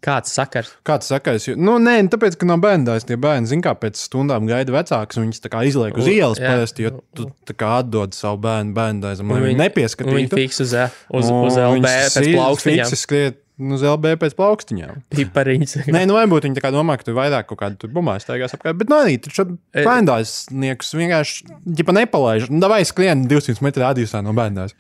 Kāds 0.01 0.33
sakars? 0.33 0.71
Kāds 0.81 1.11
sakais? 1.13 1.45
Jo, 1.45 1.59
nu, 1.61 1.75
nē, 1.77 1.99
tāpēc, 2.09 2.39
ka 2.41 2.47
no 2.49 2.55
bērnās 2.57 3.05
tie 3.05 3.19
bērni, 3.21 3.45
zina, 3.51 3.67
kā 3.67 3.75
pēc 3.77 3.99
stundām 4.01 4.47
gaida 4.49 4.73
vecāks, 4.73 5.19
un 5.21 5.27
viņas 5.27 5.43
izliek 5.69 5.99
uz 6.01 6.09
ielas 6.09 6.41
parasti, 6.41 6.87
jo 6.87 7.03
tu 7.13 7.27
tā 7.45 7.53
kā 7.53 7.75
atdod 7.83 8.17
savu 8.17 8.41
bērnu 8.41 8.73
Un 9.21 9.29
lai 9.29 9.43
viņi 9.43 9.45
Un 9.45 9.51
viņi 9.51 9.61
nepieskatītu. 9.61 10.39
fiks 10.41 10.63
uz, 10.65 10.73
uz, 10.73 11.29
Un 11.29 11.45
uz 11.51 11.59
LB 11.61 11.85
pēc 11.85 12.31
plaukstiņām. 12.33 12.97
skriet 12.97 13.43
uz 13.61 13.85
LB 13.85 14.15
pēc 14.23 14.37
plaukstiņām. 14.41 15.03
Pipariņas. 15.13 15.77
Nē, 15.93 16.07
nu, 16.09 16.17
varbūt 16.17 16.49
viņi 16.49 16.57
tā 16.57 16.65
kā 16.65 16.71
domā, 16.73 16.97
ka 16.97 17.05
tur 17.05 17.19
vairāk 17.21 17.51
kaut 17.53 17.61
kāda 17.61 17.77
bumbuļs 17.93 18.25
staigās 18.25 18.57
apkārt, 18.57 18.81
bet 18.81 18.89
no 18.89 19.03
arī 19.05 19.19
tur 19.21 19.37
E- 19.77 19.85
bērndārznieks 19.85 20.97
vienkārši, 20.97 21.45
ja 21.77 21.85
nepalaiž, 22.01 22.49
nu, 22.49 22.65
vai 22.73 22.81
skrien 22.89 23.29
200 23.29 23.61
metru 23.69 23.85
radiusā 23.85 24.25
no 24.25 24.33
bērndārs. 24.33 24.73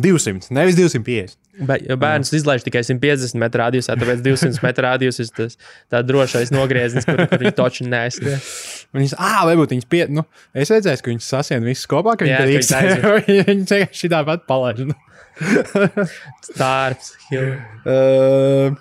200, 0.00 0.50
nevis 0.54 0.76
250. 0.78 1.38
Bet, 1.54 1.84
ja 1.86 1.94
bērns 2.00 2.32
izlaiž 2.34 2.64
tikai 2.66 2.82
150 2.82 3.38
metru 3.38 3.62
radiusā, 3.62 3.94
tāpēc 3.98 4.24
200 4.24 4.62
metru 4.64 4.86
radius 4.88 5.20
ir 5.22 5.28
tas 5.38 5.54
drošais 6.02 6.50
nogrieziens, 6.54 7.06
kur, 7.06 7.20
kur 7.30 7.42
viņi 7.44 7.54
taču 7.54 7.86
neskrien. 7.86 8.42
Viņas, 8.96 9.14
ah, 9.22 9.44
varbūt 9.46 9.76
viņas 9.76 9.86
pie, 9.90 10.00
nu, 10.10 10.24
es 10.50 10.72
redzēju, 10.74 11.02
ka 11.04 11.12
viņas 11.12 11.30
sasien 11.36 11.66
visus 11.66 11.86
kopā, 11.90 12.16
ka 12.18 12.26
viņi 12.26 12.40
viņas 12.50 12.72
drīkst. 12.72 13.06
Viņas 13.28 13.74
vienkārši 13.76 14.10
tāpat 14.16 14.48
palaiž. 14.50 14.82
Nu. 14.90 14.98
Tārps. 16.58 17.14
Uh, 17.30 18.74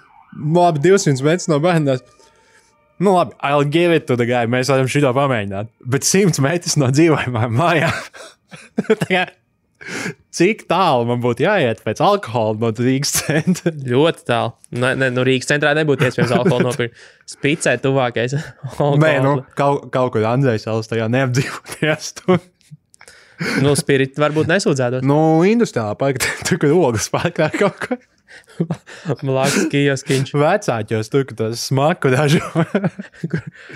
labi, 0.58 0.82
200 0.90 1.26
metrus 1.26 1.50
no 1.54 1.62
bērnās. 1.62 2.02
Nu, 3.04 3.14
labi, 3.20 3.38
I'll 3.44 3.70
give 3.70 3.94
it 3.94 4.10
to 4.10 4.18
the 4.18 4.26
guy. 4.30 4.50
Mēs 4.50 4.74
varam 4.74 4.90
šito 4.90 5.14
pamēģināt. 5.14 5.70
Bet 5.94 6.10
100 6.10 6.42
metrus 6.46 6.78
no 6.82 6.90
dzīvojamām 6.94 7.58
mājām. 7.62 8.02
Cik 10.34 10.64
tālu 10.70 11.06
man 11.10 11.20
būtu 11.24 11.46
jāiet 11.46 11.84
pēc 11.86 12.02
alkohola 12.04 12.58
no 12.62 12.72
Rīgas 12.74 13.12
centra? 13.20 13.74
Ļoti 13.94 14.26
tālu. 14.30 14.56
Ne, 14.74 14.94
ne, 15.00 15.10
nu, 15.14 15.26
Rīgas 15.28 15.52
centrā 15.52 15.74
nebūtu 15.78 16.08
iespējams 16.08 16.34
alkoholu 16.40 16.72
nopirkt. 16.72 17.04
Spicē 17.30 17.76
tuvākais. 17.84 18.38
Nē, 19.04 19.14
nu, 19.26 19.36
kaut, 19.60 19.90
kaut 19.94 20.16
kur 20.16 20.26
Andrejs 20.30 20.66
Salas 20.68 20.90
tajā 20.92 21.10
neapdzīvotajā 21.14 22.00
stundā. 22.02 22.42
nu 23.64 23.76
spirit 23.78 24.18
varbūt 24.22 24.50
nesūdzētos. 24.50 25.06
Nu, 25.06 25.20
industriālā 25.48 25.98
parka, 26.00 26.32
tur, 26.48 26.62
kur 26.62 26.76
ogas 26.80 27.10
pārklā 27.14 27.52
kaut 27.60 27.80
ko. 27.86 28.00
Blakus 29.28 29.68
kioskiņš 29.70 30.34
Vecākos 30.38 31.12
tur, 31.14 31.26
kur 31.30 31.38
tas 31.38 31.68
smaku 31.70 32.14
dažu. 32.14 32.42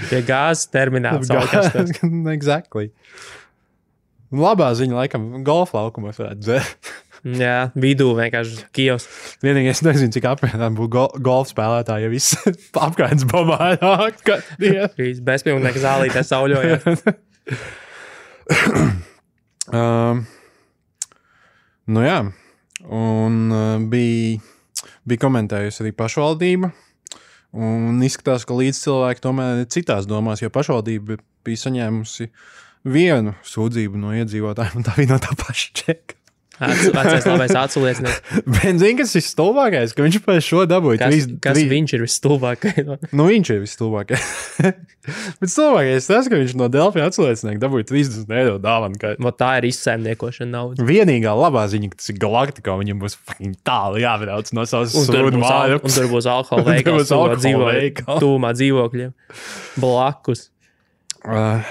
pie 0.10 0.22
gāzes 0.26 0.72
termināla. 0.74 1.22
savukārt. 1.28 1.94
exactly. 2.34 2.90
Labā 4.28 4.74
ziņa, 4.76 4.96
laikam, 4.98 5.28
golfa 5.48 5.80
laukumos 5.80 6.18
varētu 6.20 6.42
dzert. 6.44 6.90
Jā, 7.42 7.70
vidū 7.80 8.10
vienkārši 8.18 8.66
kiosks. 8.76 9.38
Vienīgais, 9.44 9.82
nezinu, 9.88 10.12
cik 10.14 10.28
apmierināti 10.30 10.78
būtu 10.78 10.92
go 10.94 11.06
golfa 11.24 11.54
spēlētāji, 11.54 12.06
ja 12.06 12.12
viss 12.12 12.36
apkārtnes 12.88 13.26
bombardāk. 13.32 14.20
Trīs 14.98 15.22
bezpilnīgi 15.26 15.84
zālītē 15.84 16.24
sauļojot. 16.28 16.86
um, 19.80 20.22
nu 21.96 22.06
jā, 22.06 22.20
un 22.84 23.40
uh, 23.48 23.88
bija, 23.96 24.44
bija 25.08 25.24
komentējusi 25.24 25.84
arī 25.86 25.96
pašvaldība. 25.98 26.74
Un 27.58 28.04
izskatās, 28.04 28.44
ka 28.46 28.60
līdz 28.60 28.84
cilvēki 28.84 29.24
tomēr 29.24 29.64
ir 29.64 29.72
citās 29.74 30.06
domās, 30.08 30.44
jo 30.44 30.52
pašvaldība 30.54 31.16
bija 31.48 31.64
saņēmusi 31.64 32.28
vienu 32.88 33.36
sūdzību 33.48 34.00
no 34.02 34.14
iedzīvotājiem, 34.18 34.80
un 34.82 34.88
tā 34.88 34.96
bija 35.00 35.14
no 35.16 35.20
tā 35.24 35.36
paša 35.40 35.74
čeka. 35.84 36.14
Vecais 36.58 37.22
labais 37.30 37.52
atsauliecinieks. 37.54 38.22
Bet 38.50 38.80
zini, 38.82 38.96
kas 38.98 39.12
ir 39.14 39.22
stulbākais, 39.22 39.92
ka 39.94 40.02
viņš 40.02 40.16
par 40.26 40.40
šo 40.42 40.64
dabūja 40.66 40.98
Kas, 41.04 41.12
trīs- 41.14 41.28
kas 41.46 41.54
trīs- 41.54 41.68
viņš 41.70 41.92
ir 41.94 42.02
visstulbākais? 42.02 42.88
Nu, 43.20 43.28
viņš 43.30 43.52
ir 43.54 43.60
visstulbākais. 43.62 44.24
Bet 45.38 45.52
stulbākais 45.54 46.08
tas, 46.10 46.26
ka 46.26 46.40
viņš 46.42 46.56
no 46.58 46.66
Dēlķa 46.74 47.04
atsliecinieka 47.12 47.62
dabūja 47.62 47.86
30 47.94 48.34
eiro 48.40 48.56
dāvanu. 48.64 48.98
Ka 49.04 49.14
Vot 49.22 49.38
Tā 49.38 49.52
ir 49.62 49.68
izsēmniekošana 49.70 50.50
nauda. 50.56 50.88
vienīgā 50.90 51.36
labā 51.38 51.68
ziņa, 51.70 51.92
ka 51.94 52.02
tas 52.02 52.10
ir 52.10 52.18
galaktikā, 52.26 52.74
viņam 52.82 53.06
būs 53.06 53.20
tālu 53.62 54.02
jābrauc 54.02 54.50
no 54.58 54.66
savas 54.66 54.98
sūdu 54.98 55.38
al- 55.46 55.78
un 55.78 55.94
tur 55.94 56.10
būs 56.10 56.26
alkohola 56.26 56.66
Un 56.66 56.66
tur 56.66 56.74
veikals, 56.74 57.04
būs 57.06 57.14
alkohola 57.22 57.78
veikals. 57.78 58.24
tūmā 58.26 58.56
dzīvokļiem. 58.58 59.14
Blakus. 59.86 60.48
Uh, 61.22 61.62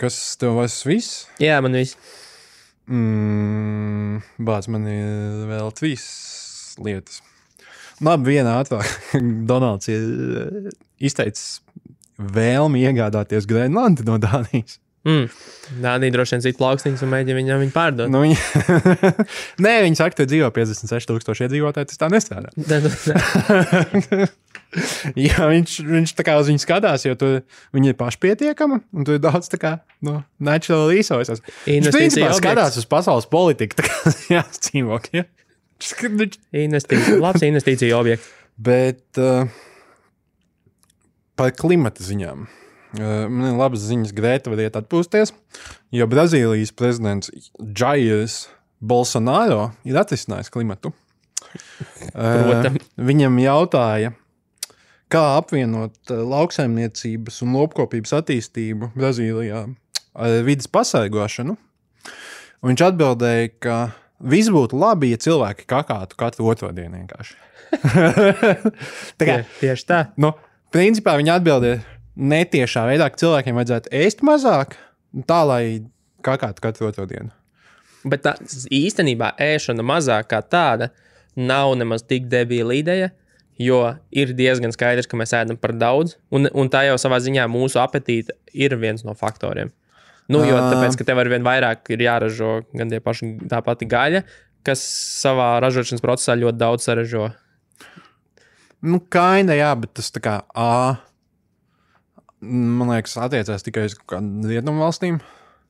kas 0.00 0.18
tev 0.40 0.50
vairs 0.60 0.78
viss? 0.86 1.24
Jā, 1.42 1.58
man 1.64 1.72
viss. 1.78 1.98
Mm, 2.86 4.20
Bāc, 4.46 4.68
man 4.70 4.86
ir 4.90 5.46
vēl 5.50 5.68
trīs 5.74 6.06
lietas. 6.82 7.22
Labi, 8.04 8.24
viena 8.36 8.50
ātrāk. 8.60 8.86
Donalds 9.50 9.86
ir 9.90 10.02
eh, 10.02 10.74
izteicis 11.08 11.46
vēlmi 12.16 12.84
iegādāties 12.86 13.48
Grenlandi 13.48 14.02
no 14.06 14.16
Dānijas. 14.20 14.78
Mm. 15.06 15.26
Dānija 15.84 16.12
droši 16.16 16.34
vien 16.34 16.42
zina 16.42 16.58
plaukstīņus 16.58 17.02
un 17.06 17.10
mēģina 17.12 17.38
viņam 17.38 17.60
viņu 17.62 17.74
pārdot. 17.74 18.08
Nu, 18.10 18.18
viņa... 18.24 18.38
Nē, 19.64 19.74
viņi 19.86 19.96
saka, 20.00 20.14
ka 20.18 20.24
dzīvo 20.26 20.48
56,000 20.54 21.46
iedzīvotāji. 21.46 21.86
Tas 21.92 22.00
tā 22.02 22.06
nestrādā. 22.10 22.48
Jā, 25.26 25.46
viņš, 25.50 25.76
viņš 25.86 26.14
tā 26.18 26.26
kā 26.26 26.36
uz 26.40 26.50
viņu 26.50 26.62
skatās, 26.62 27.06
jo 27.06 27.14
tur 27.18 27.38
viņi 27.76 27.92
ir 27.92 27.98
pašpietiekami 27.98 28.80
un 28.82 29.06
tur 29.06 29.18
ir 29.18 29.22
daudz 29.24 29.48
tā 29.52 29.60
kā 29.62 29.72
no 30.04 30.18
natural 30.42 30.90
resources. 30.92 31.42
Viņš 31.66 31.90
principā 31.92 32.28
objekts. 32.28 32.42
skatās 32.42 32.80
uz 32.82 32.88
pasaules 32.90 33.28
politiku, 33.30 33.80
tā 33.80 33.86
kā 33.88 34.14
jā, 34.38 34.44
dzīvokļi. 34.58 35.24
Viņš 35.76 36.36
Investīcija, 36.56 37.20
labs 37.20 37.44
investīcija 37.44 37.96
objekts. 37.98 38.28
Bet 38.56 39.20
uh, 39.20 39.48
par 41.36 41.52
klimata 41.56 42.04
ziņām. 42.04 42.46
Uh, 42.96 43.26
man 43.28 43.50
ir 43.50 43.58
labas 43.58 43.84
ziņas, 43.84 44.14
Grēta 44.16 44.52
variet 44.52 44.78
atpūsties, 44.78 45.34
jo 45.92 46.06
Brazīlijas 46.08 46.72
prezidents 46.72 47.32
Jairs 47.60 48.46
Bolsonaro 48.80 49.70
ir 49.88 49.98
atrisinājis 50.00 50.52
klimatu. 50.52 50.94
Uh, 52.16 52.74
viņam 53.00 53.36
jautāja, 53.40 54.10
kā 55.12 55.22
apvienot 55.38 55.96
uh, 56.10 56.22
lauksaimniecības 56.26 57.42
un 57.46 57.54
lopkopības 57.58 58.14
attīstību 58.20 58.90
Brazīlijā 58.96 59.64
ar 60.16 60.36
vidas 60.46 60.68
pasargāšanu. 60.72 61.56
Un 62.64 62.72
viņš 62.72 62.82
atbildēja, 62.88 63.50
ka 63.62 63.76
viss 64.32 64.48
būtu 64.50 64.78
labi, 64.80 65.12
ja 65.12 65.20
cilvēki 65.20 65.66
kakātu 65.68 66.16
katru 66.18 66.48
otrdienu 66.50 67.02
vienkārši. 67.02 67.36
tā 69.18 69.26
kā, 69.28 69.36
Tie- 69.36 69.44
Tieši 69.60 69.86
tā. 69.88 70.00
nu, 70.22 70.32
principā 70.74 71.16
viņa 71.20 71.38
atbildēja 71.40 71.82
netiešā 72.16 72.86
veidā, 72.88 73.10
ka 73.12 73.20
cilvēkiem 73.20 73.58
vajadzētu 73.60 73.92
ēst 74.00 74.22
mazāk, 74.26 74.76
tā 75.28 75.40
lai 75.46 75.62
kakātu 76.24 76.64
katru 76.64 76.88
otrdienu. 76.90 77.30
Bet 78.06 78.22
tā 78.24 78.36
īstenībā 78.72 79.32
ēšana 79.42 79.84
mazāk 79.86 80.30
kā 80.32 80.40
tāda 80.42 80.90
nav 81.36 81.74
nemaz 81.76 82.04
tik 82.06 82.28
debīla 82.32 82.76
ideja. 82.78 83.10
Jo 83.62 83.80
ir 84.12 84.34
diezgan 84.36 84.74
skaidrs, 84.74 85.08
ka 85.08 85.16
mēs 85.16 85.32
ēdam 85.36 85.56
par 85.60 85.72
daudz, 85.78 86.18
un, 86.34 86.50
un 86.52 86.68
tā 86.72 86.84
jau 86.90 86.98
savā 87.00 87.22
ziņā 87.24 87.46
mūsu 87.48 87.80
apetīte 87.80 88.36
ir 88.52 88.76
viens 88.80 89.04
no 89.06 89.14
faktoriem. 89.16 89.72
Nu, 90.28 90.42
jo 90.44 90.58
Ā. 90.58 90.66
tāpēc, 90.74 90.98
ka 90.98 91.06
tev 91.08 91.22
ar 91.22 91.30
vien 91.30 91.46
vairāk 91.46 91.88
ir 91.94 92.02
jāražo 92.04 92.58
gan 92.76 92.90
tie 92.90 93.00
paši 93.00 93.30
tā 93.48 93.62
pati 93.64 93.88
gaļa, 93.88 94.24
kas 94.66 94.82
savā 95.22 95.54
ražošanas 95.62 96.04
procesā 96.04 96.34
ļoti 96.36 96.60
daudz 96.60 96.88
saražo 96.88 97.30
Nu, 98.84 99.00
kaina, 99.00 99.56
jā, 99.56 99.70
bet 99.80 99.94
tas 99.96 100.12
tā 100.12 100.20
kā 100.22 100.34
A. 100.54 100.96
Man 102.46 102.92
liekas, 102.92 103.16
attiecās 103.18 103.64
tikai 103.64 103.86
uz 103.88 103.96
kādām 103.96 104.44
rietumu 104.46 104.84
valstīm. 104.84 105.18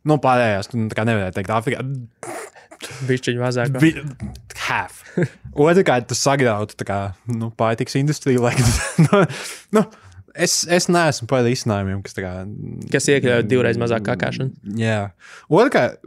Nu, 0.07 0.19
pārējās, 0.23 0.73
nu, 0.75 0.89
tā 0.91 0.99
kā 0.99 1.07
nevarēja 1.07 1.37
teikt, 1.39 1.53
Āfrikā. 1.55 1.85
Bišķiņu 3.09 3.43
mazāk. 3.43 3.77
Vi, 3.83 3.95
half. 4.67 5.03
Otrakārt, 5.67 6.11
tas 6.11 6.21
sagrautu 6.23 6.87
kā, 6.87 7.01
nu, 7.31 7.53
pārtiks 7.57 7.97
industriju. 7.99 8.43
Like, 8.45 8.63
nu, 9.07 9.23
nu, 9.77 9.85
es, 10.37 10.59
es 10.73 10.89
neesmu 10.93 11.29
par 11.31 11.45
risinājumiem, 11.47 12.03
kas 12.05 12.17
kā. 12.19 12.33
Kas 12.93 13.09
iekļauj 13.13 13.47
divreiz 13.49 13.81
mazāk 13.81 14.05
kakāšanu. 14.07 14.77
Jā. 14.81 14.99
Otrakārt, 15.49 15.99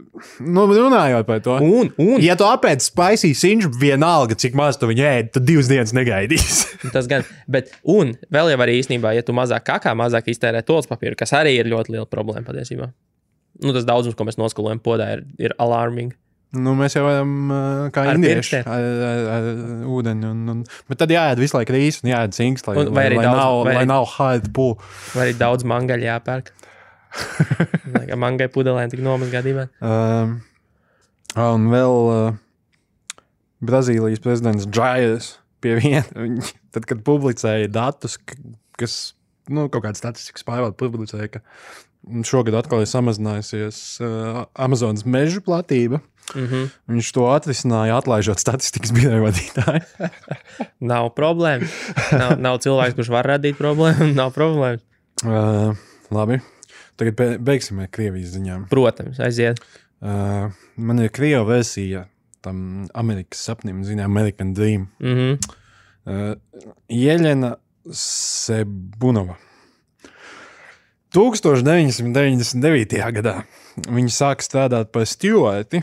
nu, 0.44 0.66
runājot 0.70 1.28
par 1.28 1.42
to. 1.44 1.58
Un, 1.66 1.92
un 2.00 2.22
Ja 2.22 2.38
tu 2.38 2.46
apēdi 2.48 2.86
spicy 2.86 3.32
sinžu, 3.38 3.72
vienalga, 3.80 4.38
cik 4.38 4.56
maz 4.58 4.78
tu 4.80 4.90
viņu 4.90 5.06
ēdi, 5.10 5.34
tad 5.36 5.48
divas 5.48 5.70
dienas 5.70 5.94
negaidīs. 5.96 6.62
tas 6.94 7.10
gan. 7.10 7.26
Bet, 7.50 7.74
un 7.82 8.14
vēl 8.32 8.54
jau 8.54 8.62
arī 8.62 8.78
īstenībā, 8.80 9.14
ja 9.18 9.26
tu 9.26 9.36
mazāk 9.36 9.66
kakā, 9.68 9.96
mazāk 9.98 10.30
iztērē 10.32 10.62
tolas 10.66 10.90
papīru, 10.90 11.18
kas 11.18 11.34
arī 11.36 11.58
ir 11.58 11.70
ļoti 11.70 11.96
liela 11.96 12.08
problēma 12.10 12.46
patiesībā. 12.46 12.92
Nu, 13.60 13.74
tas 13.76 13.84
daudzums, 13.84 14.16
ko 14.16 14.24
mēs 14.24 14.38
noskalojam 14.40 14.80
podā, 14.80 15.10
ir, 15.18 15.26
ir 15.42 15.54
alarming. 15.60 16.14
Nu, 16.56 16.72
mēs 16.78 16.96
jau 16.96 17.04
uh, 17.06 17.88
kā 17.94 18.04
Ar 18.10 18.18
indieši, 18.18 18.36
pirkstiem. 18.40 18.70
ar, 18.70 18.86
ar, 19.10 19.28
ar 19.36 19.84
ūdeni. 19.96 20.30
Un, 20.30 20.40
un, 20.54 20.62
bet 20.90 21.00
tad 21.02 21.12
jāēd 21.14 21.42
visu 21.42 21.58
laiku 21.58 21.76
rīsu 21.76 22.02
un 22.04 22.12
jāēd 22.12 22.34
zinks, 22.36 22.66
lai, 22.66 22.76
Un 22.82 22.90
arī 22.98 23.20
lai, 23.20 23.26
daudz- 23.28 23.38
nav, 23.42 23.58
vai 23.68 23.74
lai 23.80 23.86
nav 23.90 24.06
hard 24.16 24.50
pool. 24.56 24.76
Vai 25.14 25.28
arī 25.28 25.36
daudz 25.40 25.66
mangaļu 25.68 26.08
jāpērk. 26.08 26.52
Lai 27.96 28.18
mangai 28.22 28.46
pudelēm 28.54 28.90
tik 28.92 29.00
nomazgāt 29.02 29.42
dīvaini. 29.42 29.72
Um, 29.82 30.36
un 31.42 31.64
vēl 31.72 31.96
uh, 32.10 32.36
Brazīlijas 33.66 34.22
prezidents 34.22 34.68
Džairs 34.70 35.32
pie 35.60 35.74
viena, 35.80 36.06
tad, 36.74 36.86
kad 36.88 37.02
publicēja 37.06 37.66
datus, 37.72 38.14
kas 38.78 38.94
nu, 39.50 39.66
kaut 39.68 39.82
kāda 39.88 39.98
statistikas 39.98 40.46
pārvalde 40.46 40.78
publicēja, 40.80 41.28
ka 41.34 41.42
šogad 42.24 42.56
atkal 42.62 42.80
ir 42.84 42.88
samazinājusies 42.88 43.80
uh, 44.06 44.44
Amazonas 44.54 45.02
meža 45.04 45.42
platība. 45.44 46.00
Mm 46.34 46.46
-hmm. 46.46 46.68
Viņš 46.88 47.12
to 47.12 47.26
atrisināja, 47.30 47.96
atlaižot 47.98 48.38
statistikas 48.38 48.92
biroja 48.92 49.20
vadītāju. 49.26 50.08
Nav 50.92 51.10
problēma. 51.16 51.66
Nav, 52.12 52.38
nav 52.40 52.58
cilvēks, 52.58 52.94
kurš 52.94 53.08
var 53.08 53.26
radīt 53.26 53.58
problēmu. 53.58 54.14
Nav 54.20 54.32
problēma. 54.32 54.78
uh, 55.24 55.76
labi, 56.10 56.40
tagad 56.96 57.14
be- 57.16 57.38
beigsim 57.38 57.78
ar 57.78 57.88
Krievijas 57.90 58.30
ziņām. 58.36 58.68
Protams, 58.68 59.18
aiziet. 59.20 59.60
Uh, 60.00 60.50
man 60.76 60.98
ir 60.98 61.10
Krievija 61.10 61.42
versija 61.42 62.06
tam 62.40 62.88
Amerikas 62.94 63.44
sapnim, 63.44 63.84
zinām, 63.84 64.04
American 64.04 64.54
Dream. 64.54 64.88
Mm 65.00 65.16
-hmm. 65.16 65.38
Uh, 66.04 66.34
Jeļena 66.88 67.56
Sebunova. 67.92 69.36
1999. 71.14 73.12
gadā 73.12 73.42
viņa 73.88 74.12
sāka 74.14 74.46
strādāt 74.46 74.84
par 74.94 75.02
stūrēti 75.02 75.82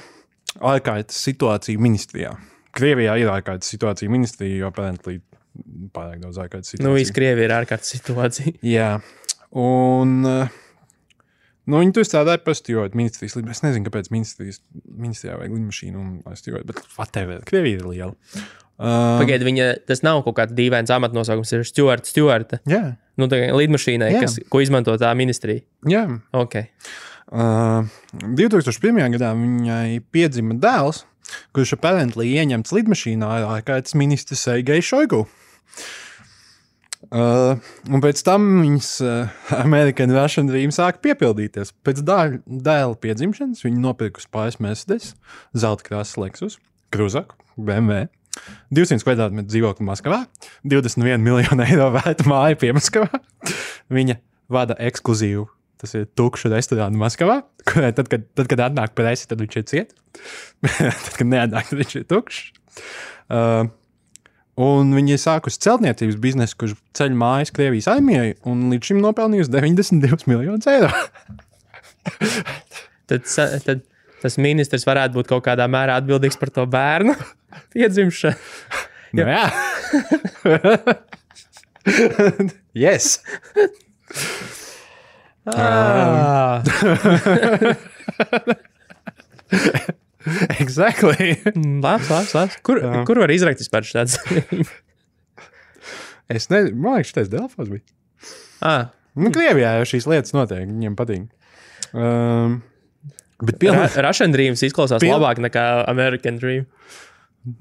ārkārtas 0.61 1.19
situāciju 1.27 1.81
ministrijā. 1.83 2.35
Krievijā 2.77 3.15
ir 3.21 3.31
ārkārtas 3.33 3.71
situācija 3.73 4.11
ministrija, 4.13 4.59
jo 4.61 4.69
apparently 4.69 5.19
pārāk 5.95 6.21
daudz 6.21 6.37
ārkārtas 6.43 6.73
situāciju. 6.73 6.87
Nu, 6.87 6.95
viss 6.97 7.13
Krievija 7.15 7.47
ir 7.49 7.55
ārkārtas 7.57 7.93
situācija. 7.95 8.53
Jā, 8.77 8.89
un 9.57 10.13
nu, 10.21 11.79
viņi 11.81 11.95
tur 11.97 12.05
strādāja 12.07 12.43
par 12.45 12.57
stūrēti 12.57 12.99
ministrijas 12.99 13.37
lidmašīnu. 13.39 13.57
Es 13.57 13.65
nezinu, 13.65 13.87
kāpēc 13.89 14.11
ministrijas, 14.13 14.61
ministrijā 14.85 15.39
vajag 15.39 15.57
lidmašīnu 15.57 16.03
un 16.03 16.13
lai 16.27 16.37
stūrēti, 16.39 16.69
bet 16.69 16.83
whatever, 16.99 17.41
Krievija 17.47 17.81
ir 17.81 17.89
liela. 17.89 18.13
Uh, 18.77 19.17
Pagaidiet, 19.17 19.41
viņa 19.47 19.67
tas 19.89 20.03
nav 20.05 20.21
kaut 20.27 20.35
kāds 20.37 20.53
dīvains 20.53 20.91
amatnosaukums, 20.93 21.55
ir 21.57 21.65
stūra, 21.65 21.97
stūra. 22.05 22.61
jā, 22.69 22.83
Nu, 23.17 23.25
tā 23.25 23.39
kā 23.41 23.45
lidmašīnai, 23.57 24.11
Jā. 24.13 24.19
kas, 24.21 24.35
ko 24.53 24.59
izmanto 24.61 24.93
tā 25.01 25.09
ministrija. 25.17 25.63
jā. 25.89 26.03
Ok. 26.37 26.59
Uh, 26.61 26.97
2001. 27.27 29.03
gadā 29.17 29.33
viņai 29.35 29.99
piedzima 30.15 30.55
dēls, 30.63 31.03
kurš 31.55 31.75
apparently 31.75 32.29
ieņemts 32.39 32.71
lidmašīnā 32.71 33.31
ar 33.39 33.47
ārkārtas 33.57 33.97
ministru 33.99 34.37
Sergeju 34.39 34.85
Šoigu. 34.85 35.25
Uh, 37.07 37.55
un 37.87 38.01
pēc 38.03 38.19
tam 38.25 38.47
viņas 38.63 38.87
uh, 39.05 39.35
American 39.63 40.11
Russian 40.11 40.49
Dream 40.49 40.73
sāka 40.75 40.99
piepildīties. 41.03 41.71
Pēc 41.85 42.01
dēla 42.03 42.95
piedzimšanas 43.03 43.63
viņa 43.63 43.83
nopirkusi 43.83 44.31
pāris 44.33 44.59
Mercedes, 44.63 45.13
zelta 45.55 45.87
krāsas 45.87 46.19
Lexus, 46.19 46.57
Kruzaku, 46.91 47.37
BMW. 47.55 48.07
200 48.75 49.03
kvadrātmetru 49.07 49.49
dzīvokli 49.49 49.87
Maskavā, 49.87 50.23
21 50.67 51.23
miljonu 51.23 51.63
eiro 51.65 51.89
vērta 51.95 52.27
māja 52.29 52.59
pie 52.59 52.73
Maskavā. 52.75 53.21
Viņa 53.93 54.19
vada 54.51 54.77
ekskluzīvu 54.89 55.47
Tas 55.77 55.93
ir 55.93 56.07
tukšs 56.17 56.47
restorāns 56.49 56.97
Maskavā, 56.97 57.41
kurai 57.69 57.91
tad, 57.93 58.07
kad, 58.09 58.23
tad, 58.37 58.47
kad 58.49 58.63
atnāk 58.69 58.95
presi, 58.97 59.27
tad 59.29 59.41
viņš 59.43 59.57
ir 59.59 59.65
ciet. 59.69 59.91
tad, 60.65 61.11
kad 61.19 61.27
neatnāk, 61.29 61.69
tad 61.69 61.81
viņš 61.81 61.97
ir 61.99 62.07
tukšs. 62.09 62.39
Uh, 63.27 63.69
un 64.61 64.93
viņi 64.97 65.13
ir 65.15 65.21
sākusi 65.21 65.61
celtniecības 65.65 66.17
biznesu, 66.23 66.57
kurš 66.61 66.73
ceļ 66.97 67.13
mājas 67.17 67.53
Krievijas 67.53 67.89
armijai, 67.93 68.31
un 68.49 68.65
līdz 68.73 68.91
šim 68.91 69.03
nopelnījusi 69.05 69.53
92 69.53 70.31
miljonus 70.31 70.69
eiro. 70.71 70.89
Tad, 73.07 73.23
tad 73.63 73.83
tas 74.19 74.35
ministrs 74.41 74.83
varētu 74.87 75.15
būt 75.15 75.29
kaut 75.29 75.45
kādā 75.45 75.63
mērā 75.71 75.95
atbildīgs 76.01 76.35
par 76.41 76.49
to 76.51 76.65
bērnu 76.67 77.13
piedzimšanu. 77.71 78.35
Nu, 79.15 79.23
jā, 79.23 79.45
yes. 82.75 83.21
Ah, 85.55 86.61
Exactly. 90.59 91.37
labs, 91.55 92.09
labs, 92.11 92.33
labs. 92.35 92.57
Kur, 92.65 92.81
Jā. 92.83 93.03
kur 93.07 93.19
var 93.21 93.31
izrakt 93.31 93.61
vispār 93.63 93.85
šāds? 93.87 94.17
es 96.35 96.49
nezinu, 96.51 96.75
man 96.83 96.97
liekas, 96.99 97.13
tas 97.15 97.29
Delfos 97.31 97.69
bija. 97.71 97.83
ah, 98.65 98.89
Nu, 99.17 99.31
Krievijā 99.33 99.71
jau 99.79 99.85
šīs 99.89 100.05
lietas 100.11 100.33
notiek, 100.35 100.67
viņiem 100.69 100.93
patīk. 100.99 101.23
Um, 101.97 102.59
bet 103.41 103.55
Ra 103.55 103.59
pilnīgi, 103.63 104.01
Russian 104.05 104.35
Dreams 104.35 104.61
izklausās 104.67 105.01
Pil- 105.01 105.15
labāk 105.15 105.39
nekā 105.41 105.63
American 105.89 106.37
Dream. 106.37 106.67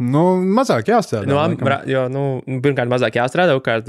nu, 0.03 0.25
mazāk 0.59 0.91
jāstrādā. 0.91 1.25
Nu, 1.31 1.39
am, 1.41 1.55
ra, 1.65 1.79
jo, 1.89 2.03
nu, 2.13 2.25
pirmkārt, 2.61 2.91
mazāk 2.93 3.17
jāstrādā. 3.17 3.55
Otrkārt, 3.57 3.89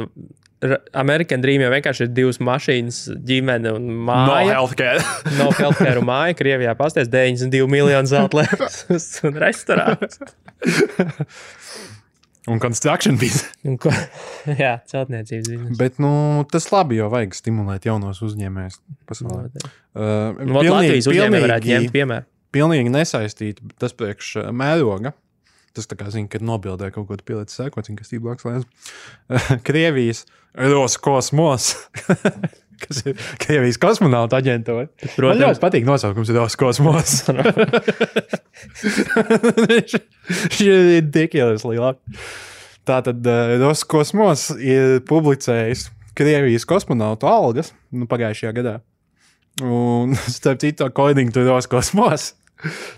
American 0.98 1.42
Dream 1.44 1.62
jau 1.62 1.70
vienkārši 1.70 2.08
ir 2.08 2.14
divas 2.18 2.40
mašīnas, 2.42 2.98
ģimene 3.30 3.76
un 3.78 3.84
no 3.92 4.06
māja. 4.10 4.56
healthcare. 4.56 5.04
No 5.38 5.52
healthcare 5.54 6.00
un 6.02 6.08
māja. 6.10 6.34
Krievijā 6.40 6.74
pastāv 6.80 7.12
92 7.14 7.68
miljonu 7.70 8.10
zelta 8.10 8.40
lietas 8.42 9.10
un 9.28 9.38
restorāns. 9.44 10.18
un 12.48 12.60
construction 12.64 13.18
ko- 13.78 13.92
Jā, 14.64 14.78
celtniecības 14.88 15.50
ziņas. 15.52 15.78
Bet 15.78 16.00
nu, 16.02 16.12
tas 16.52 16.70
labi, 16.72 16.98
jo 17.02 17.10
vajag 17.12 17.36
stimulēt 17.36 17.86
jaunos 17.90 18.22
uzņēmējus 18.24 18.80
pasaulē. 19.10 19.46
Uh, 19.58 20.42
Nu, 20.48 20.62
Latvijas 20.64 21.10
uzņēmēji 21.12 21.44
varētu 21.46 21.72
ņemt 21.74 21.94
piemēru. 21.96 22.26
pilnīgi 22.56 22.94
nesaistīti 22.94 23.74
tas 23.82 23.94
priekš 23.98 24.36
uh, 24.42 24.50
mēroga. 24.56 25.14
Tas 25.78 25.86
tā 25.86 25.94
kā 25.94 26.08
zina, 26.10 26.26
kad 26.32 26.42
nobildē 26.42 26.88
kaut 26.90 27.06
ko 27.06 27.16
pielicis 27.22 27.60
sēkot, 27.60 27.92
kas 28.00 28.14
blakus 28.18 28.48
lēns. 28.48 28.66
Krievijas 29.68 30.24
Roskosmos, 30.58 31.68
kas 32.82 33.04
ir 33.06 33.20
Krievijas 33.44 33.78
kosmonauta 33.82 34.40
aģentūra. 34.42 34.88
Man 34.90 35.14
Protams. 35.14 35.44
ļoti 35.44 35.62
patīk 35.62 35.86
nosaukums 35.86 36.32
Roskosmos. 36.34 37.14
Šī 40.58 40.66
ir 40.66 40.82
ridiculous 40.96 41.68
liela. 41.68 41.94
Tātad 42.90 43.22
uh, 43.30 43.54
Roskosmos 43.62 44.50
ir 44.58 45.04
publicējis 45.06 45.92
Krievijas 46.18 46.66
kosmonautu 46.66 47.30
algas 47.30 47.70
nu, 47.94 48.10
pagājušajā 48.10 48.56
gadā. 48.58 48.80
Un, 49.62 50.18
starp 50.26 50.66
citu, 50.66 50.90
according 50.90 51.30
to 51.34 51.46
Roskosmos, 51.46 52.32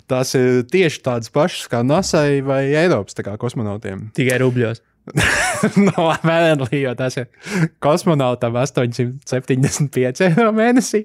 tās 0.09 0.35
ir 0.39 0.63
tieši 0.71 1.01
tādas 1.05 1.31
pašas 1.33 1.69
kā 1.71 1.81
NASA 1.85 2.25
vai 2.45 2.63
Eiropas 2.73 3.17
kosmonautiem. 3.39 4.09
Tikai 4.17 4.39
rubļos. 4.43 4.83
no 5.87 6.09
apmēram, 6.11 6.67
jo 6.75 6.91
tas 6.97 7.15
ir 7.17 7.29
kosmonautam 7.81 8.53
875 8.61 10.21
eiro 10.27 10.51
mēnesī, 10.53 11.01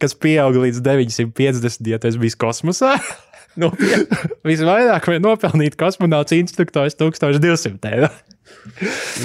kas 0.00 0.16
pieauga 0.16 0.62
līdz 0.62 0.80
950, 0.86 1.90
ja 1.92 2.00
tas 2.00 2.16
bija 2.20 2.38
kosmosā. 2.40 2.96
Nopietni. 3.60 4.30
Visvairāk 4.48 5.08
var 5.10 5.18
nopelnīt 5.20 5.76
kosmonauts 5.76 6.32
instruktors 6.32 6.96
1200 6.96 7.90
eiro. 7.90 8.08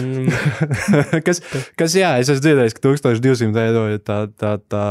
Mm, 0.01 0.27
kas, 1.27 1.39
kas, 1.79 1.95
jā, 1.95 2.17
es 2.19 2.27
esmu 2.27 2.43
dzirdējis, 2.43 2.75
ka 2.75 2.83
1200 2.89 3.63
eiro 3.63 3.85
ir 3.93 4.03
tā, 4.03 4.25
tā, 4.35 4.57
tā 4.67 4.83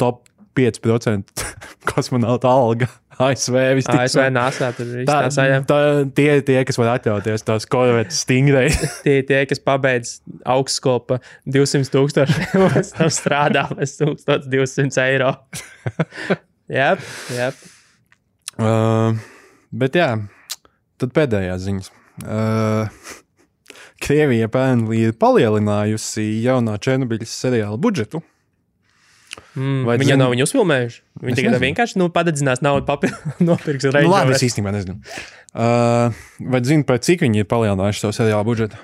top 0.00 0.26
5% 0.58 1.46
kosmonauta 1.88 2.52
alga 2.52 2.90
ASV 3.20 3.56
visticamāk. 3.76 4.06
ASV 4.06 4.28
NASA 4.32 4.70
tur 4.76 4.88
viss 4.88 5.08
Tā, 5.08 5.48
tā 5.68 5.78
tie, 6.16 6.28
tie, 6.46 6.58
kas 6.68 6.78
var 6.80 6.92
atļauties 6.94 7.44
tos 7.46 7.66
korvetes 7.70 8.22
stingrai. 8.24 8.68
Tie, 9.04 9.18
tie, 9.26 9.42
kas 9.50 9.60
pabeidz 9.62 10.14
augstskolu 10.48 11.02
pa 11.08 11.18
200 11.50 11.92
tūkstošiem, 11.92 12.66
pēc 12.76 12.92
tam 12.96 13.10
strādā 13.12 13.66
bez 13.76 13.96
1200 14.00 15.04
eiro. 15.04 15.34
Jā, 16.72 16.94
jā. 17.28 17.50
uh, 18.56 19.18
bet 19.76 19.96
jā, 19.98 20.06
tad 21.02 21.10
pēdējās 21.12 21.66
ziņas. 21.66 21.90
Uh, 22.22 23.02
Krievija 24.00 24.48
apparently 24.48 25.02
ir 25.04 25.12
palielinājusi 25.20 26.24
jaunā 26.46 26.78
Černobiļas 26.80 27.34
seriāla 27.44 27.76
budžetu. 27.82 28.22
Mm, 29.56 29.84
Vai 29.88 29.96
Viņa 30.00 30.10
zini- 30.12 30.20
nav 30.20 30.32
viņu 30.34 30.44
uzfilmējuši. 30.48 30.98
Tagad 31.22 31.36
nezinu. 31.36 31.60
vienkārši 31.62 31.96
nu, 32.00 32.08
padedzinās 32.12 32.60
naudu, 32.64 32.84
papildinās, 32.88 33.40
nopirks 33.48 33.84
Nu, 33.88 33.92
reizes. 33.96 34.10
labi, 34.12 34.34
es 34.36 34.44
īstenībā 34.48 34.72
nezinu. 34.74 34.98
Uh, 35.52 36.12
vai 36.52 36.60
zini, 36.64 36.84
par 36.88 36.98
cik 37.04 37.24
viņi 37.24 37.42
ir 37.44 37.48
palielinājuši 37.48 38.04
savu 38.04 38.16
seriāla 38.16 38.44
budžetu? 38.44 38.76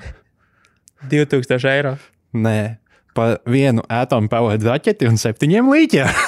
2000 1.09 1.69
eiro. 1.73 1.95
Nē, 2.35 2.77
par 3.17 3.39
vienu 3.49 3.85
atomu 3.93 4.29
pavadu 4.33 4.69
raķeti 4.71 5.09
un 5.09 5.17
septiņiem 5.21 5.73
līķiem. 5.75 6.13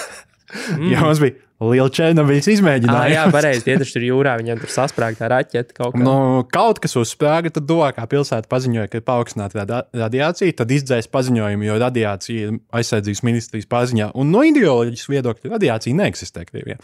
Mm. 0.50 0.88
Jā, 0.90 0.98
mums 1.06 1.20
bija 1.22 1.36
liela 1.60 1.90
Černobiļas 1.92 2.48
Ah, 2.48 2.54
izmēģinājuma. 2.54 3.10
jā, 3.12 3.24
pareizi. 3.34 3.64
Tie 3.66 3.76
taču 3.80 3.98
tur 3.98 4.06
jūrā, 4.06 4.32
viņiem 4.40 4.60
tur 4.62 4.72
sasprāgta 4.72 5.28
raķete 5.28 5.76
kaut 5.76 5.92
kā. 5.94 6.00
Nu, 6.00 6.44
kaut 6.48 6.80
kas 6.80 6.96
uzsprāga, 6.96 7.52
tad 7.52 7.66
tuvākā 7.68 8.06
pilsēta 8.08 8.48
paziņoja, 8.48 8.88
ka 8.88 9.00
ir 9.00 9.04
paaugstināta 9.04 9.84
radiācija. 9.92 10.56
Tad 10.56 10.72
izdzēs 10.72 11.10
paziņojumu, 11.12 11.68
jo 11.68 11.78
radiācija 11.82 12.48
ir 12.48 12.58
aizsardzības 12.80 13.22
ministrijas 13.28 13.68
paziņā. 13.68 14.10
Un 14.14 14.32
no 14.32 14.42
ideoloģijas 14.48 15.08
viedokļa 15.12 15.52
radiācija 15.58 15.98
neeksistē 16.00 16.46
Krievijā. 16.48 16.80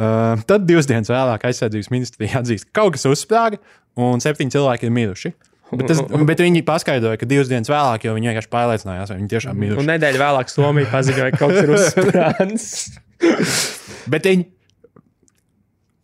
Uh, 0.00 0.38
tad 0.46 0.68
divas 0.70 0.86
dienas 0.86 1.10
vēlāk 1.10 1.42
aizsardzības 1.50 1.90
ministrija 1.90 2.38
atzīst, 2.40 2.68
ka 2.70 2.84
kaut 2.84 2.94
kas 2.94 3.08
uzsprāga 3.10 3.58
un 3.98 4.22
septiņi 4.22 4.54
cilvēki 4.54 4.86
ir 4.86 4.92
miruši. 4.94 5.32
Bet, 5.70 5.86
tas, 5.86 6.00
bet 6.30 6.42
viņi 6.42 6.64
paskaidroja, 6.66 7.20
ka 7.20 7.28
divas 7.30 7.50
dienas 7.50 7.70
vēlāk, 7.70 8.06
jo 8.06 8.14
viņi 8.16 8.30
vienkārši 8.32 8.50
pārliecinājās, 8.52 9.12
vai 9.12 9.18
viņi 9.20 9.30
tiešām 9.34 9.54
Un 9.54 9.62
miruši. 9.64 9.88
nedēļu 9.92 10.22
vēlāk 10.22 10.50
Somija 10.50 10.90
paziņoja, 10.90 11.30
ka 11.34 11.40
kaut 11.44 11.54
kas 11.54 11.62
ir 11.62 11.74
uzsprādzis. 11.76 12.66
Bet 14.12 14.26
viņi. 14.26 14.48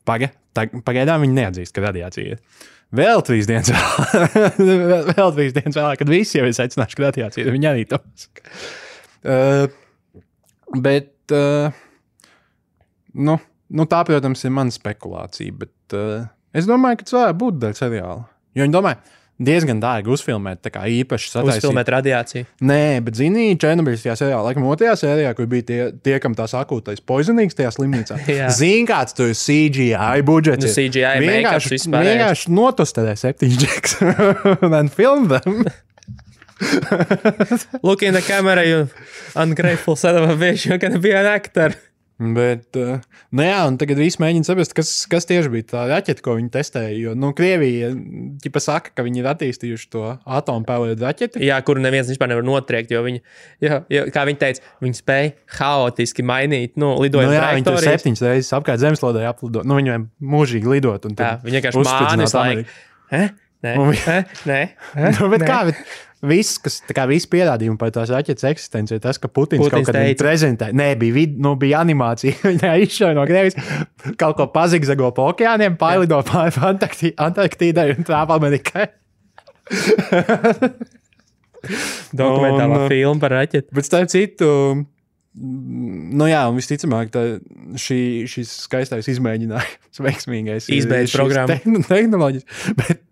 Paga, 0.07 0.31
tag, 0.55 0.75
pagaidām 0.87 1.25
viņi 1.25 1.35
neatzīst, 1.41 1.75
ka 1.75 1.83
radiācija 1.89 2.37
ir. 2.37 2.67
Vēl 2.95 3.25
trīs 3.27 3.49
dienas 3.51 3.73
vēlāk, 3.75 4.61
vēl 5.17 5.33
trīs 5.35 5.57
dienas 5.57 5.75
vēlāk, 5.75 5.99
kad 6.05 6.13
visi 6.13 6.39
jau 6.39 6.47
ir 6.47 6.55
secinājuši, 6.55 6.99
ka 7.01 7.05
radiācija 7.09 7.43
ir. 7.43 7.51
Viņi 7.57 7.69
arī 7.73 7.83
to 7.91 7.99
saka. 8.23 8.55
Uh, 9.27 9.67
bet, 10.85 11.11
uh, 11.35 11.75
nu, 13.19 13.35
nu, 13.75 13.89
tā, 13.91 14.05
protams, 14.07 14.45
ir 14.47 14.55
mana 14.55 14.71
spekulācija. 14.75 15.57
Bet 15.65 15.99
uh, 15.99 16.29
es 16.55 16.71
domāju, 16.71 17.01
ka 17.01 17.09
tas 17.09 17.19
varētu 17.19 17.41
būt 17.43 17.59
daļa 17.65 17.81
seriāla. 17.81 18.23
Jo 18.57 18.69
viņi 18.69 18.77
domā, 18.79 18.95
diezgan 19.43 19.81
dārgi 19.83 20.13
uzfilmēt, 20.15 20.63
tā 20.65 20.73
kā 20.73 20.85
īpaši 20.89 21.31
sataisīt. 21.33 21.61
Uzfilmēt 21.61 21.91
radiāciju. 21.93 22.49
Nē, 22.67 23.01
bet 23.05 23.19
zini, 23.19 23.49
Černobiļas 23.61 24.05
tajā 24.07 24.17
sērijā, 24.23 24.43
laikam, 24.47 24.67
otrajā 24.71 24.95
sērijā, 25.03 25.33
kur 25.37 25.49
bija 25.51 25.67
tie, 25.69 25.81
tie 26.07 26.19
kam 26.23 26.37
tās 26.39 26.57
akūtais 26.57 27.03
poizonīgs 27.07 27.59
tajā 27.59 27.75
slimnīcā. 27.77 28.19
Zini, 28.59 28.87
kāds 28.89 29.17
tur 29.17 29.33
ir 29.33 29.41
CGI 29.41 30.25
budžets. 30.27 30.65
Nu. 30.65 30.73
CGI, 30.73 31.17
vienkārši, 31.25 31.83
vienkārši 31.93 32.55
notustē 32.57 33.09
septiņus 33.17 33.61
džeks 33.65 33.99
un 34.71 34.93
film 34.93 35.29
them. 35.33 35.67
Look 37.83 38.03
in 38.03 38.15
the 38.15 38.23
camera, 38.23 38.65
you 38.65 38.89
ungrateful 39.35 39.97
son 39.97 40.17
of 40.17 40.31
a 40.31 40.37
bitch, 40.37 40.65
you're 40.65 40.79
gonna 40.79 40.99
be 40.99 41.13
an 41.13 41.27
actor. 41.27 41.75
Bet, 42.17 42.71
uh, 42.81 43.03
nu 43.37 43.45
jā, 43.45 43.57
un 43.69 43.75
tagad 43.77 43.99
viss 44.01 44.17
mēģina 44.23 44.47
saprast, 44.49 44.73
kas, 44.77 44.91
kas 45.13 45.29
tieši 45.29 45.51
bija 45.53 45.67
tā 45.69 45.83
raķete, 45.91 46.23
ko 46.25 46.39
viņi 46.39 46.49
testēja. 46.55 46.95
Jo, 46.97 47.13
nu, 47.19 47.35
Krievija 47.37 47.91
ģipa 48.41 48.63
saka, 48.65 48.95
ka 48.97 49.05
viņi 49.05 49.21
ir 49.21 49.29
attīstījuši 49.35 49.91
to 49.93 50.05
atomu 50.25 50.65
pēlēju 50.65 50.97
raķeti. 51.03 51.43
Jā, 51.45 51.59
kuru 51.67 51.85
neviens 51.85 52.09
vispār 52.09 52.33
nevar 52.33 52.47
notriekt, 52.49 52.95
jo 52.95 53.03
viņi, 53.05 53.21
jo, 53.67 53.83
jo, 53.93 54.07
kā 54.15 54.25
viņi 54.31 54.41
teica, 54.41 54.65
viņi 54.87 55.01
spēja 55.03 55.35
haotiski 55.59 56.25
mainīt, 56.25 56.79
nu, 56.81 56.95
Nu, 56.97 57.05
lidojumu 57.05 57.37
jā, 57.37 57.47
viņi 57.59 57.69
tur 57.69 57.81
septiņas 57.85 58.25
reizes 58.25 58.53
apkārt 58.57 58.81
zemeslodē 58.81 59.27
aplidot. 59.29 59.69
Nu, 59.69 59.77
viņiem 59.77 60.09
mūžīgi 60.25 60.73
lidot. 60.73 61.05
un 61.05 61.17
Jā, 61.19 61.35
tad 61.37 61.45
viņi 61.45 61.61
vienkārši 61.61 61.83
uzspridzināt 61.85 62.23
mānis, 62.25 62.37
lai. 62.39 62.49
Ameriku. 62.55 62.81
Eh? 63.21 63.35
Nē, 63.67 63.73
Un 63.81 63.93
eh? 63.97 64.35
nē, 64.47 64.59
eh? 64.95 65.07
Nu, 65.19 65.29
bet 65.33 65.43
Nē. 65.43 65.47
kā, 65.49 65.61
bet 65.69 65.79
viss, 66.29 66.59
kas, 66.63 66.79
viss 67.11 67.29
pierādījumi 67.33 67.79
par 67.81 67.91
tās 67.95 68.11
raķetes 68.13 68.47
eksistenci, 68.51 68.97
ir 68.99 69.03
tas, 69.05 69.19
ka 69.23 69.29
Putins, 69.31 69.63
Putins 69.63 69.87
kaut 69.87 69.89
kad 69.91 69.97
teica. 70.01 70.19
prezentē. 70.25 70.69
Nē, 70.77 70.91
bija, 71.01 71.15
vid, 71.17 71.39
nu, 71.43 71.55
bija 71.61 71.81
animācija. 71.85 72.35
Viņa 72.51 72.75
izšauja 72.87 73.17
no 73.19 73.25
Krievijas, 73.29 73.57
kaut 74.21 74.37
ko 74.41 74.49
pazigzago 74.55 75.13
pa 75.17 75.31
okeāniem, 75.33 75.79
pārlido 75.81 76.19
pāri 76.29 76.55
Antarkti- 76.73 77.15
Antarktīdai 77.17 77.89
un 77.97 78.07
trāpa 78.09 78.37
Amerikai. 78.41 78.89
Dokumentālā 82.17 82.85
Un, 82.85 82.91
filma 82.91 83.21
par 83.23 83.33
raķeti. 83.41 83.73
Bet 83.75 83.87
starp 83.89 84.11
citu, 84.13 84.49
nu 85.37 86.29
jā, 86.31 86.45
un 86.51 86.59
visticamāk, 86.61 87.11
šī, 87.81 87.99
šis 88.31 88.53
skaistais 88.69 89.09
izmēģinājums, 89.11 90.01
veiksmīgais, 90.07 90.69
tehn- 91.51 91.83
Tehnoloģijas. 91.89 92.47
Bet 92.79 93.03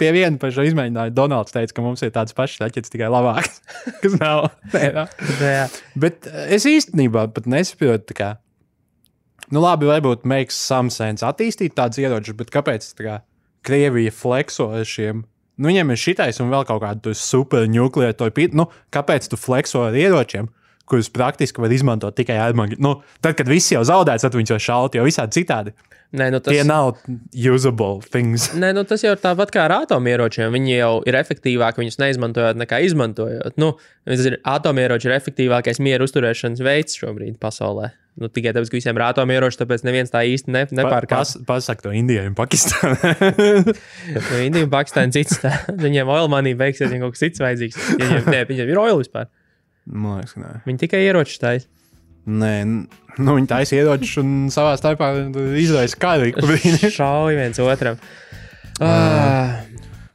pie 0.00 0.10
viena 0.14 0.38
par 0.40 0.52
šo 0.54 0.64
izmēģinājumu 0.68 1.16
Donalds 1.16 1.54
teica, 1.54 1.74
ka 1.76 1.84
mums 1.84 2.04
ir 2.06 2.12
tāds 2.14 2.36
pašs 2.36 2.60
raķets, 2.62 2.92
tikai 2.92 3.08
labāks. 3.12 3.62
Kas 4.02 4.14
nav. 4.20 4.50
Nē, 4.74 4.84
nav. 4.96 5.16
Jā, 5.40 5.66
Bet 6.00 6.28
eh, 6.30 6.54
es 6.56 6.68
īstenībā 6.68 7.26
pat 7.34 7.48
nesaprotu, 7.50 8.16
kā, 8.18 8.30
nu 9.54 9.64
labi, 9.64 9.88
varbūt 9.90 10.28
makes 10.28 10.58
some 10.58 10.92
sense 10.94 11.26
attīstīt 11.26 11.76
tādus 11.78 12.02
ieročus, 12.02 12.38
bet 12.38 12.52
kāpēc 12.54 12.92
kā 13.00 13.20
Krievija 13.66 14.12
flexo 14.14 14.70
ar 14.72 14.86
šiem? 14.88 15.24
Nu, 15.60 15.68
viņiem 15.68 15.92
ir 15.92 16.00
šitais 16.00 16.40
un 16.40 16.48
vēl 16.52 16.64
kaut 16.68 16.80
kāda 16.80 17.12
supernukleāra 17.16 18.32
pīta. 18.32 18.56
Nu, 18.56 18.70
kāpēc 18.94 19.28
tu 19.28 19.36
flexo 19.36 19.82
ar 19.84 19.96
ieročiem, 19.98 20.48
kurus 20.88 21.10
praktiski 21.12 21.60
var 21.60 21.74
izmantot 21.74 22.16
tikai 22.16 22.38
armagi? 22.40 22.78
Nu, 22.80 22.96
tad, 23.20 23.36
kad 23.36 23.50
viss 23.50 23.74
jau 23.74 23.82
zaudēts, 23.84 24.24
tad 24.24 24.38
viņš 24.38 24.54
jau 24.54 24.60
šaut, 24.70 24.96
jo 24.96 25.04
visādi 25.04 25.42
citādi. 25.42 25.74
Nē, 26.10 26.26
nu 26.34 26.40
tas, 26.42 26.50
Tie 26.50 26.64
nav 26.66 26.96
usable 27.54 28.02
things. 28.02 28.48
Nē, 28.58 28.72
nu 28.74 28.82
tas 28.88 29.04
jau 29.04 29.12
ir 29.14 29.20
tāpat 29.22 29.52
kā 29.54 29.62
ar 29.68 29.76
atomieročiem. 29.84 30.50
Viņi 30.56 30.72
jau 30.74 30.92
ir 31.06 31.18
efektīvāki 31.20 31.84
viņus 31.84 32.00
neizmantojot, 32.02 32.58
nekā 32.58 32.80
izmantojot. 32.88 33.54
Nu, 33.62 33.76
ir 34.10 34.40
atomieroči 34.42 35.06
ir 35.06 35.14
efektīvākais 35.20 35.78
miera 35.78 36.06
uzturēšanas 36.08 36.62
veids 36.66 36.98
šobrīd 36.98 37.38
pasaulē. 37.42 37.92
Nu, 38.18 38.26
tikai 38.26 38.50
tāpēc, 38.56 38.72
ka 38.72 38.78
visiem 38.80 38.98
ir 38.98 39.04
atomieroči, 39.06 39.60
tāpēc 39.62 39.86
neviens 39.86 40.10
tā 40.10 40.24
īsti 40.26 40.50
ne, 40.50 40.64
nepārkāpj. 40.80 41.14
Pas, 41.14 41.34
pasaka 41.46 41.86
to 41.86 41.94
Indijai 41.94 42.26
un 42.28 42.34
Pakistānai. 42.38 43.14
Nu, 44.16 44.40
Indija 44.42 44.66
un 44.66 44.72
Pakistāna 44.72 45.14
cits. 45.14 45.38
Tā. 45.44 45.54
Viņiem 45.78 46.10
oil 46.10 46.26
money 46.32 46.58
beigsies, 46.58 46.90
viņiem 46.90 47.06
kaut 47.06 47.14
kas 47.14 47.22
cits 47.22 47.44
vajadzīgs. 47.44 47.78
Viņiem, 48.00 48.26
nē, 48.34 48.42
viņiem 48.50 48.72
ir 48.74 48.82
oil 48.82 48.98
vispār. 48.98 49.30
Man 49.86 50.18
liekas, 50.18 50.34
ka 50.34 50.42
nē. 50.42 50.50
Viņi 50.66 50.82
tikai 50.82 51.04
ieroči 51.06 51.38
taisa. 51.40 51.70
Nē, 52.28 52.52
nu, 52.66 53.36
viņi 53.38 53.48
taisa 53.50 53.78
ieročus 53.78 54.20
un 54.22 54.34
savā 54.52 54.76
starpā 54.80 55.12
izraisa 55.60 55.96
pa 56.00 56.16
brīdim. 56.20 56.92
Šauj 56.98 57.38
viens 57.38 57.62
otram. 57.64 58.00
Ah, 58.80 59.60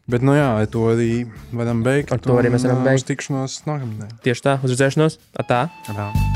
Bet, 0.06 0.22
nu 0.22 0.36
jā, 0.38 0.46
ar 0.62 0.70
to 0.70 0.84
arī 0.94 1.26
varam 1.50 1.82
beigt. 1.86 2.14
Ar 2.14 2.22
to 2.22 2.38
arī 2.38 2.54
mēs 2.54 2.68
varam 2.68 2.86
beigt. 2.86 3.02
Uz 3.02 3.10
tikšanos 3.10 3.58
nākamnedēļ. 3.66 4.16
tieši 4.22 4.46
tā, 4.46 4.58
uz 4.62 4.78
redzēšanos. 4.78 5.20
Atā. 5.42 5.66
Tā. 5.90 6.35